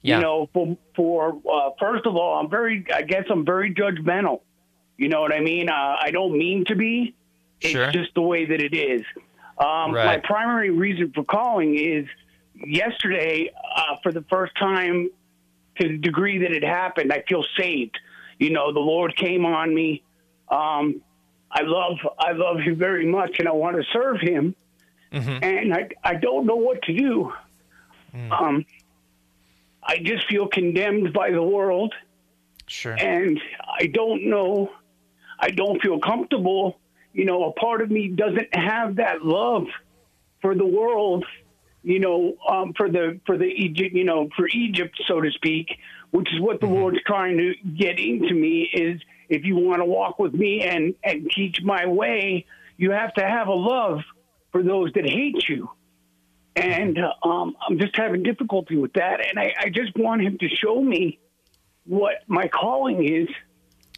Yeah. 0.02 0.16
You 0.16 0.22
know, 0.22 0.50
for 0.52 0.76
for 0.96 1.40
uh, 1.50 1.70
first 1.78 2.06
of 2.06 2.16
all, 2.16 2.40
I'm 2.40 2.50
very, 2.50 2.84
I 2.92 3.02
guess 3.02 3.24
I'm 3.30 3.44
very 3.44 3.74
judgmental. 3.74 4.40
You 4.96 5.08
know 5.08 5.20
what 5.20 5.32
I 5.32 5.40
mean? 5.40 5.68
Uh, 5.68 5.96
I 6.00 6.10
don't 6.10 6.36
mean 6.36 6.64
to 6.66 6.74
be, 6.74 7.14
it's 7.60 7.72
sure. 7.72 7.90
just 7.90 8.14
the 8.14 8.22
way 8.22 8.44
that 8.46 8.60
it 8.60 8.74
is. 8.74 9.02
Um, 9.58 9.92
right. 9.92 10.06
My 10.06 10.18
primary 10.18 10.70
reason 10.70 11.12
for 11.14 11.24
calling 11.24 11.78
is 11.78 12.06
yesterday, 12.54 13.52
uh, 13.76 13.96
for 14.02 14.12
the 14.12 14.22
first 14.30 14.56
time, 14.56 15.10
to 15.78 15.88
the 15.88 15.98
degree 15.98 16.38
that 16.38 16.52
it 16.52 16.64
happened, 16.64 17.12
I 17.12 17.22
feel 17.28 17.44
saved. 17.58 17.98
You 18.38 18.50
know, 18.50 18.72
the 18.72 18.80
Lord 18.80 19.16
came 19.16 19.44
on 19.44 19.74
me. 19.74 20.02
Um, 20.48 21.02
I 21.50 21.62
love, 21.62 21.98
I 22.18 22.32
love 22.32 22.60
Him 22.60 22.76
very 22.76 23.06
much, 23.06 23.38
and 23.38 23.48
I 23.48 23.52
want 23.52 23.76
to 23.76 23.84
serve 23.92 24.20
Him. 24.20 24.54
Mm-hmm. 25.12 25.44
And 25.44 25.74
I, 25.74 25.88
I 26.02 26.14
don't 26.14 26.46
know 26.46 26.56
what 26.56 26.82
to 26.82 26.92
do. 26.92 27.32
Mm. 28.14 28.32
Um, 28.32 28.66
I 29.82 29.98
just 29.98 30.26
feel 30.28 30.48
condemned 30.48 31.12
by 31.12 31.30
the 31.30 31.42
world. 31.42 31.94
Sure. 32.66 32.94
And 32.98 33.40
I 33.78 33.86
don't 33.86 34.28
know 34.28 34.70
I 35.40 35.50
don't 35.50 35.80
feel 35.80 35.98
comfortable. 35.98 36.78
You 37.12 37.24
know, 37.24 37.44
a 37.44 37.52
part 37.52 37.82
of 37.82 37.90
me 37.90 38.08
doesn't 38.08 38.54
have 38.54 38.96
that 38.96 39.24
love 39.24 39.66
for 40.40 40.54
the 40.54 40.66
world. 40.66 41.24
You 41.82 41.98
know, 41.98 42.36
um, 42.46 42.74
for 42.76 42.90
the 42.90 43.20
for 43.24 43.38
the 43.38 43.46
Egypt, 43.46 43.94
you 43.94 44.04
know, 44.04 44.28
for 44.36 44.46
Egypt, 44.48 45.00
so 45.08 45.20
to 45.20 45.30
speak, 45.30 45.68
which 46.10 46.28
is 46.32 46.40
what 46.40 46.60
the 46.60 46.66
mm-hmm. 46.66 46.76
Lord's 46.76 47.02
trying 47.06 47.38
to 47.38 47.54
get 47.76 47.98
into 47.98 48.34
me. 48.34 48.68
Is 48.72 49.00
if 49.28 49.44
you 49.44 49.56
want 49.56 49.80
to 49.80 49.86
walk 49.86 50.18
with 50.18 50.34
me 50.34 50.62
and 50.62 50.94
and 51.02 51.30
teach 51.30 51.62
my 51.62 51.86
way, 51.86 52.44
you 52.76 52.90
have 52.90 53.14
to 53.14 53.26
have 53.26 53.48
a 53.48 53.54
love 53.54 54.00
for 54.52 54.62
those 54.62 54.92
that 54.94 55.08
hate 55.08 55.48
you. 55.48 55.70
And 56.56 56.98
um, 57.22 57.56
I'm 57.66 57.78
just 57.78 57.96
having 57.96 58.22
difficulty 58.22 58.76
with 58.76 58.92
that. 58.94 59.24
And 59.26 59.38
I, 59.38 59.54
I 59.58 59.68
just 59.70 59.96
want 59.96 60.22
him 60.22 60.36
to 60.38 60.48
show 60.48 60.82
me 60.82 61.18
what 61.86 62.16
my 62.26 62.48
calling 62.48 63.04
is. 63.04 63.28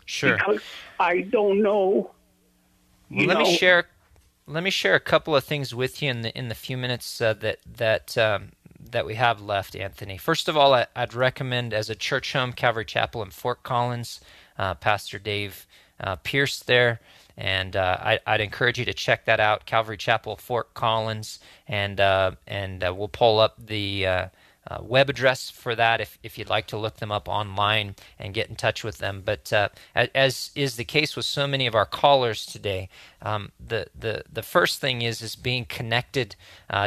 Sure. 0.04 0.36
Because 0.36 0.60
I 1.00 1.20
don't 1.22 1.62
know. 1.62 2.12
Let 3.12 3.38
know, 3.38 3.44
me 3.44 3.56
share. 3.56 3.86
Let 4.46 4.64
me 4.64 4.70
share 4.70 4.94
a 4.94 5.00
couple 5.00 5.36
of 5.36 5.44
things 5.44 5.74
with 5.74 6.02
you 6.02 6.10
in 6.10 6.22
the 6.22 6.36
in 6.36 6.48
the 6.48 6.54
few 6.54 6.76
minutes 6.76 7.20
uh, 7.20 7.34
that 7.34 7.58
that 7.66 8.18
um, 8.18 8.52
that 8.90 9.06
we 9.06 9.14
have 9.14 9.40
left, 9.40 9.74
Anthony. 9.76 10.18
First 10.18 10.48
of 10.48 10.56
all, 10.56 10.74
I, 10.74 10.86
would 10.96 11.14
recommend 11.14 11.72
as 11.72 11.90
a 11.90 11.94
church 11.94 12.32
home 12.32 12.52
Calvary 12.52 12.84
Chapel 12.84 13.22
in 13.22 13.30
Fort 13.30 13.62
Collins, 13.62 14.20
uh, 14.58 14.74
Pastor 14.74 15.18
Dave 15.18 15.66
uh, 16.00 16.16
Pierce 16.16 16.60
there. 16.60 17.00
And 17.36 17.76
uh, 17.76 18.18
I, 18.26 18.32
would 18.32 18.40
encourage 18.40 18.78
you 18.78 18.84
to 18.84 18.92
check 18.92 19.24
that 19.24 19.40
out, 19.40 19.64
Calvary 19.64 19.96
Chapel, 19.96 20.36
Fort 20.36 20.74
Collins, 20.74 21.38
and 21.66 21.98
uh, 21.98 22.32
and 22.46 22.84
uh, 22.84 22.92
we'll 22.94 23.08
pull 23.08 23.40
up 23.40 23.54
the 23.58 24.06
uh, 24.70 24.72
uh, 24.72 24.82
web 24.82 25.10
address 25.10 25.50
for 25.50 25.74
that 25.74 26.00
if, 26.00 26.18
if 26.22 26.38
you'd 26.38 26.48
like 26.48 26.66
to 26.66 26.76
look 26.76 26.96
them 26.96 27.12
up 27.12 27.28
online 27.28 27.94
and 28.18 28.34
get 28.34 28.48
in 28.48 28.56
touch 28.56 28.84
with 28.84 28.98
them. 28.98 29.22
But 29.24 29.52
uh, 29.52 29.68
as 29.94 30.50
is 30.54 30.76
the 30.76 30.84
case 30.84 31.16
with 31.16 31.24
so 31.24 31.46
many 31.46 31.66
of 31.66 31.74
our 31.74 31.86
callers 31.86 32.46
today, 32.46 32.88
um, 33.20 33.52
the, 33.60 33.86
the, 33.98 34.24
the 34.32 34.42
first 34.42 34.80
thing 34.80 35.02
is 35.02 35.22
is 35.22 35.36
being 35.36 35.64
connected 35.64 36.36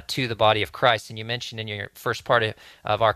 to 0.07 0.27
the 0.27 0.35
body 0.35 0.61
of 0.61 0.71
Christ. 0.71 1.09
And 1.09 1.19
you 1.19 1.25
mentioned 1.25 1.61
in 1.61 1.67
your 1.67 1.89
first 1.93 2.23
part 2.23 2.43
of, 2.43 2.55
of 2.83 3.01
our 3.01 3.15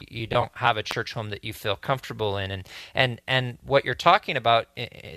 you 0.00 0.26
don't 0.26 0.50
have 0.54 0.76
a 0.76 0.82
church 0.82 1.12
home 1.12 1.30
that 1.30 1.44
you 1.44 1.52
feel 1.52 1.76
comfortable 1.76 2.36
in. 2.36 2.50
And 2.50 2.68
and 2.94 3.20
and 3.26 3.58
what 3.64 3.84
you're 3.84 3.94
talking 3.94 4.36
about 4.36 4.66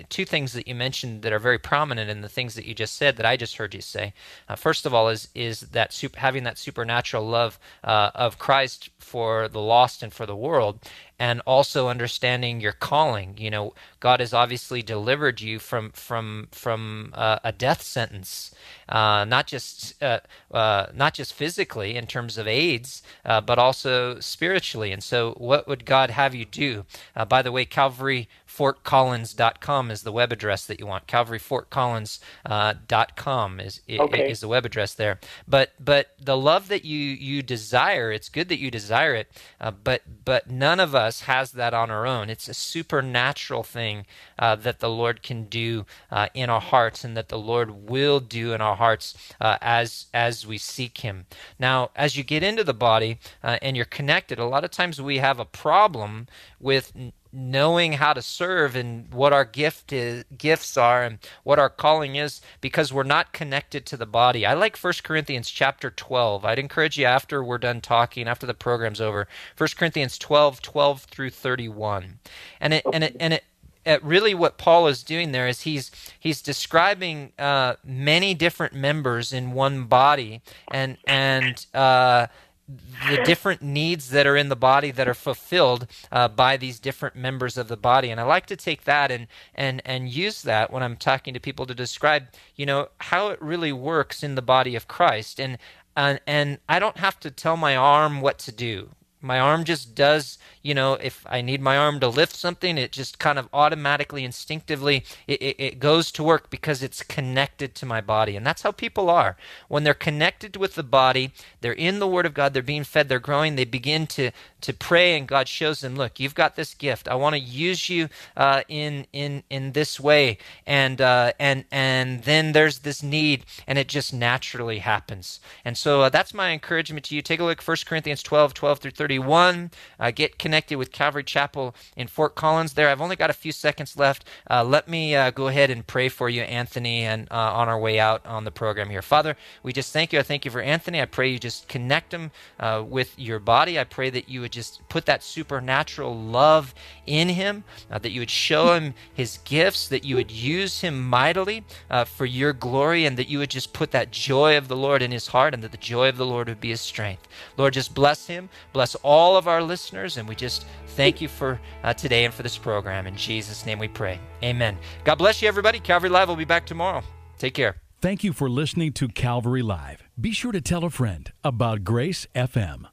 two 0.08 0.24
things 0.24 0.52
that 0.52 0.66
you 0.66 0.74
mentioned 0.74 1.22
that 1.22 1.32
are 1.32 1.38
very 1.38 1.58
prominent 1.58 2.10
in 2.10 2.20
the 2.20 2.28
things 2.28 2.54
that 2.54 2.64
you 2.64 2.74
just 2.74 2.96
said 2.96 3.16
that 3.16 3.26
I 3.26 3.36
just 3.36 3.56
heard 3.56 3.74
you 3.74 3.80
say. 3.80 4.12
Uh, 4.48 4.56
first 4.56 4.86
of 4.86 4.94
all 4.94 5.08
is 5.08 5.28
is 5.34 5.60
that 5.60 5.92
super, 5.92 6.18
having 6.18 6.44
that 6.44 6.58
supernatural 6.58 7.26
love 7.26 7.58
uh, 7.84 8.10
of 8.14 8.38
Christ 8.38 8.90
for 8.98 9.48
the 9.48 9.60
lost 9.60 10.02
and 10.02 10.12
for 10.12 10.26
the 10.26 10.36
world 10.36 10.80
and 11.22 11.40
also 11.46 11.86
understanding 11.86 12.60
your 12.60 12.72
calling. 12.72 13.36
You 13.38 13.48
know, 13.48 13.74
God 14.00 14.18
has 14.18 14.34
obviously 14.34 14.82
delivered 14.82 15.40
you 15.40 15.60
from 15.60 15.92
from 15.92 16.48
from 16.50 17.12
uh, 17.14 17.38
a 17.44 17.52
death 17.52 17.80
sentence, 17.80 18.52
uh, 18.88 19.24
not 19.24 19.46
just 19.46 20.02
uh, 20.02 20.18
uh 20.50 20.86
not 20.92 21.14
just 21.14 21.32
physically 21.32 21.94
in 21.94 22.08
terms 22.08 22.38
of 22.38 22.48
AIDS, 22.48 23.04
uh, 23.24 23.40
but 23.40 23.56
also 23.56 24.18
spiritually. 24.18 24.90
And 24.90 25.00
so, 25.00 25.34
what 25.38 25.68
would 25.68 25.84
God 25.84 26.10
have 26.10 26.34
you 26.34 26.44
do? 26.44 26.86
Uh, 27.14 27.24
by 27.24 27.40
the 27.40 27.52
way, 27.52 27.66
Calvary 27.66 28.28
calvaryfortcollins.com 28.52 29.90
is 29.90 30.02
the 30.02 30.12
web 30.12 30.30
address 30.32 30.66
that 30.66 30.78
you 30.78 30.86
want. 30.86 31.06
calvaryfortcollins.com 31.06 33.60
uh, 33.60 33.62
is 33.62 33.80
okay. 33.88 34.30
is 34.30 34.40
the 34.40 34.48
web 34.48 34.66
address 34.66 34.92
there. 34.94 35.20
But 35.46 35.72
but 35.80 36.14
the 36.20 36.36
love 36.36 36.66
that 36.68 36.84
you 36.84 36.98
you 36.98 37.42
desire, 37.42 38.12
it's 38.12 38.28
good 38.28 38.48
that 38.48 38.58
you 38.58 38.70
desire 38.70 39.14
it. 39.14 39.32
Uh, 39.60 39.70
but 39.70 40.02
but 40.24 40.50
none 40.50 40.80
of 40.80 40.94
us 40.94 41.22
has 41.22 41.52
that 41.52 41.72
on 41.74 41.90
our 41.90 42.06
own. 42.06 42.30
It's 42.30 42.48
a 42.48 42.54
supernatural 42.54 43.62
thing 43.62 44.06
uh, 44.38 44.56
that 44.56 44.80
the 44.80 44.90
Lord 44.90 45.22
can 45.22 45.44
do 45.44 45.86
uh, 46.10 46.28
in 46.34 46.50
our 46.50 46.60
hearts, 46.60 47.04
and 47.04 47.16
that 47.16 47.28
the 47.28 47.38
Lord 47.38 47.88
will 47.88 48.18
do 48.20 48.52
in 48.52 48.60
our 48.60 48.76
hearts 48.76 49.16
uh, 49.40 49.56
as 49.60 50.06
as 50.12 50.46
we 50.46 50.58
seek 50.58 50.98
Him. 50.98 51.26
Now, 51.58 51.90
as 51.96 52.16
you 52.16 52.24
get 52.24 52.42
into 52.42 52.64
the 52.64 52.74
body 52.74 53.18
uh, 53.42 53.58
and 53.62 53.76
you're 53.76 53.86
connected, 53.86 54.38
a 54.38 54.44
lot 54.44 54.64
of 54.64 54.70
times 54.70 55.00
we 55.00 55.18
have 55.18 55.38
a 55.38 55.44
problem 55.44 56.26
with 56.60 56.92
knowing 57.32 57.94
how 57.94 58.12
to 58.12 58.22
serve 58.22 58.76
and 58.76 59.12
what 59.12 59.32
our 59.32 59.44
gift 59.44 59.92
is 59.92 60.24
gifts 60.36 60.76
are 60.76 61.02
and 61.02 61.18
what 61.44 61.58
our 61.58 61.70
calling 61.70 62.16
is 62.16 62.40
because 62.60 62.92
we're 62.92 63.02
not 63.02 63.32
connected 63.32 63.86
to 63.86 63.96
the 63.96 64.06
body. 64.06 64.44
I 64.44 64.54
like 64.54 64.76
1 64.76 64.92
Corinthians 65.02 65.48
chapter 65.48 65.90
12. 65.90 66.44
I'd 66.44 66.58
encourage 66.58 66.98
you 66.98 67.06
after 67.06 67.42
we're 67.42 67.58
done 67.58 67.80
talking, 67.80 68.28
after 68.28 68.46
the 68.46 68.54
program's 68.54 69.00
over, 69.00 69.26
1 69.56 69.68
Corinthians 69.76 70.18
12, 70.18 70.60
12 70.60 71.02
through 71.02 71.30
31. 71.30 72.18
And 72.60 72.74
it 72.74 72.84
and 72.92 73.04
it 73.04 73.16
and 73.18 73.40
it 73.84 74.04
really 74.04 74.34
what 74.34 74.58
Paul 74.58 74.86
is 74.86 75.02
doing 75.02 75.32
there 75.32 75.48
is 75.48 75.62
he's 75.62 75.90
he's 76.18 76.42
describing 76.42 77.32
uh, 77.38 77.74
many 77.84 78.34
different 78.34 78.74
members 78.74 79.32
in 79.32 79.52
one 79.52 79.84
body 79.84 80.42
and 80.70 80.98
and 81.06 81.64
uh, 81.74 82.28
the 82.68 83.22
different 83.24 83.62
needs 83.62 84.10
that 84.10 84.26
are 84.26 84.36
in 84.36 84.48
the 84.48 84.56
body 84.56 84.90
that 84.90 85.08
are 85.08 85.14
fulfilled 85.14 85.86
uh, 86.10 86.28
by 86.28 86.56
these 86.56 86.78
different 86.78 87.16
members 87.16 87.58
of 87.58 87.68
the 87.68 87.76
body. 87.76 88.10
And 88.10 88.20
i 88.20 88.24
like 88.24 88.46
to 88.46 88.56
take 88.56 88.84
that 88.84 89.10
and 89.10 89.26
and 89.54 89.82
and 89.84 90.08
use 90.08 90.42
that 90.42 90.72
when 90.72 90.82
i'm 90.82 90.96
talking 90.96 91.34
to 91.34 91.40
people 91.40 91.66
to 91.66 91.74
describe 91.74 92.28
you 92.56 92.66
know 92.66 92.88
how 92.98 93.28
it 93.28 93.40
really 93.42 93.72
works 93.72 94.22
in 94.22 94.34
the 94.34 94.42
body 94.42 94.76
of 94.76 94.88
christ. 94.88 95.40
And 95.40 95.58
and, 95.96 96.20
and 96.26 96.58
i 96.68 96.78
don't 96.78 96.98
have 96.98 97.18
to 97.20 97.30
tell 97.30 97.56
my 97.56 97.76
arm 97.76 98.20
what 98.20 98.38
to 98.40 98.52
do 98.52 98.90
my 99.22 99.38
arm 99.38 99.64
just 99.64 99.94
does 99.94 100.38
you 100.62 100.74
know 100.74 100.94
if 100.94 101.24
i 101.28 101.40
need 101.40 101.60
my 101.60 101.76
arm 101.76 102.00
to 102.00 102.08
lift 102.08 102.34
something 102.34 102.78
it 102.78 102.92
just 102.92 103.18
kind 103.18 103.38
of 103.38 103.48
automatically 103.52 104.24
instinctively 104.24 105.04
it, 105.26 105.40
it, 105.42 105.56
it, 105.58 105.78
goes 105.78 106.12
to 106.12 106.22
work 106.22 106.50
because 106.50 106.82
it's 106.82 107.02
connected 107.02 107.74
to 107.74 107.86
my 107.86 108.00
body. 108.00 108.36
And 108.36 108.46
that's 108.46 108.62
how 108.62 108.70
people 108.70 109.10
are. 109.10 109.36
When 109.68 109.84
they're 109.84 109.94
connected 109.94 110.56
with 110.56 110.74
the 110.74 110.82
body 110.82 111.32
they're 111.60 111.72
in 111.72 111.98
the 111.98 112.06
word 112.06 112.26
of 112.26 112.34
god 112.34 112.54
they're 112.54 112.62
being 112.62 112.84
fed 112.84 113.08
they're 113.08 113.18
growing 113.18 113.56
they 113.56 113.64
begin 113.64 114.06
to 114.08 114.30
to 114.60 114.72
pray 114.72 115.16
and 115.16 115.26
god 115.26 115.48
shows 115.48 115.80
them 115.80 115.96
look 115.96 116.20
you've 116.20 116.34
got 116.34 116.56
this 116.56 116.74
gift. 116.74 117.08
I 117.08 117.14
want 117.14 117.34
to 117.34 117.40
use 117.40 117.88
you 117.88 118.08
uh, 118.36 118.62
in 118.68 119.06
in 119.12 119.42
in 119.50 119.72
this 119.72 120.00
way. 120.00 120.38
And 120.66 121.00
uh, 121.00 121.32
and 121.38 121.64
and 121.70 122.22
then 122.24 122.52
there's 122.52 122.80
this 122.80 123.02
need 123.02 123.44
and 123.66 123.78
it 123.78 123.88
just 123.88 124.12
naturally 124.14 124.78
happens. 124.78 125.40
And 125.64 125.76
so 125.76 126.02
uh, 126.02 126.08
that's 126.08 126.32
my 126.32 126.50
encouragement 126.50 127.04
to 127.06 127.14
you. 127.14 127.22
Take 127.22 127.40
a 127.40 127.44
look 127.44 127.62
1 127.62 127.76
corinthians 127.86 128.22
12 128.22 128.54
12 128.54 128.78
through 128.78 128.90
31 129.12 129.70
uh, 130.00 130.10
get 130.10 130.38
connected 130.38 130.76
with 130.78 130.90
Calvary 130.90 131.22
Chapel 131.22 131.74
in 131.96 132.06
Fort 132.06 132.34
Collins 132.34 132.72
there. 132.72 132.88
I've 132.88 133.02
only 133.02 133.14
got 133.14 133.28
a 133.28 133.34
few 133.34 133.52
seconds 133.52 133.98
left. 133.98 134.24
Uh, 134.50 134.64
let 134.64 134.88
me 134.88 135.14
uh, 135.14 135.30
go 135.30 135.48
ahead 135.48 135.68
and 135.68 135.86
pray 135.86 136.08
for 136.08 136.30
you, 136.30 136.40
Anthony, 136.42 137.02
and 137.02 137.28
uh, 137.30 137.34
on 137.34 137.68
our 137.68 137.78
way 137.78 138.00
out 138.00 138.24
on 138.24 138.44
the 138.44 138.50
program 138.50 138.88
here. 138.88 139.02
Father, 139.02 139.36
we 139.62 139.72
just 139.74 139.92
thank 139.92 140.14
you. 140.14 140.18
I 140.18 140.22
thank 140.22 140.46
you 140.46 140.50
for 140.50 140.62
Anthony. 140.62 141.02
I 141.02 141.04
pray 141.04 141.28
you 141.28 141.38
just 141.38 141.68
connect 141.68 142.14
him 142.14 142.30
uh, 142.58 142.82
with 142.88 143.18
your 143.18 143.38
body. 143.38 143.78
I 143.78 143.84
pray 143.84 144.08
that 144.08 144.30
you 144.30 144.40
would 144.40 144.52
just 144.52 144.80
put 144.88 145.04
that 145.04 145.22
supernatural 145.22 146.18
love 146.18 146.74
in 147.06 147.28
him, 147.28 147.64
uh, 147.90 147.98
that 147.98 148.12
you 148.12 148.20
would 148.20 148.30
show 148.30 148.72
him 148.74 148.94
his 149.12 149.38
gifts, 149.44 149.88
that 149.88 150.04
you 150.04 150.16
would 150.16 150.30
use 150.30 150.80
him 150.80 151.06
mightily 151.06 151.64
for 152.06 152.24
your 152.24 152.54
glory, 152.54 153.04
and 153.04 153.18
that 153.18 153.28
you 153.28 153.38
would 153.38 153.50
just 153.50 153.74
put 153.74 153.90
that 153.90 154.10
joy 154.10 154.56
of 154.56 154.68
the 154.68 154.76
Lord 154.76 155.02
in 155.02 155.10
his 155.10 155.28
heart, 155.28 155.52
and 155.52 155.62
that 155.62 155.72
the 155.72 155.76
joy 155.76 156.08
of 156.08 156.16
the 156.16 156.26
Lord 156.26 156.48
would 156.48 156.60
be 156.60 156.70
his 156.70 156.80
strength. 156.80 157.28
Lord, 157.58 157.74
just 157.74 157.94
bless 157.94 158.26
him, 158.26 158.48
bless 158.72 158.94
all 159.02 159.36
of 159.36 159.48
our 159.48 159.62
listeners, 159.62 160.16
and 160.16 160.28
we 160.28 160.34
just 160.34 160.66
thank 160.88 161.20
you 161.20 161.28
for 161.28 161.60
uh, 161.82 161.94
today 161.94 162.24
and 162.24 162.32
for 162.32 162.42
this 162.42 162.58
program. 162.58 163.06
In 163.06 163.16
Jesus' 163.16 163.66
name 163.66 163.78
we 163.78 163.88
pray. 163.88 164.18
Amen. 164.42 164.78
God 165.04 165.16
bless 165.16 165.42
you, 165.42 165.48
everybody. 165.48 165.80
Calvary 165.80 166.10
Live 166.10 166.28
will 166.28 166.36
be 166.36 166.44
back 166.44 166.66
tomorrow. 166.66 167.02
Take 167.38 167.54
care. 167.54 167.76
Thank 168.00 168.24
you 168.24 168.32
for 168.32 168.48
listening 168.50 168.92
to 168.94 169.08
Calvary 169.08 169.62
Live. 169.62 170.02
Be 170.20 170.32
sure 170.32 170.52
to 170.52 170.60
tell 170.60 170.84
a 170.84 170.90
friend 170.90 171.32
about 171.44 171.84
Grace 171.84 172.26
FM. 172.34 172.86